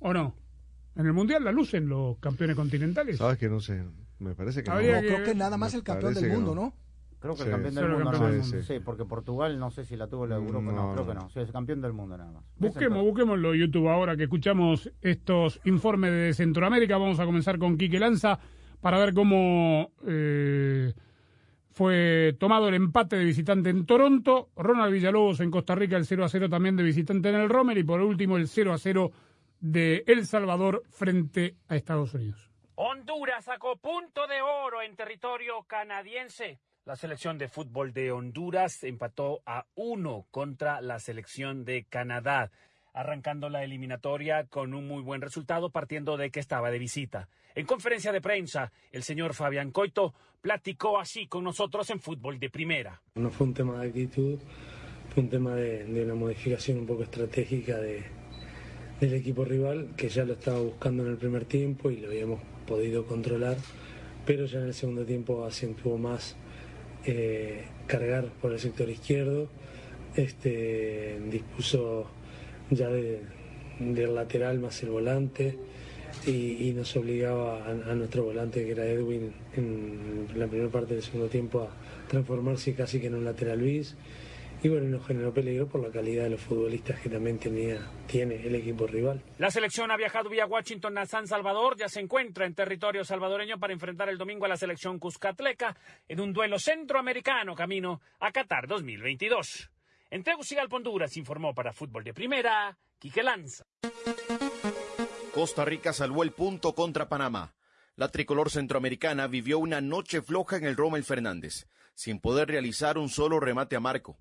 ¿O 0.00 0.12
no? 0.12 0.34
En 0.96 1.06
el 1.06 1.12
Mundial 1.12 1.42
la 1.44 1.50
lucen 1.52 1.88
los 1.88 2.18
campeones 2.18 2.54
continentales. 2.56 3.16
Sabes 3.16 3.38
que 3.38 3.48
no 3.48 3.58
sé, 3.60 3.82
me 4.18 4.34
parece 4.34 4.62
que 4.62 4.70
Habría 4.70 5.00
no. 5.00 5.08
Creo 5.08 5.24
que 5.24 5.34
nada 5.34 5.56
más 5.56 5.72
Me 5.72 5.78
el 5.78 5.84
campeón 5.84 6.14
del 6.14 6.28
mundo, 6.30 6.54
no. 6.54 6.60
¿no? 6.62 6.74
Creo 7.20 7.34
que 7.34 7.42
Sí. 7.42 7.48
el 7.48 7.50
campeón 7.52 7.74
del 7.74 7.84
mundo 7.84 7.96
campeón 7.98 8.12
nada 8.22 8.30
del 8.30 8.38
más. 8.40 8.48
mundo. 8.50 8.62
Sí, 8.66 8.80
porque 8.80 9.04
Portugal 9.04 9.58
no 9.58 9.70
sé 9.70 9.84
si 9.84 9.96
la 9.96 10.06
tuvo 10.08 10.26
la 10.26 10.36
Europa, 10.36 10.60
no, 10.60 10.72
No, 10.72 10.92
creo 10.94 11.04
no. 11.04 11.08
que 11.12 11.14
no. 11.18 11.28
Sí, 11.30 11.40
es 11.40 11.52
campeón 11.52 11.80
del 11.82 11.92
mundo 11.92 12.16
nada 12.16 12.32
más. 12.32 12.44
Busquemos, 12.56 13.02
busquémoslo 13.04 13.54
YouTube 13.54 13.88
ahora 13.88 14.16
que 14.16 14.22
escuchamos 14.24 14.90
estos 15.02 15.60
informes 15.64 16.10
de 16.12 16.32
Centroamérica. 16.34 16.96
Vamos 16.96 17.20
a 17.20 17.26
comenzar 17.26 17.58
con 17.58 17.76
Quique 17.76 17.98
Lanza 18.00 18.38
para 18.80 18.98
ver 18.98 19.12
cómo 19.12 19.90
eh, 20.06 20.94
fue 21.72 22.34
tomado 22.38 22.68
el 22.68 22.74
empate 22.74 23.16
de 23.16 23.24
visitante 23.24 23.70
en 23.70 23.86
Toronto. 23.86 24.48
Ronald 24.56 24.92
Villalobos 24.92 25.40
en 25.40 25.50
Costa 25.50 25.74
Rica, 25.74 25.96
el 25.96 26.04
0 26.06 26.24
a 26.24 26.28
0 26.28 26.48
también 26.48 26.76
de 26.76 26.82
visitante 26.82 27.28
en 27.28 27.36
el 27.36 27.48
Romer. 27.48 27.76
Y 27.78 27.84
por 27.84 28.00
último, 28.00 28.36
el 28.36 28.48
0 28.48 28.72
a 28.72 28.78
0 28.78 29.10
de 29.60 30.04
El 30.06 30.26
Salvador 30.26 30.82
frente 30.88 31.56
a 31.68 31.76
Estados 31.76 32.14
Unidos. 32.14 32.50
Honduras 32.76 33.44
sacó 33.44 33.76
punto 33.76 34.26
de 34.26 34.40
oro 34.40 34.80
en 34.80 34.96
territorio 34.96 35.62
canadiense. 35.66 36.58
La 36.86 36.96
selección 36.96 37.36
de 37.36 37.48
fútbol 37.48 37.92
de 37.92 38.10
Honduras 38.10 38.84
empató 38.84 39.42
a 39.44 39.66
uno 39.74 40.26
contra 40.30 40.80
la 40.80 40.98
selección 40.98 41.66
de 41.66 41.84
Canadá, 41.84 42.50
arrancando 42.94 43.50
la 43.50 43.62
eliminatoria 43.62 44.46
con 44.46 44.72
un 44.72 44.88
muy 44.88 45.02
buen 45.02 45.20
resultado 45.20 45.68
partiendo 45.68 46.16
de 46.16 46.30
que 46.30 46.40
estaba 46.40 46.70
de 46.70 46.78
visita. 46.78 47.28
En 47.54 47.66
conferencia 47.66 48.12
de 48.12 48.22
prensa, 48.22 48.72
el 48.92 49.02
señor 49.02 49.34
Fabián 49.34 49.72
Coito 49.72 50.14
platicó 50.40 50.98
así 50.98 51.26
con 51.26 51.44
nosotros 51.44 51.90
en 51.90 52.00
fútbol 52.00 52.40
de 52.40 52.48
primera. 52.48 53.02
No 53.14 53.30
fue 53.30 53.48
un 53.48 53.54
tema 53.54 53.78
de 53.78 53.88
actitud, 53.88 54.38
fue 55.12 55.22
un 55.22 55.28
tema 55.28 55.54
de, 55.54 56.02
una 56.02 56.14
modificación 56.14 56.78
un 56.78 56.86
poco 56.86 57.02
estratégica 57.02 57.76
de, 57.76 58.04
del 59.00 59.12
equipo 59.12 59.44
rival, 59.44 59.90
que 59.98 60.08
ya 60.08 60.24
lo 60.24 60.32
estaba 60.32 60.60
buscando 60.60 61.04
en 61.04 61.10
el 61.10 61.18
primer 61.18 61.44
tiempo 61.44 61.90
y 61.90 61.98
lo 61.98 62.08
habíamos 62.08 62.40
podido 62.66 63.06
controlar, 63.06 63.58
pero 64.24 64.46
ya 64.46 64.60
en 64.60 64.68
el 64.68 64.74
segundo 64.74 65.04
tiempo 65.04 65.44
acentuó 65.44 65.98
más 65.98 66.36
eh, 67.04 67.64
cargar 67.86 68.26
por 68.40 68.52
el 68.52 68.58
sector 68.58 68.88
izquierdo, 68.88 69.48
este, 70.16 71.18
dispuso 71.30 72.06
ya 72.70 72.88
de- 72.88 73.20
del 73.78 74.14
lateral 74.14 74.58
más 74.58 74.82
el 74.82 74.90
volante 74.90 75.56
y, 76.26 76.72
nos 76.76 76.94
obligaba 76.96 77.64
a, 77.64 77.70
a 77.70 77.94
nuestro 77.94 78.24
volante 78.24 78.64
que 78.64 78.72
era 78.72 78.84
Edwin 78.84 79.32
en 79.56 80.26
la 80.36 80.46
primera 80.46 80.68
parte 80.70 80.94
del 80.94 81.02
segundo 81.02 81.28
tiempo 81.28 81.62
a 81.62 81.70
transformarse 82.08 82.74
casi 82.74 83.00
que 83.00 83.06
en 83.06 83.14
un 83.14 83.24
lateral 83.24 83.60
bis 83.60 83.94
y 84.62 84.68
bueno, 84.68 84.88
nos 84.88 85.06
generó 85.06 85.32
peligro 85.32 85.66
por 85.66 85.82
la 85.82 85.90
calidad 85.90 86.24
de 86.24 86.30
los 86.30 86.40
futbolistas 86.40 87.00
que 87.00 87.08
también 87.08 87.38
tenía, 87.38 87.80
tiene 88.06 88.46
el 88.46 88.54
equipo 88.54 88.86
rival. 88.86 89.22
La 89.38 89.50
selección 89.50 89.90
ha 89.90 89.96
viajado 89.96 90.28
vía 90.28 90.46
Washington 90.46 90.98
a 90.98 91.06
San 91.06 91.26
Salvador, 91.26 91.76
ya 91.78 91.88
se 91.88 92.00
encuentra 92.00 92.44
en 92.44 92.54
territorio 92.54 93.04
salvadoreño 93.04 93.58
para 93.58 93.72
enfrentar 93.72 94.08
el 94.08 94.18
domingo 94.18 94.44
a 94.44 94.48
la 94.48 94.56
selección 94.56 94.98
Cuscatleca 94.98 95.76
en 96.08 96.20
un 96.20 96.32
duelo 96.32 96.58
centroamericano 96.58 97.54
camino 97.54 98.02
a 98.18 98.32
Qatar 98.32 98.66
2022. 98.66 99.70
En 100.10 100.24
Tegucigalpa, 100.24 100.76
Honduras, 100.76 101.16
informó 101.16 101.54
para 101.54 101.72
Fútbol 101.72 102.04
de 102.04 102.12
Primera, 102.12 102.76
Quique 102.98 103.22
Lanza. 103.22 103.64
Costa 105.32 105.64
Rica 105.64 105.92
salvó 105.92 106.22
el 106.22 106.32
punto 106.32 106.74
contra 106.74 107.08
Panamá. 107.08 107.54
La 107.96 108.08
tricolor 108.08 108.50
centroamericana 108.50 109.26
vivió 109.26 109.58
una 109.58 109.80
noche 109.80 110.20
floja 110.20 110.56
en 110.56 110.64
el 110.64 110.76
Rommel 110.76 111.04
Fernández, 111.04 111.66
sin 111.94 112.20
poder 112.20 112.48
realizar 112.48 112.98
un 112.98 113.08
solo 113.08 113.40
remate 113.40 113.76
a 113.76 113.80
marco. 113.80 114.18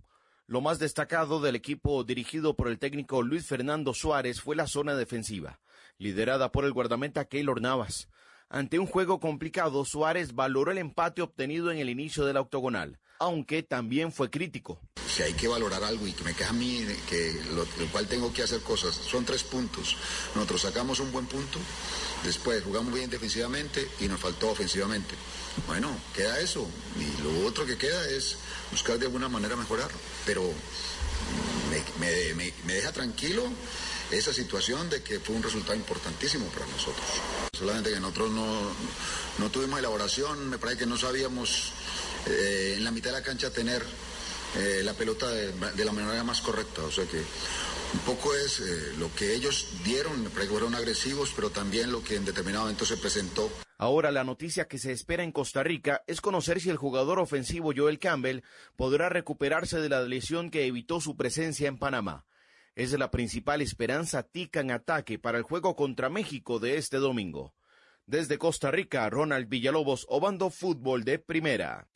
Lo 0.49 0.61
más 0.61 0.79
destacado 0.79 1.39
del 1.41 1.55
equipo 1.55 2.03
dirigido 2.03 2.55
por 2.55 2.69
el 2.69 2.79
técnico 2.79 3.21
Luis 3.21 3.45
Fernando 3.45 3.93
Suárez 3.93 4.41
fue 4.41 4.55
la 4.55 4.65
zona 4.65 4.95
defensiva, 4.95 5.59
liderada 5.99 6.51
por 6.51 6.65
el 6.65 6.73
guardameta 6.73 7.25
Keylor 7.25 7.61
Navas. 7.61 8.09
Ante 8.49 8.79
un 8.79 8.87
juego 8.87 9.19
complicado, 9.19 9.85
Suárez 9.85 10.33
valoró 10.33 10.71
el 10.71 10.79
empate 10.79 11.21
obtenido 11.21 11.71
en 11.71 11.77
el 11.77 11.87
inicio 11.87 12.25
de 12.25 12.33
la 12.33 12.41
octogonal, 12.41 12.97
aunque 13.19 13.63
también 13.63 14.11
fue 14.11 14.29
crítico. 14.29 14.79
Si 15.13 15.23
hay 15.23 15.33
que 15.33 15.47
valorar 15.47 15.83
algo 15.83 16.07
y 16.07 16.13
que 16.13 16.23
me 16.23 16.33
queda 16.33 16.49
a 16.49 16.53
mí, 16.53 16.85
que 17.09 17.41
lo, 17.53 17.65
cual 17.91 18.07
tengo 18.07 18.31
que 18.31 18.43
hacer 18.43 18.61
cosas, 18.61 18.95
son 18.95 19.25
tres 19.25 19.43
puntos. 19.43 19.95
Nosotros 20.35 20.61
sacamos 20.61 20.99
un 20.99 21.11
buen 21.11 21.25
punto, 21.25 21.59
después 22.23 22.63
jugamos 22.63 22.93
bien 22.93 23.09
defensivamente 23.09 23.89
y 23.99 24.07
nos 24.07 24.19
faltó 24.19 24.49
ofensivamente. 24.49 25.15
Bueno, 25.67 25.89
queda 26.15 26.39
eso. 26.39 26.65
Y 26.97 27.21
lo 27.23 27.45
otro 27.47 27.65
que 27.65 27.77
queda 27.77 28.07
es 28.09 28.37
buscar 28.71 28.97
de 28.99 29.07
alguna 29.07 29.27
manera 29.27 29.55
mejorar. 29.55 29.89
Pero 30.25 30.43
me- 31.99 32.53
me 32.65 32.73
deja 32.73 32.91
tranquilo 32.91 33.43
esa 34.11 34.33
situación 34.33 34.89
de 34.89 35.03
que 35.03 35.19
fue 35.19 35.35
un 35.35 35.43
resultado 35.43 35.75
importantísimo 35.75 36.45
para 36.47 36.65
nosotros. 36.67 37.05
Solamente 37.57 37.91
que 37.91 37.99
nosotros 37.99 38.31
no, 38.31 38.71
no 39.37 39.49
tuvimos 39.51 39.79
elaboración, 39.79 40.49
me 40.49 40.57
parece 40.57 40.79
que 40.79 40.85
no 40.85 40.97
sabíamos 40.97 41.71
eh, 42.29 42.75
en 42.77 42.83
la 42.83 42.91
mitad 42.91 43.11
de 43.11 43.17
la 43.17 43.23
cancha 43.23 43.51
tener 43.51 43.83
eh, 44.57 44.81
la 44.83 44.93
pelota 44.93 45.29
de, 45.29 45.85
la 45.85 45.91
manera 45.91 46.23
más 46.23 46.41
correcta. 46.41 46.83
O 46.83 46.91
sea 46.91 47.05
que 47.05 47.17
un 47.17 47.99
poco 48.05 48.33
es 48.35 48.59
eh, 48.59 48.93
lo 48.97 49.13
que 49.15 49.33
ellos 49.33 49.67
dieron, 49.83 50.25
fueron 50.31 50.75
agresivos, 50.75 51.31
pero 51.35 51.49
también 51.49 51.91
lo 51.91 52.03
que 52.03 52.15
en 52.15 52.25
determinado 52.25 52.65
momento 52.65 52.85
se 52.85 52.97
presentó. 52.97 53.51
Ahora 53.77 54.11
la 54.11 54.23
noticia 54.23 54.67
que 54.67 54.77
se 54.77 54.91
espera 54.91 55.23
en 55.23 55.31
Costa 55.31 55.63
Rica 55.63 56.03
es 56.05 56.19
conocer 56.19 56.59
si 56.59 56.69
el 56.69 56.77
jugador 56.77 57.19
ofensivo 57.19 57.71
Joel 57.75 57.99
Campbell 57.99 58.41
podrá 58.75 59.07
recuperarse 59.07 59.79
de 59.79 59.89
la 59.89 60.01
lesión 60.01 60.49
que 60.49 60.65
evitó 60.65 60.99
su 60.99 61.15
presencia 61.15 61.67
en 61.67 61.77
Panamá. 61.77 62.25
Es 62.75 62.91
la 62.91 63.11
principal 63.11 63.61
esperanza 63.61 64.23
tica 64.23 64.59
en 64.59 64.71
ataque 64.71 65.17
para 65.19 65.37
el 65.37 65.43
juego 65.43 65.75
contra 65.75 66.09
México 66.09 66.59
de 66.59 66.77
este 66.77 66.97
domingo. 66.97 67.53
Desde 68.09 68.39
Costa 68.39 68.71
Rica, 68.71 69.07
Ronald 69.07 69.47
Villalobos, 69.49 70.07
Obando 70.09 70.49
Fútbol 70.49 71.03
de 71.03 71.19
Primera. 71.19 71.87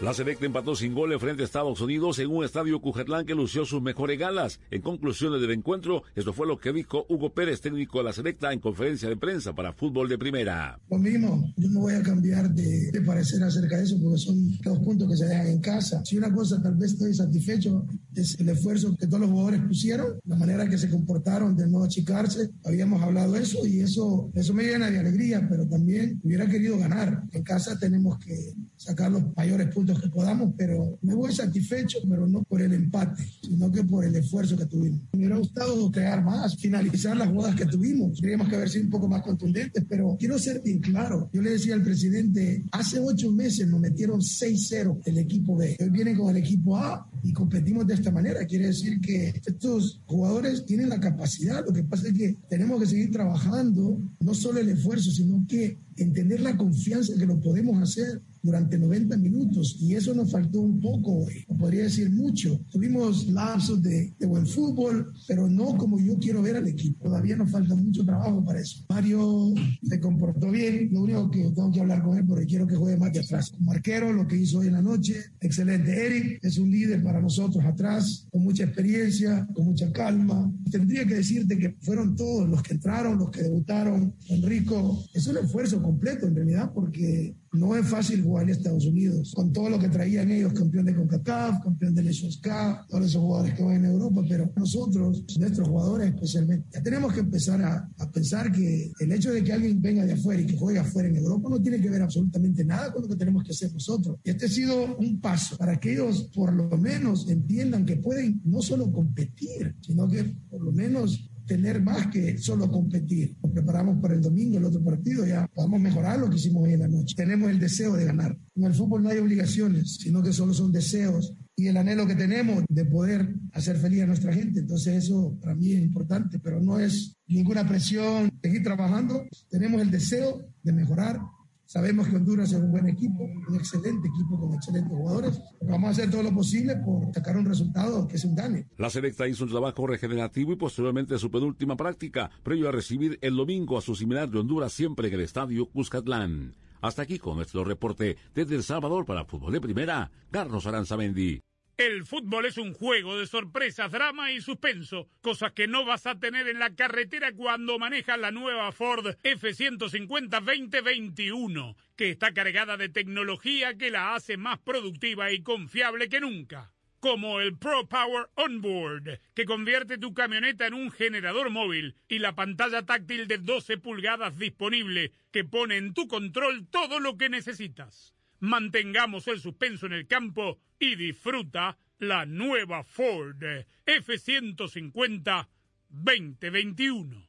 La 0.00 0.14
Selecta 0.14 0.46
empató 0.46 0.76
sin 0.76 0.94
goles 0.94 1.20
frente 1.20 1.42
a 1.42 1.44
Estados 1.44 1.80
Unidos 1.80 2.20
en 2.20 2.30
un 2.30 2.44
estadio 2.44 2.80
Cujatlán 2.80 3.26
que 3.26 3.34
lució 3.34 3.64
sus 3.64 3.82
mejores 3.82 4.16
galas. 4.16 4.60
En 4.70 4.82
conclusiones 4.82 5.40
del 5.40 5.50
encuentro, 5.50 6.04
esto 6.14 6.32
fue 6.32 6.46
lo 6.46 6.58
que 6.58 6.72
dijo 6.72 7.04
Hugo 7.08 7.32
Pérez, 7.32 7.60
técnico 7.60 7.98
de 7.98 8.04
la 8.04 8.12
Selecta, 8.12 8.52
en 8.52 8.60
conferencia 8.60 9.08
de 9.08 9.16
prensa 9.16 9.54
para 9.54 9.72
fútbol 9.72 10.08
de 10.08 10.18
primera. 10.18 10.78
Lo 10.88 10.98
mismo, 10.98 11.52
yo 11.56 11.68
no 11.70 11.80
voy 11.80 11.94
a 11.94 12.02
cambiar 12.02 12.48
de, 12.50 12.92
de, 12.92 13.00
parecer 13.00 13.42
acerca 13.42 13.78
de 13.78 13.82
eso 13.82 13.98
porque 14.00 14.18
son 14.18 14.36
los 14.64 14.78
puntos 14.80 15.08
que 15.08 15.16
se 15.16 15.26
dejan 15.26 15.46
en 15.48 15.60
casa. 15.60 16.04
Si 16.04 16.16
una 16.16 16.32
cosa 16.32 16.62
tal 16.62 16.76
vez 16.76 16.92
estoy 16.92 17.12
satisfecho 17.12 17.84
es 18.20 18.38
el 18.38 18.48
esfuerzo 18.48 18.96
que 18.96 19.06
todos 19.06 19.20
los 19.20 19.30
jugadores 19.30 19.60
pusieron, 19.66 20.18
la 20.24 20.36
manera 20.36 20.68
que 20.68 20.78
se 20.78 20.90
comportaron 20.90 21.56
de 21.56 21.66
no 21.66 21.82
achicarse. 21.82 22.50
Habíamos 22.64 23.02
hablado 23.02 23.36
eso 23.36 23.66
y 23.66 23.80
eso, 23.80 24.30
eso 24.34 24.54
me 24.54 24.64
llena 24.64 24.90
de 24.90 24.98
alegría, 24.98 25.46
pero 25.48 25.66
también 25.68 26.20
hubiera 26.22 26.46
querido 26.46 26.78
ganar. 26.78 27.22
En 27.32 27.42
casa 27.42 27.78
tenemos 27.78 28.18
que 28.18 28.54
sacar 28.76 29.10
los 29.10 29.22
mayores 29.36 29.72
puntos 29.74 30.00
que 30.00 30.08
podamos, 30.08 30.54
pero 30.56 30.98
me 31.02 31.14
voy 31.14 31.32
satisfecho, 31.32 31.98
pero 32.08 32.26
no 32.26 32.42
por 32.42 32.62
el 32.62 32.72
empate, 32.72 33.24
sino 33.42 33.70
que 33.70 33.84
por 33.84 34.04
el 34.04 34.14
esfuerzo 34.16 34.56
que 34.56 34.66
tuvimos. 34.66 35.00
Me 35.12 35.20
hubiera 35.20 35.36
gustado 35.36 35.90
crear 35.90 36.22
más, 36.22 36.56
finalizar 36.56 37.16
las 37.16 37.28
jugadas 37.28 37.56
que 37.56 37.66
tuvimos. 37.66 38.20
Teníamos 38.20 38.48
que 38.48 38.56
haber 38.56 38.68
sido 38.68 38.84
un 38.84 38.90
poco 38.90 39.08
más 39.08 39.22
contundentes, 39.22 39.84
pero 39.88 40.16
quiero 40.18 40.38
ser 40.38 40.60
bien 40.62 40.80
claro. 40.80 41.30
Yo 41.32 41.42
le 41.42 41.50
decía 41.50 41.74
al 41.74 41.82
presidente, 41.82 42.64
hace 42.72 43.00
ocho 43.00 43.30
meses 43.32 43.66
nos 43.68 43.80
metieron 43.80 44.20
6-0 44.20 45.00
el 45.04 45.18
equipo 45.18 45.56
B. 45.56 45.76
Hoy 45.80 45.90
vienen 45.90 46.16
con 46.16 46.30
el 46.30 46.42
equipo 46.42 46.76
A 46.76 47.08
y 47.24 47.32
competimos 47.32 47.86
de 47.86 47.94
esta 47.94 48.10
manera. 48.10 48.44
Quiere 48.46 48.66
decir 48.66 49.00
que 49.00 49.40
estos 49.44 50.02
jugadores 50.04 50.66
tienen 50.66 50.90
la 50.90 51.00
capacidad. 51.00 51.64
Lo 51.66 51.72
que 51.72 51.82
pasa 51.82 52.08
es 52.08 52.12
que 52.12 52.36
tenemos 52.50 52.78
que 52.80 52.86
seguir 52.86 53.10
trabajando, 53.10 53.98
no 54.20 54.34
solo 54.34 54.60
el 54.60 54.68
esfuerzo, 54.68 55.10
sino 55.10 55.44
que 55.48 55.78
entender 55.96 56.40
la 56.40 56.56
confianza 56.56 57.14
que 57.18 57.26
lo 57.26 57.40
podemos 57.40 57.82
hacer 57.82 58.22
durante 58.44 58.78
90 58.78 59.16
minutos 59.16 59.78
y 59.80 59.94
eso 59.94 60.14
nos 60.14 60.30
faltó 60.30 60.60
un 60.60 60.78
poco, 60.78 61.26
no 61.48 61.56
podría 61.56 61.84
decir 61.84 62.10
mucho. 62.10 62.60
Tuvimos 62.70 63.26
lapsos 63.28 63.82
de, 63.82 64.14
de, 64.18 64.26
buen 64.26 64.46
fútbol, 64.46 65.12
pero 65.26 65.48
no 65.48 65.76
como 65.76 65.98
yo 65.98 66.18
quiero 66.18 66.42
ver 66.42 66.56
al 66.56 66.68
equipo. 66.68 67.04
Todavía 67.04 67.36
nos 67.36 67.50
falta 67.50 67.74
mucho 67.74 68.04
trabajo 68.04 68.44
para 68.44 68.60
eso. 68.60 68.84
Mario 68.90 69.54
se 69.82 69.98
comportó 69.98 70.50
bien, 70.50 70.90
lo 70.92 71.02
único 71.02 71.30
que 71.30 71.42
tengo 71.42 71.72
que 71.72 71.80
hablar 71.80 72.02
con 72.02 72.18
él 72.18 72.24
porque 72.26 72.46
quiero 72.46 72.66
que 72.66 72.76
juegue 72.76 72.98
más 72.98 73.12
de 73.12 73.20
atrás. 73.20 73.50
Como 73.50 73.72
arquero, 73.72 74.12
lo 74.12 74.26
que 74.28 74.36
hizo 74.36 74.58
hoy 74.58 74.66
en 74.66 74.74
la 74.74 74.82
noche, 74.82 75.16
excelente. 75.40 76.06
Eric 76.06 76.38
es 76.42 76.58
un 76.58 76.70
líder 76.70 77.02
para 77.02 77.20
nosotros 77.20 77.64
atrás, 77.64 78.26
con 78.30 78.42
mucha 78.42 78.64
experiencia, 78.64 79.48
con 79.54 79.64
mucha 79.64 79.90
calma. 79.90 80.52
Tendría 80.70 81.06
que 81.06 81.14
decirte 81.14 81.56
que 81.56 81.76
fueron 81.80 82.14
todos 82.14 82.48
los 82.48 82.62
que 82.62 82.74
entraron, 82.74 83.18
los 83.18 83.30
que 83.30 83.42
debutaron. 83.42 84.14
Enrico, 84.28 85.02
es 85.14 85.26
un 85.26 85.38
esfuerzo 85.38 85.82
completo 85.82 86.26
en 86.26 86.34
realidad 86.34 86.70
porque 86.74 87.34
no 87.54 87.76
es 87.76 87.86
fácil 87.86 88.22
jugar 88.22 88.44
en 88.44 88.50
Estados 88.50 88.84
Unidos, 88.86 89.32
con 89.34 89.52
todo 89.52 89.70
lo 89.70 89.78
que 89.78 89.88
traían 89.88 90.30
ellos, 90.30 90.52
campeón 90.52 90.86
de 90.86 90.94
CONCACAF, 90.94 91.62
campeón 91.62 91.94
de 91.94 92.02
Nations 92.02 92.40
Cup, 92.42 92.86
todos 92.88 93.06
esos 93.06 93.22
jugadores 93.22 93.54
que 93.54 93.62
van 93.62 93.76
en 93.76 93.86
Europa, 93.86 94.22
pero 94.28 94.52
nosotros, 94.56 95.24
nuestros 95.38 95.68
jugadores 95.68 96.14
especialmente, 96.14 96.68
ya 96.72 96.82
tenemos 96.82 97.12
que 97.12 97.20
empezar 97.20 97.62
a, 97.62 97.88
a, 97.98 98.10
pensar 98.10 98.50
que 98.52 98.92
el 98.98 99.12
hecho 99.12 99.32
de 99.32 99.42
que 99.42 99.52
alguien 99.52 99.80
venga 99.80 100.04
de 100.04 100.12
afuera 100.12 100.42
y 100.42 100.46
que 100.46 100.56
juegue 100.56 100.78
afuera 100.78 101.08
en 101.08 101.16
Europa 101.16 101.48
no 101.50 101.60
tiene 101.60 101.80
que 101.80 101.90
ver 101.90 102.02
absolutamente 102.02 102.64
nada 102.64 102.92
con 102.92 103.02
lo 103.02 103.08
que 103.08 103.16
tenemos 103.16 103.44
que 103.44 103.52
hacer 103.52 103.72
nosotros. 103.72 104.18
Y 104.24 104.30
este 104.30 104.46
ha 104.46 104.48
sido 104.48 104.96
un 104.96 105.20
paso 105.20 105.56
para 105.56 105.78
que 105.78 105.92
ellos 105.92 106.30
por 106.34 106.52
lo 106.52 106.68
menos 106.76 107.28
entiendan 107.28 107.84
que 107.84 107.96
pueden 107.96 108.40
no 108.44 108.62
solo 108.62 108.90
competir, 108.90 109.74
sino 109.80 110.08
que 110.08 110.24
por 110.50 110.62
lo 110.62 110.72
menos 110.72 111.30
tener 111.46 111.82
más 111.82 112.06
que 112.08 112.38
solo 112.38 112.70
competir. 112.70 113.36
Nos 113.42 113.52
preparamos 113.52 114.00
para 114.00 114.14
el 114.14 114.20
domingo, 114.20 114.58
el 114.58 114.64
otro 114.64 114.82
partido, 114.82 115.26
ya 115.26 115.46
podemos 115.54 115.80
mejorar 115.80 116.18
lo 116.18 116.30
que 116.30 116.36
hicimos 116.36 116.64
hoy 116.64 116.74
en 116.74 116.80
la 116.80 116.88
noche. 116.88 117.14
Tenemos 117.16 117.50
el 117.50 117.58
deseo 117.58 117.94
de 117.94 118.04
ganar. 118.04 118.36
En 118.54 118.64
el 118.64 118.74
fútbol 118.74 119.02
no 119.02 119.10
hay 119.10 119.18
obligaciones, 119.18 119.96
sino 120.00 120.22
que 120.22 120.32
solo 120.32 120.54
son 120.54 120.72
deseos 120.72 121.36
y 121.56 121.68
el 121.68 121.76
anhelo 121.76 122.06
que 122.06 122.16
tenemos 122.16 122.64
de 122.68 122.84
poder 122.84 123.34
hacer 123.52 123.76
feliz 123.76 124.02
a 124.02 124.06
nuestra 124.06 124.32
gente. 124.32 124.60
Entonces 124.60 125.04
eso 125.04 125.36
para 125.40 125.54
mí 125.54 125.72
es 125.72 125.82
importante, 125.82 126.38
pero 126.38 126.60
no 126.60 126.78
es 126.78 127.16
ninguna 127.26 127.66
presión. 127.66 128.30
Seguir 128.42 128.62
trabajando, 128.62 129.24
tenemos 129.48 129.80
el 129.80 129.90
deseo 129.90 130.46
de 130.62 130.72
mejorar 130.72 131.20
Sabemos 131.66 132.08
que 132.08 132.16
Honduras 132.16 132.52
es 132.52 132.58
un 132.58 132.70
buen 132.70 132.88
equipo, 132.88 133.24
un 133.24 133.54
excelente 133.56 134.08
equipo 134.08 134.38
con 134.38 134.54
excelentes 134.54 134.92
jugadores. 134.92 135.40
Vamos 135.62 135.88
a 135.88 135.90
hacer 135.92 136.10
todo 136.10 136.22
lo 136.22 136.34
posible 136.34 136.76
por 136.76 137.12
sacar 137.12 137.36
un 137.36 137.46
resultado 137.46 138.06
que 138.06 138.18
se 138.18 138.26
un. 138.26 138.68
La 138.76 138.90
selecta 138.90 139.26
hizo 139.26 139.44
un 139.44 139.50
trabajo 139.50 139.86
regenerativo 139.86 140.52
y 140.52 140.56
posteriormente 140.56 141.18
su 141.18 141.30
penúltima 141.30 141.76
práctica, 141.76 142.30
previo 142.42 142.68
a 142.68 142.72
recibir 142.72 143.18
el 143.22 143.36
domingo 143.36 143.78
a 143.78 143.80
su 143.80 143.94
similar 143.94 144.28
de 144.28 144.40
Honduras 144.40 144.72
siempre 144.72 145.08
en 145.08 145.14
el 145.14 145.20
estadio 145.20 145.66
Cuscatlán. 145.66 146.54
Hasta 146.82 147.02
aquí 147.02 147.18
con 147.18 147.36
nuestro 147.36 147.64
reporte 147.64 148.16
desde 148.34 148.56
El 148.56 148.62
Salvador 148.62 149.06
para 149.06 149.24
Fútbol 149.24 149.52
de 149.52 149.60
Primera, 149.60 150.10
Carlos 150.30 150.66
Aranzamendi. 150.66 151.40
El 151.76 152.04
fútbol 152.04 152.46
es 152.46 152.56
un 152.56 152.72
juego 152.72 153.18
de 153.18 153.26
sorpresas, 153.26 153.90
drama 153.90 154.30
y 154.30 154.40
suspenso, 154.40 155.08
cosas 155.20 155.54
que 155.54 155.66
no 155.66 155.84
vas 155.84 156.06
a 156.06 156.20
tener 156.20 156.46
en 156.46 156.60
la 156.60 156.72
carretera 156.76 157.32
cuando 157.32 157.80
manejas 157.80 158.16
la 158.16 158.30
nueva 158.30 158.70
Ford 158.70 159.04
F150 159.24 160.40
2021, 160.40 161.76
que 161.96 162.10
está 162.10 162.32
cargada 162.32 162.76
de 162.76 162.90
tecnología 162.90 163.74
que 163.74 163.90
la 163.90 164.14
hace 164.14 164.36
más 164.36 164.60
productiva 164.60 165.32
y 165.32 165.42
confiable 165.42 166.08
que 166.08 166.20
nunca. 166.20 166.72
Como 167.00 167.40
el 167.40 167.58
Pro 167.58 167.88
Power 167.88 168.28
Onboard, 168.36 169.18
que 169.34 169.44
convierte 169.44 169.98
tu 169.98 170.14
camioneta 170.14 170.68
en 170.68 170.74
un 170.74 170.92
generador 170.92 171.50
móvil, 171.50 171.96
y 172.06 172.20
la 172.20 172.36
pantalla 172.36 172.86
táctil 172.86 173.26
de 173.26 173.38
12 173.38 173.78
pulgadas 173.78 174.38
disponible, 174.38 175.10
que 175.32 175.42
pone 175.42 175.76
en 175.78 175.92
tu 175.92 176.06
control 176.06 176.68
todo 176.68 177.00
lo 177.00 177.16
que 177.16 177.28
necesitas. 177.28 178.14
Mantengamos 178.38 179.26
el 179.26 179.40
suspenso 179.40 179.86
en 179.86 179.94
el 179.94 180.06
campo 180.06 180.60
y 180.84 180.96
disfruta 180.96 181.78
la 181.98 182.26
nueva 182.26 182.84
Ford 182.84 183.42
F150 183.86 185.48
2021. 185.88 187.28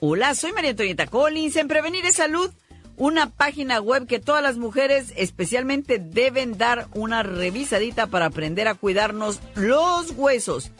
Hola, 0.00 0.34
soy 0.34 0.52
María 0.52 0.70
Antonieta 0.70 1.08
Collins 1.08 1.56
en 1.56 1.68
Prevenir 1.68 2.06
es 2.06 2.14
Salud 2.14 2.50
una 2.98 3.30
página 3.30 3.80
web 3.80 4.06
que 4.06 4.18
todas 4.18 4.42
las 4.42 4.58
mujeres 4.58 5.12
especialmente 5.16 5.98
deben 5.98 6.58
dar 6.58 6.88
una 6.94 7.22
revisadita 7.22 8.08
para 8.08 8.26
aprender 8.26 8.68
a 8.68 8.74
cuidarnos 8.74 9.40
los 9.54 10.12
huesos. 10.16 10.70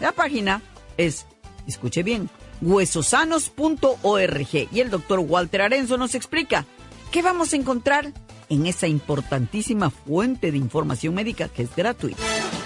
La 0.00 0.12
página 0.12 0.62
es, 0.96 1.26
escuche 1.66 2.02
bien, 2.02 2.28
huesosanos.org 2.60 4.68
y 4.70 4.80
el 4.80 4.90
doctor 4.90 5.20
Walter 5.20 5.62
Arenzo 5.62 5.96
nos 5.96 6.14
explica 6.14 6.66
qué 7.10 7.22
vamos 7.22 7.52
a 7.52 7.56
encontrar 7.56 8.12
en 8.48 8.66
esa 8.66 8.86
importantísima 8.86 9.90
fuente 9.90 10.52
de 10.52 10.58
información 10.58 11.14
médica 11.14 11.48
que 11.48 11.62
es 11.62 11.74
gratuita. 11.74 12.22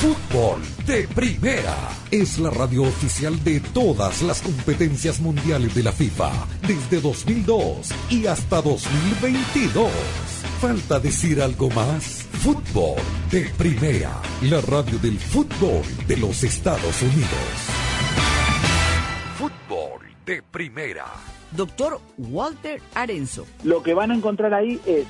Fútbol 0.00 0.62
de 0.86 1.06
Primera 1.08 1.76
es 2.10 2.38
la 2.38 2.48
radio 2.48 2.84
oficial 2.84 3.44
de 3.44 3.60
todas 3.60 4.22
las 4.22 4.40
competencias 4.40 5.20
mundiales 5.20 5.74
de 5.74 5.82
la 5.82 5.92
FIFA 5.92 6.30
desde 6.66 7.02
2002 7.02 7.90
y 8.08 8.24
hasta 8.24 8.62
2022. 8.62 9.90
¿Falta 10.58 10.98
decir 11.00 11.42
algo 11.42 11.68
más? 11.72 12.26
Fútbol 12.42 12.96
de 13.30 13.42
Primera, 13.58 14.22
la 14.40 14.62
radio 14.62 14.98
del 15.00 15.18
fútbol 15.18 15.82
de 16.08 16.16
los 16.16 16.44
Estados 16.44 17.02
Unidos. 17.02 17.28
Fútbol 19.36 20.00
de 20.24 20.42
Primera. 20.42 21.04
Doctor 21.50 22.00
Walter 22.16 22.80
Arenzo. 22.94 23.46
Lo 23.64 23.82
que 23.82 23.92
van 23.92 24.12
a 24.12 24.14
encontrar 24.14 24.54
ahí 24.54 24.80
es 24.86 25.04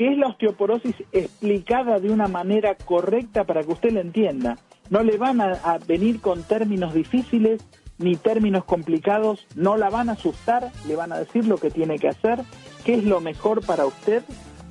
que 0.00 0.10
es 0.10 0.16
la 0.16 0.28
osteoporosis 0.28 0.94
explicada 1.12 2.00
de 2.00 2.10
una 2.10 2.26
manera 2.26 2.74
correcta 2.74 3.44
para 3.44 3.62
que 3.62 3.72
usted 3.72 3.90
la 3.90 4.00
entienda. 4.00 4.56
No 4.88 5.02
le 5.02 5.18
van 5.18 5.42
a, 5.42 5.78
venir 5.86 6.22
con 6.22 6.42
términos 6.42 6.94
difíciles 6.94 7.60
ni 7.98 8.16
términos 8.16 8.64
complicados, 8.64 9.46
no 9.56 9.76
la 9.76 9.90
van 9.90 10.08
a 10.08 10.12
asustar, 10.12 10.72
le 10.88 10.96
van 10.96 11.12
a 11.12 11.18
decir 11.18 11.44
lo 11.44 11.58
que 11.58 11.70
tiene 11.70 11.98
que 11.98 12.08
hacer 12.08 12.38
qué 12.82 12.94
es 12.94 13.04
lo 13.04 13.20
mejor 13.20 13.62
para 13.66 13.84
usted, 13.84 14.22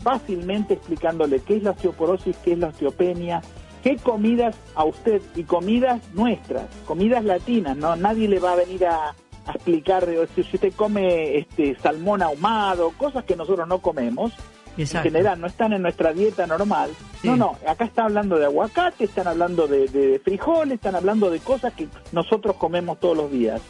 fácilmente 0.02 0.74
explicándole 0.74 1.42
qué 1.42 1.58
es 1.58 1.64
la 1.64 1.72
osteoporosis, 1.72 2.36
qué 2.38 2.54
es 2.54 2.58
la 2.58 2.70
osteopenia, 2.70 3.44
qué 3.84 3.98
comidas 3.98 4.58
a 4.74 4.84
usted 4.84 5.22
y 5.36 5.44
comidas 5.44 6.02
nuestras, 6.16 6.66
comidas 6.88 7.24
latinas, 7.24 7.78
no 7.78 7.96
nadie 7.96 8.28
le 8.28 8.40
va 8.40 8.54
a 8.54 8.56
venir 8.56 8.84
a, 8.88 9.14
a 9.46 9.52
explicar 9.52 10.10
eh, 10.10 10.28
si 10.34 10.42
usted 10.42 10.74
come 10.76 11.38
este 11.38 11.78
salmón 11.80 12.24
ahumado, 12.24 12.94
cosas 12.98 13.26
que 13.26 13.36
nosotros 13.36 13.68
no 13.68 13.78
comemos. 13.78 14.34
Exacto. 14.82 15.08
En 15.08 15.14
general 15.14 15.42
no 15.42 15.48
están 15.48 15.74
en 15.74 15.82
nuestra 15.82 16.14
dieta 16.14 16.48
normal. 16.48 16.92
No, 17.24 17.36
no, 17.36 17.58
acá 17.68 17.86
está 17.86 18.06
hablando 18.06 18.38
de 18.38 18.46
aguacate, 18.46 19.04
están 19.04 19.28
hablando 19.28 19.68
de, 19.68 19.88
de 19.88 20.20
frijoles, 20.20 20.76
están 20.76 20.96
hablando 20.96 21.30
de 21.30 21.40
cosas 21.40 21.74
que 21.74 21.88
nosotros 22.12 22.56
comemos 22.56 23.00
todos 23.00 23.18
los 23.18 23.32
días. 23.32 23.62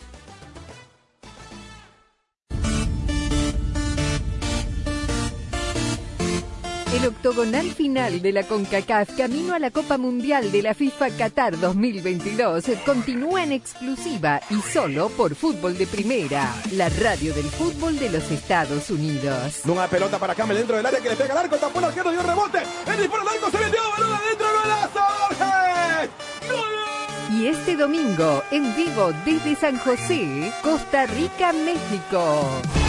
El 6.91 7.05
octogonal 7.05 7.69
final 7.69 8.19
de 8.19 8.31
la 8.31 8.41
CONCACAF 8.43 9.15
camino 9.15 9.53
a 9.53 9.59
la 9.59 9.69
Copa 9.69 9.99
Mundial 9.99 10.51
de 10.51 10.63
la 10.63 10.73
FIFA 10.73 11.11
Qatar 11.11 11.59
2022 11.59 12.65
continúa 12.83 13.43
en 13.43 13.51
exclusiva 13.51 14.41
y 14.49 14.59
solo 14.61 15.09
por 15.09 15.35
Fútbol 15.35 15.77
de 15.77 15.85
Primera, 15.85 16.51
la 16.71 16.89
radio 16.89 17.31
del 17.35 17.45
fútbol 17.45 17.99
de 17.99 18.09
los 18.09 18.31
Estados 18.31 18.89
Unidos. 18.89 19.61
Una 19.65 19.87
pelota 19.87 20.17
para 20.17 20.33
Camel 20.33 20.57
dentro 20.57 20.77
del 20.77 20.85
área 20.87 20.99
que 20.99 21.09
le 21.09 21.15
pega 21.15 21.33
al 21.33 21.37
arco, 21.45 21.57
tapó 21.57 21.77
el 21.77 21.85
arquero, 21.85 22.11
dio 22.11 22.23
rebote. 22.23 22.57
El 22.87 22.97
disparo 22.97 23.21
al 23.21 23.27
arco 23.35 23.51
se 23.51 23.57
metió, 23.59 23.79
balón 23.91 24.13
adentro, 24.13 24.47
golazo. 24.63 24.99
Y 27.31 27.45
este 27.45 27.75
domingo, 27.75 28.41
en 28.49 28.75
vivo 28.75 29.13
desde 29.25 29.55
San 29.55 29.77
José, 29.77 30.51
Costa 30.63 31.05
Rica, 31.05 31.53
México. 31.53 32.88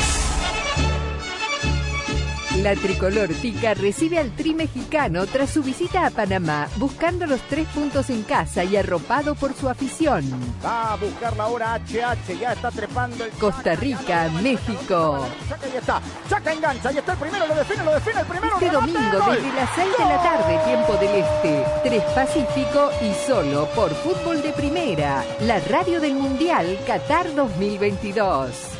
La 2.62 2.76
tricolor 2.76 3.28
tica 3.40 3.72
recibe 3.72 4.18
al 4.18 4.32
tri 4.36 4.52
mexicano 4.52 5.26
tras 5.26 5.48
su 5.48 5.62
visita 5.62 6.04
a 6.04 6.10
Panamá, 6.10 6.68
buscando 6.76 7.26
los 7.26 7.40
tres 7.42 7.66
puntos 7.68 8.10
en 8.10 8.22
casa 8.22 8.64
y 8.64 8.76
arropado 8.76 9.34
por 9.34 9.54
su 9.54 9.66
afición. 9.66 10.22
Va 10.62 10.92
a 10.92 10.96
buscar 10.96 11.34
la 11.38 11.46
hora 11.46 11.74
HH, 11.76 12.38
ya 12.38 12.52
está 12.52 12.70
trepando 12.70 13.24
el... 13.24 13.30
Costa 13.32 13.74
Rica, 13.76 14.28
México. 14.42 15.26
Chaca, 15.48 15.66
ahí 15.66 15.76
está. 15.78 16.02
Chaca 16.28 16.52
engancha, 16.52 16.88
ahí 16.90 16.98
está 16.98 17.12
el 17.12 17.18
primero, 17.18 17.46
lo 17.46 17.54
define, 17.54 17.84
lo 17.84 17.94
define 17.94 18.20
el 18.20 18.26
primero. 18.26 18.54
Este 18.54 18.70
domingo 18.70 19.18
desde 19.30 19.52
las 19.54 19.70
6 19.74 19.88
de 19.98 20.04
la 20.04 20.22
tarde, 20.22 20.60
tiempo 20.66 20.92
del 20.94 21.24
Este, 21.24 21.64
3 21.82 22.02
Pacífico 22.14 22.90
y 23.00 23.26
solo 23.26 23.70
por 23.74 23.94
Fútbol 23.94 24.42
de 24.42 24.52
Primera, 24.52 25.24
la 25.40 25.60
radio 25.60 25.98
del 25.98 26.12
Mundial 26.12 26.78
Qatar 26.86 27.34
2022. 27.34 28.79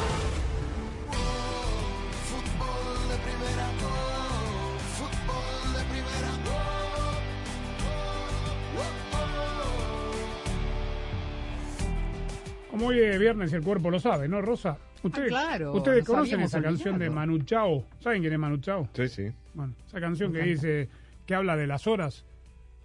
Como 12.81 12.89
hoy 12.89 12.99
es 12.99 13.19
viernes 13.19 13.51
y 13.53 13.55
el 13.57 13.61
cuerpo 13.61 13.91
lo 13.91 13.99
sabe, 13.99 14.27
¿no, 14.27 14.41
Rosa? 14.41 14.75
Ustedes, 15.03 15.27
claro, 15.29 15.73
ustedes 15.73 16.03
conocen 16.03 16.41
esa 16.41 16.59
canción 16.63 16.97
de. 16.97 17.11
Manu 17.11 17.37
Chao. 17.43 17.85
¿Saben 17.99 18.21
quién 18.21 18.33
es 18.33 18.39
Manu 18.39 18.57
Chao? 18.57 18.89
Sí, 18.95 19.07
sí. 19.07 19.31
Bueno, 19.53 19.75
esa 19.87 19.99
canción 19.99 20.31
Me 20.31 20.39
que 20.39 20.45
encanta. 20.51 20.67
dice, 20.67 20.89
que 21.27 21.35
habla 21.35 21.55
de 21.55 21.67
las 21.67 21.85
horas. 21.85 22.25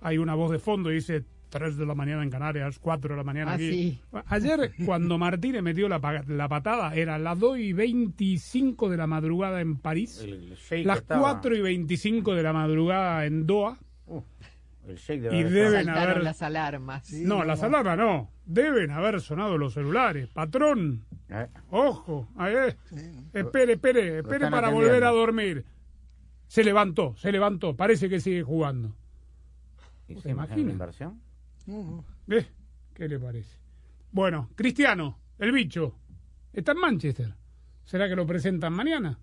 Hay 0.02 0.18
una 0.18 0.34
voz 0.34 0.50
de 0.50 0.58
fondo 0.58 0.90
y 0.92 0.96
dice 0.96 1.24
3 1.48 1.78
de 1.78 1.86
la 1.86 1.94
mañana 1.94 2.22
en 2.22 2.28
Canarias, 2.28 2.78
4 2.78 3.14
de 3.14 3.16
la 3.16 3.24
mañana 3.24 3.52
Ah, 3.52 3.54
aquí. 3.54 3.70
sí. 3.70 4.00
Ayer, 4.26 4.70
cuando 4.84 5.16
Martínez 5.16 5.62
metió 5.62 5.88
la, 5.88 6.22
la 6.28 6.46
patada, 6.48 6.94
era 6.94 7.18
las 7.18 7.38
2 7.38 7.58
y 7.58 7.72
25 7.72 8.90
de 8.90 8.96
la 8.98 9.06
madrugada 9.06 9.62
en 9.62 9.76
París, 9.78 10.20
El 10.22 10.56
shake 10.56 10.84
las 10.84 10.98
estaba- 10.98 11.22
4 11.22 11.56
y 11.56 11.62
25 11.62 12.34
de 12.34 12.42
la 12.42 12.52
madrugada 12.52 13.24
en 13.24 13.46
Doha. 13.46 13.78
El 14.86 14.96
shake 14.96 15.24
Y 15.32 15.42
debe 15.42 15.66
haber 15.68 15.86
deben 15.86 15.88
haber- 15.88 16.22
las 16.22 16.42
alarmas. 16.42 17.10
no, 17.14 17.44
las 17.44 17.62
alarmas 17.62 17.96
no. 17.96 18.30
Deben 18.46 18.90
haber 18.92 19.20
sonado 19.20 19.58
los 19.58 19.74
celulares. 19.74 20.28
Patrón, 20.28 21.04
Eh, 21.28 21.48
ojo. 21.70 22.28
ahí 22.36 22.54
es. 22.54 22.76
Espere, 23.32 23.72
espere, 23.74 24.18
espere 24.20 24.48
para 24.50 24.70
volver 24.70 25.02
a 25.04 25.10
dormir. 25.10 25.64
Se 26.46 26.62
levantó, 26.62 27.16
se 27.16 27.32
levantó. 27.32 27.74
Parece 27.76 28.08
que 28.08 28.20
sigue 28.20 28.42
jugando. 28.44 28.94
¿y 30.08 30.14
¿Se 30.20 30.30
imagina 30.30 30.70
inversión? 30.70 31.20
¿Eh? 32.28 32.46
¿Qué 32.94 33.08
le 33.08 33.18
parece? 33.18 33.58
Bueno, 34.12 34.48
Cristiano, 34.54 35.18
el 35.38 35.50
bicho, 35.50 35.96
está 36.52 36.70
en 36.72 36.78
Manchester. 36.78 37.34
¿Será 37.84 38.08
que 38.08 38.14
lo 38.16 38.24
presentan 38.26 38.72
mañana? 38.72 39.18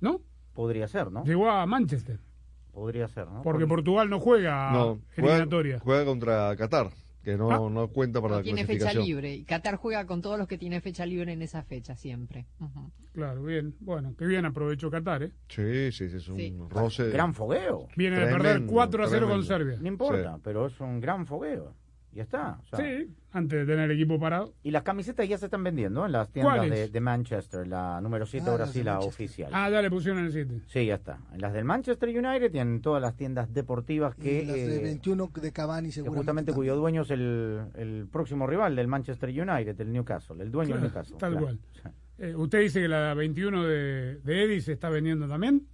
¿No? 0.00 0.20
Podría 0.52 0.86
ser, 0.88 1.10
¿no? 1.10 1.24
Llegó 1.24 1.50
a 1.50 1.64
Manchester. 1.66 2.20
Podría 2.72 3.08
ser, 3.08 3.28
¿no? 3.28 3.42
Porque 3.42 3.66
Portugal 3.66 4.08
no 4.10 4.20
juega 4.20 4.70
No, 4.72 4.98
juega, 5.14 5.30
eliminatoria. 5.32 5.80
juega 5.80 6.04
contra 6.04 6.54
Qatar, 6.56 6.90
que 7.22 7.36
no, 7.36 7.50
Ah. 7.50 7.70
no 7.70 7.88
cuenta 7.88 8.20
para 8.20 8.32
No 8.32 8.38
la 8.38 8.42
tiene 8.42 8.64
fecha 8.66 8.92
libre. 8.92 9.34
Y 9.34 9.44
Qatar 9.44 9.76
juega 9.76 10.06
con 10.06 10.20
todos 10.22 10.38
los 10.38 10.48
que 10.48 10.58
tienen 10.58 10.82
fecha 10.82 11.06
libre 11.06 11.32
en 11.32 11.42
esa 11.42 11.62
fecha 11.62 11.96
siempre. 11.96 12.46
Claro, 13.12 13.42
bien. 13.44 13.74
Bueno, 13.80 14.14
que 14.16 14.26
bien 14.26 14.44
aprovechó 14.44 14.90
Qatar, 14.90 15.22
¿eh? 15.24 15.32
Sí, 15.48 15.92
sí, 15.92 16.08
sí, 16.08 16.16
es 16.16 16.28
un 16.28 16.36
Sí. 16.36 16.56
roce. 16.68 17.10
Gran 17.10 17.34
fogueo. 17.34 17.88
Viene 17.96 18.18
de 18.18 18.26
perder 18.26 18.64
4 18.66 19.04
a 19.04 19.08
0 19.08 19.28
con 19.28 19.44
tremendo. 19.44 19.46
Serbia. 19.46 19.78
No 19.80 19.88
importa, 19.88 20.38
pero 20.42 20.66
es 20.66 20.80
un 20.80 21.00
gran 21.00 21.26
fogueo. 21.26 21.74
Ya 22.14 22.24
está. 22.24 22.58
o 22.62 22.76
sea, 22.76 22.78
Sí, 22.84 23.08
antes 23.32 23.60
de 23.60 23.64
tener 23.72 23.90
el 23.90 23.96
equipo 23.96 24.20
parado. 24.20 24.52
Y 24.62 24.70
las 24.70 24.82
camisetas 24.82 25.26
ya 25.26 25.38
se 25.38 25.46
están 25.46 25.64
vendiendo 25.64 26.04
en 26.04 26.12
las 26.12 26.28
tiendas 26.30 26.68
de, 26.68 26.88
de 26.88 27.00
Manchester. 27.00 27.66
La 27.66 28.00
número 28.02 28.26
7 28.26 28.44
Ah, 28.46 28.50
ahora 28.52 28.66
sí, 28.66 28.78
de 28.80 28.84
la 28.84 28.92
Manchester. 28.94 29.14
oficial. 29.24 29.50
Ah, 29.54 29.70
ya 29.70 29.80
le 29.80 29.88
pusieron 29.90 30.24
el 30.24 30.30
7. 30.32 30.60
Sí, 30.66 30.84
ya 30.86 30.96
está. 30.96 31.18
En 31.32 31.40
las 31.40 31.52
del 31.54 31.64
Manchester 31.64 32.08
United 32.10 32.50
tienen 32.52 32.82
todas 32.82 33.00
las 33.00 33.16
tiendas 33.16 33.52
deportivas 33.54 34.14
que, 34.14 34.42
Y 34.42 34.46
las 34.46 34.56
de 34.56 34.76
eh, 34.76 34.82
21 34.82 35.30
de 35.40 35.52
Cavani 35.52 35.90
seguramente. 35.90 36.18
justamente 36.18 36.52
también. 36.52 36.60
cuyo 36.72 36.76
dueño 36.80 37.02
es 37.02 37.10
el, 37.10 37.62
el 37.76 38.06
próximo 38.12 38.46
rival 38.46 38.76
del 38.76 38.88
Manchester 38.88 39.30
United, 39.30 39.80
el 39.80 39.92
Newcastle, 39.92 40.42
el 40.42 40.50
dueño 40.52 40.74
del 40.74 40.82
Newcastle. 40.84 41.16
tal 41.18 41.30
claro. 41.32 41.46
cual. 41.46 41.58
Sí. 41.72 41.88
Eh, 42.18 42.36
¿Usted 42.36 42.60
dice 42.60 42.82
que 42.82 42.88
la 42.88 43.14
21 43.14 43.64
de, 43.64 44.16
de 44.22 44.44
Eddie 44.44 44.60
se 44.60 44.72
está 44.72 44.90
vendiendo 44.90 45.26
también? 45.26 45.66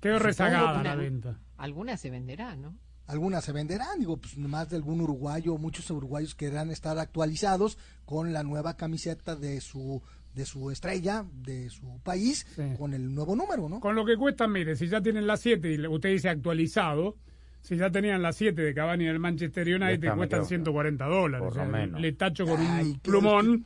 Quedó 0.00 0.18
rezagada 0.18 0.82
la 0.82 0.94
venta. 0.96 1.38
Alguna 1.58 1.98
se 1.98 2.08
venderá, 2.10 2.56
¿no? 2.56 2.74
Algunas 3.10 3.44
se 3.44 3.52
venderán, 3.52 3.98
digo, 3.98 4.16
pues 4.18 4.36
más 4.38 4.70
de 4.70 4.76
algún 4.76 5.00
uruguayo, 5.00 5.58
muchos 5.58 5.90
uruguayos 5.90 6.34
querrán 6.36 6.70
estar 6.70 6.96
actualizados 6.98 7.76
con 8.04 8.32
la 8.32 8.42
nueva 8.44 8.76
camiseta 8.76 9.34
de 9.36 9.60
su 9.60 10.00
de 10.32 10.46
su 10.46 10.70
estrella, 10.70 11.24
de 11.42 11.70
su 11.70 11.98
país, 12.04 12.46
Sí. 12.54 12.62
con 12.78 12.94
el 12.94 13.12
nuevo 13.12 13.34
número, 13.34 13.68
¿no? 13.68 13.80
Con 13.80 13.96
lo 13.96 14.04
que 14.04 14.16
cuesta, 14.16 14.46
mire, 14.46 14.76
si 14.76 14.86
ya 14.86 15.02
tienen 15.02 15.26
la 15.26 15.36
7 15.36 15.72
y 15.72 15.86
usted 15.88 16.10
dice 16.10 16.28
actualizado, 16.28 17.16
si 17.62 17.76
ya 17.76 17.90
tenían 17.90 18.22
la 18.22 18.32
7 18.32 18.60
de 18.60 18.74
Cavani 18.74 19.04
del 19.04 19.18
Manchester 19.18 19.66
United, 19.68 19.92
está, 20.04 20.10
me 20.12 20.16
cuestan 20.16 20.40
quedo. 20.40 20.48
140 20.48 21.04
dólares. 21.06 21.38
Por 21.44 21.52
O 21.52 21.54
sea, 21.54 21.64
lo 21.66 21.70
menos. 21.72 22.00
Le 22.00 22.12
tacho 22.12 22.46
con 22.46 22.60
Ay, 22.60 22.84
un 22.86 22.98
plumón, 23.00 23.64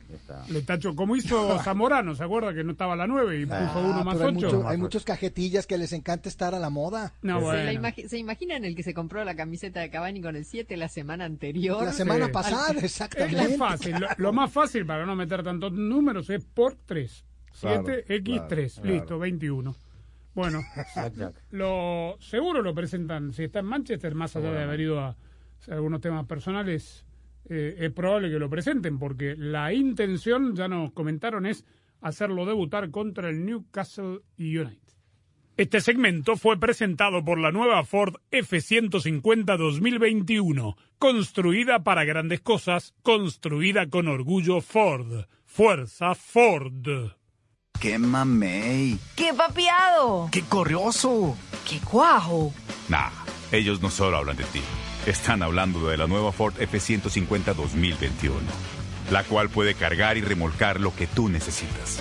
le 0.49 0.61
tacho 0.61 0.95
como 0.95 1.15
hizo 1.15 1.57
Zamorano, 1.63 2.13
¿se 2.13 2.23
acuerda 2.23 2.53
que 2.53 2.63
no 2.63 2.73
estaba 2.73 2.95
la 2.95 3.07
9 3.07 3.39
y 3.41 3.45
puso 3.45 3.55
Ah, 3.57 3.81
uno 3.83 4.03
más 4.03 4.15
pero 4.17 4.27
hay, 4.29 4.35
8? 4.35 4.45
mucho- 4.47 4.67
hay 4.67 4.77
muchos 4.77 5.03
cajetillas 5.05 5.65
que 5.65 5.77
les 5.77 5.93
encanta 5.93 6.29
estar 6.29 6.53
a 6.53 6.59
la 6.59 6.69
moda. 6.69 7.13
No, 7.21 7.39
¿Se, 7.39 7.45
la 7.45 7.51
bueno. 7.63 7.81
imagi- 7.81 8.07
¿Se 8.07 8.17
imaginan 8.17 8.65
el 8.65 8.75
que 8.75 8.83
se 8.83 8.93
compró 8.93 9.23
la 9.23 9.35
camiseta 9.35 9.79
de 9.79 9.89
Cavani 9.89 10.21
con 10.21 10.35
el 10.35 10.45
7 10.45 10.77
la 10.77 10.89
semana 10.89 11.25
anterior? 11.25 11.83
La 11.83 11.93
semana 11.93 12.25
Sí. 12.27 12.31
pasada, 12.31 12.67
Al- 12.69 12.77
Es 12.77 12.83
exactamente. 12.83 13.57
fácil. 13.57 13.95
Lo, 13.99 14.07
lo 14.17 14.33
más 14.33 14.51
fácil 14.51 14.85
para 14.85 15.05
no 15.05 15.15
meter 15.15 15.41
tantos 15.43 15.71
números 15.71 16.29
es 16.29 16.43
por 16.43 16.75
3. 16.85 17.23
7X3, 17.53 18.73
claro. 18.81 18.89
listo, 18.93 19.19
21. 19.19 19.75
Bueno, 20.35 20.61
lo 21.51 22.17
seguro 22.19 22.61
lo 22.61 22.75
presentan, 22.75 23.31
si 23.31 23.45
está 23.45 23.59
en 23.59 23.67
Manchester, 23.67 24.13
más 24.15 24.35
allá 24.35 24.51
de 24.51 24.63
haber 24.63 24.81
ido 24.81 24.99
a 24.99 25.15
algunos 25.69 26.01
temas 26.01 26.25
personales, 26.25 27.05
eh, 27.49 27.75
es 27.79 27.91
probable 27.91 28.29
que 28.29 28.37
lo 28.37 28.49
presenten, 28.49 28.99
porque 28.99 29.35
la 29.37 29.71
intención, 29.71 30.53
ya 30.53 30.67
nos 30.67 30.91
comentaron, 30.91 31.45
es 31.45 31.65
hacerlo 32.01 32.45
debutar 32.45 32.91
contra 32.91 33.29
el 33.29 33.45
Newcastle 33.45 34.19
United. 34.37 34.85
Este 35.55 35.79
segmento 35.79 36.35
fue 36.35 36.59
presentado 36.59 37.23
por 37.23 37.39
la 37.39 37.53
nueva 37.53 37.85
Ford 37.85 38.15
F-150 38.29 39.57
2021, 39.57 40.75
construida 40.99 41.81
para 41.85 42.03
grandes 42.03 42.41
cosas, 42.41 42.93
construida 43.03 43.89
con 43.89 44.09
orgullo 44.09 44.59
Ford. 44.59 45.27
Fuerza 45.45 46.13
Ford. 46.13 47.15
¡Qué 47.79 47.99
mamey! 47.99 48.99
¡Qué 49.15 49.33
papiado! 49.33 50.29
¡Qué 50.31 50.41
corrioso! 50.43 51.37
¡Qué 51.67 51.79
cuajo! 51.79 52.53
Nah, 52.89 53.09
ellos 53.51 53.81
no 53.81 53.89
solo 53.89 54.17
hablan 54.17 54.37
de 54.37 54.43
ti. 54.45 54.61
Están 55.05 55.43
hablando 55.43 55.87
de 55.87 55.97
la 55.97 56.07
nueva 56.07 56.31
Ford 56.31 56.53
F-150 56.59 57.53
2021, 57.53 58.35
la 59.11 59.23
cual 59.23 59.49
puede 59.49 59.75
cargar 59.75 60.17
y 60.17 60.21
remolcar 60.21 60.79
lo 60.79 60.95
que 60.95 61.05
tú 61.05 61.29
necesitas. 61.29 61.99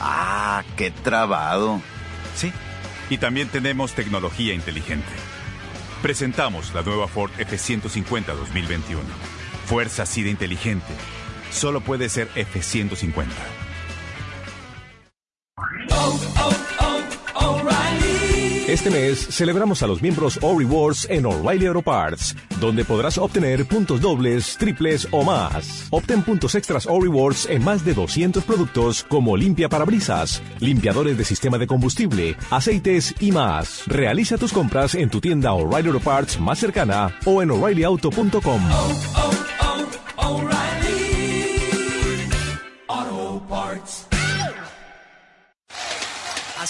¡Ah, 0.00 0.64
qué 0.76 0.90
trabado! 0.90 1.80
Sí, 2.34 2.50
y 3.10 3.18
también 3.18 3.48
tenemos 3.48 3.92
tecnología 3.92 4.54
inteligente. 4.54 5.12
Presentamos 6.00 6.74
la 6.74 6.82
nueva 6.82 7.06
Ford 7.06 7.30
F-150 7.38 8.26
2021. 8.34 9.02
Fuerza 9.66 10.02
así 10.02 10.22
de 10.22 10.30
inteligente. 10.30 10.92
Solo 11.52 11.80
puede 11.80 12.08
ser 12.08 12.28
F-150. 12.34 13.26
Este 18.72 18.88
mes 18.88 19.28
celebramos 19.30 19.82
a 19.82 19.86
los 19.86 20.00
miembros 20.00 20.38
O 20.40 20.58
Rewards 20.58 21.06
en 21.10 21.26
O'Reilly 21.26 21.66
Auto 21.66 21.82
Parts, 21.82 22.34
donde 22.58 22.86
podrás 22.86 23.18
obtener 23.18 23.66
puntos 23.66 24.00
dobles, 24.00 24.56
triples 24.56 25.06
o 25.10 25.22
más. 25.22 25.88
Obtén 25.90 26.22
puntos 26.22 26.54
extras 26.54 26.86
O 26.86 26.98
Rewards 26.98 27.46
en 27.50 27.62
más 27.62 27.84
de 27.84 27.92
200 27.92 28.42
productos 28.44 29.04
como 29.04 29.36
limpia 29.36 29.68
parabrisas, 29.68 30.42
limpiadores 30.58 31.18
de 31.18 31.24
sistema 31.24 31.58
de 31.58 31.66
combustible, 31.66 32.34
aceites 32.50 33.14
y 33.20 33.30
más. 33.30 33.84
Realiza 33.86 34.38
tus 34.38 34.54
compras 34.54 34.94
en 34.94 35.10
tu 35.10 35.20
tienda 35.20 35.52
O'Reilly 35.52 35.88
Auto 35.88 36.00
Parts 36.00 36.40
más 36.40 36.58
cercana 36.58 37.14
o 37.26 37.42
en 37.42 37.50
o'ReillyAuto.com. 37.50 38.62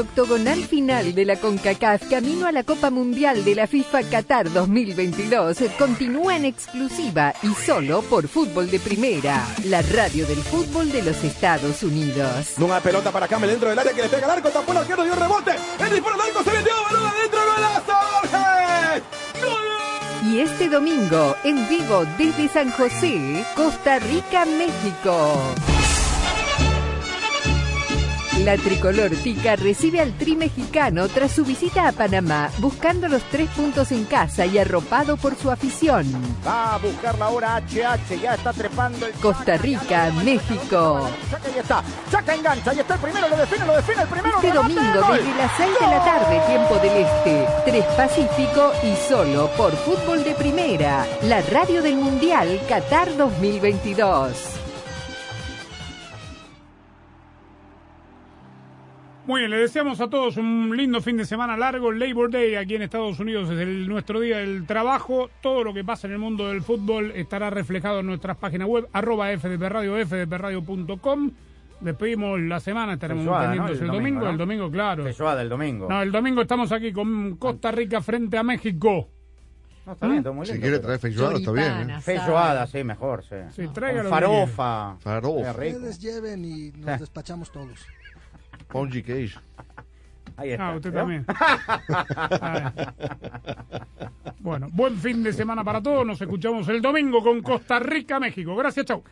Octogonal 0.00 0.64
final 0.64 1.14
de 1.14 1.24
la 1.24 1.36
CONCACAF 1.36 2.08
camino 2.08 2.46
a 2.46 2.52
la 2.52 2.64
Copa 2.64 2.90
Mundial 2.90 3.44
de 3.44 3.54
la 3.54 3.66
FIFA 3.66 4.02
Qatar 4.04 4.52
2022 4.52 5.58
continúa 5.78 6.36
en 6.36 6.44
exclusiva 6.46 7.34
y 7.42 7.54
solo 7.54 8.02
por 8.02 8.26
Fútbol 8.28 8.70
de 8.70 8.80
Primera, 8.80 9.46
la 9.64 9.82
radio 9.82 10.26
del 10.26 10.38
fútbol 10.38 10.90
de 10.90 11.02
los 11.02 11.22
Estados 11.22 11.82
Unidos. 11.82 12.54
Una 12.58 12.80
pelota 12.80 13.10
para 13.12 13.28
Camel 13.28 13.50
dentro 13.50 13.68
del 13.68 13.78
área 13.78 13.92
que 13.92 14.02
le 14.02 14.08
pega 14.08 14.24
al 14.26 14.38
arco, 14.38 14.48
tapó 14.50 14.72
el 14.72 14.78
arquero, 14.78 15.04
dio 15.04 15.14
rebote. 15.14 15.52
El 15.78 15.92
disparo 15.92 16.14
al 16.14 16.20
arco 16.28 16.42
se 16.42 16.50
metió, 16.50 16.72
balón 16.90 17.06
adentro, 17.06 17.40
golazo, 17.54 17.92
Jorge. 18.20 19.02
Y 20.30 20.40
este 20.40 20.68
domingo, 20.68 21.36
en 21.44 21.68
vivo 21.68 22.04
desde 22.18 22.48
San 22.48 22.70
José, 22.70 23.44
Costa 23.54 23.98
Rica, 23.98 24.44
México. 24.44 25.54
La 28.44 28.56
tricolor 28.56 29.10
tica 29.10 29.54
recibe 29.56 30.00
al 30.00 30.16
tri 30.16 30.34
mexicano 30.34 31.08
tras 31.08 31.32
su 31.32 31.44
visita 31.44 31.88
a 31.88 31.92
Panamá, 31.92 32.48
buscando 32.58 33.06
los 33.06 33.22
tres 33.24 33.50
puntos 33.50 33.92
en 33.92 34.04
casa 34.04 34.46
y 34.46 34.56
arropado 34.56 35.18
por 35.18 35.36
su 35.36 35.50
afición. 35.50 36.06
Va 36.46 36.74
a 36.74 36.78
buscar 36.78 37.18
la 37.18 37.28
hora 37.28 37.56
HH, 37.56 38.18
ya 38.18 38.34
está 38.34 38.54
trepando 38.54 39.06
el... 39.06 39.12
Costa 39.14 39.58
Rica, 39.58 40.10
México. 40.24 41.10
Saca, 41.30 41.48
ahí 41.48 41.58
está, 41.58 41.84
saca, 42.10 42.34
engancha, 42.34 42.70
ahí 42.70 42.80
está 42.80 42.94
el 42.94 43.00
primero, 43.00 43.28
lo 43.28 43.36
define, 43.36 43.66
lo 43.66 43.76
define 43.76 44.02
el 44.02 44.08
primero. 44.08 44.36
Este 44.36 44.52
domingo 44.52 45.12
desde 45.12 45.34
las 45.34 45.56
6 45.58 45.70
de 45.78 45.86
la 45.86 46.04
tarde, 46.04 46.40
tiempo 46.46 46.74
del 46.76 46.96
Este, 47.04 47.46
3 47.66 47.84
Pacífico 47.94 48.72
y 48.82 48.96
solo 49.06 49.50
por 49.56 49.72
Fútbol 49.72 50.24
de 50.24 50.34
Primera, 50.34 51.06
la 51.22 51.42
radio 51.42 51.82
del 51.82 51.96
Mundial 51.96 52.58
Qatar 52.66 53.14
2022. 53.18 54.59
Muy 59.26 59.42
bien, 59.42 59.50
le 59.50 59.58
deseamos 59.58 60.00
a 60.00 60.08
todos 60.08 60.36
un 60.38 60.74
lindo 60.76 61.00
fin 61.00 61.16
de 61.16 61.24
semana 61.24 61.56
largo. 61.56 61.92
Labor 61.92 62.30
Day 62.30 62.54
aquí 62.56 62.74
en 62.74 62.82
Estados 62.82 63.20
Unidos 63.20 63.48
es 63.50 63.60
el, 63.60 63.86
nuestro 63.86 64.18
día 64.18 64.38
del 64.38 64.66
trabajo. 64.66 65.30
Todo 65.40 65.62
lo 65.62 65.72
que 65.74 65.84
pasa 65.84 66.06
en 66.08 66.14
el 66.14 66.18
mundo 66.18 66.48
del 66.48 66.62
fútbol 66.62 67.12
estará 67.14 67.50
reflejado 67.50 68.00
en 68.00 68.06
nuestras 68.06 68.36
páginas 68.38 68.66
web, 68.66 68.88
arroba 68.92 69.28
FDP 69.36 69.62
Radio, 69.68 69.94
fdpradio.com. 70.06 71.30
Despedimos 71.80 72.40
la 72.40 72.60
semana, 72.60 72.94
estaremos 72.94 73.24
Feijoada, 73.24 73.54
¿no? 73.54 73.66
El 73.68 73.72
el, 73.72 73.78
domingo. 73.78 73.94
domingo, 73.94 74.20
¿no? 74.24 74.30
El 74.30 74.36
domingo, 74.38 74.70
claro. 74.70 75.04
Feijoada 75.04 75.36
del 75.38 75.48
domingo. 75.48 75.88
No, 75.88 76.02
el 76.02 76.12
domingo 76.12 76.42
estamos 76.42 76.72
aquí 76.72 76.92
con 76.92 77.36
Costa 77.36 77.70
Rica 77.70 78.02
frente 78.02 78.36
a 78.36 78.42
México. 78.42 79.08
No, 79.86 79.92
está 79.92 80.06
bien, 80.06 80.18
está 80.18 80.32
muy 80.32 80.44
Si 80.46 80.52
lindo, 80.52 80.62
quiere 80.64 80.76
pero- 80.78 80.86
traer 80.86 81.00
feijoada, 81.00 81.36
está 81.38 81.52
bien. 81.52 81.90
¿eh? 81.90 82.00
Feijoada, 82.00 82.66
sí, 82.66 82.84
mejor, 82.84 83.22
sí. 83.24 83.36
Sí, 83.54 83.68
farofa. 84.08 84.96
Farofa. 84.98 85.52
Qué 85.54 85.60
rico. 85.60 85.76
Ustedes 85.78 85.98
lleven 86.00 86.44
y 86.44 86.70
nos 86.72 87.00
despachamos 87.00 87.50
todos. 87.52 87.86
Ponji 88.70 89.04
Ahí 90.36 90.52
está. 90.52 90.68
Ah, 90.68 90.76
usted 90.76 90.92
también. 90.92 91.26
bueno, 94.40 94.68
buen 94.72 94.96
fin 94.96 95.22
de 95.22 95.32
semana 95.32 95.62
para 95.62 95.82
todos. 95.82 96.06
Nos 96.06 96.20
escuchamos 96.20 96.66
el 96.68 96.80
domingo 96.80 97.22
con 97.22 97.42
Costa 97.42 97.78
Rica, 97.78 98.18
México. 98.18 98.56
Gracias, 98.56 98.86
chau. 98.86 99.02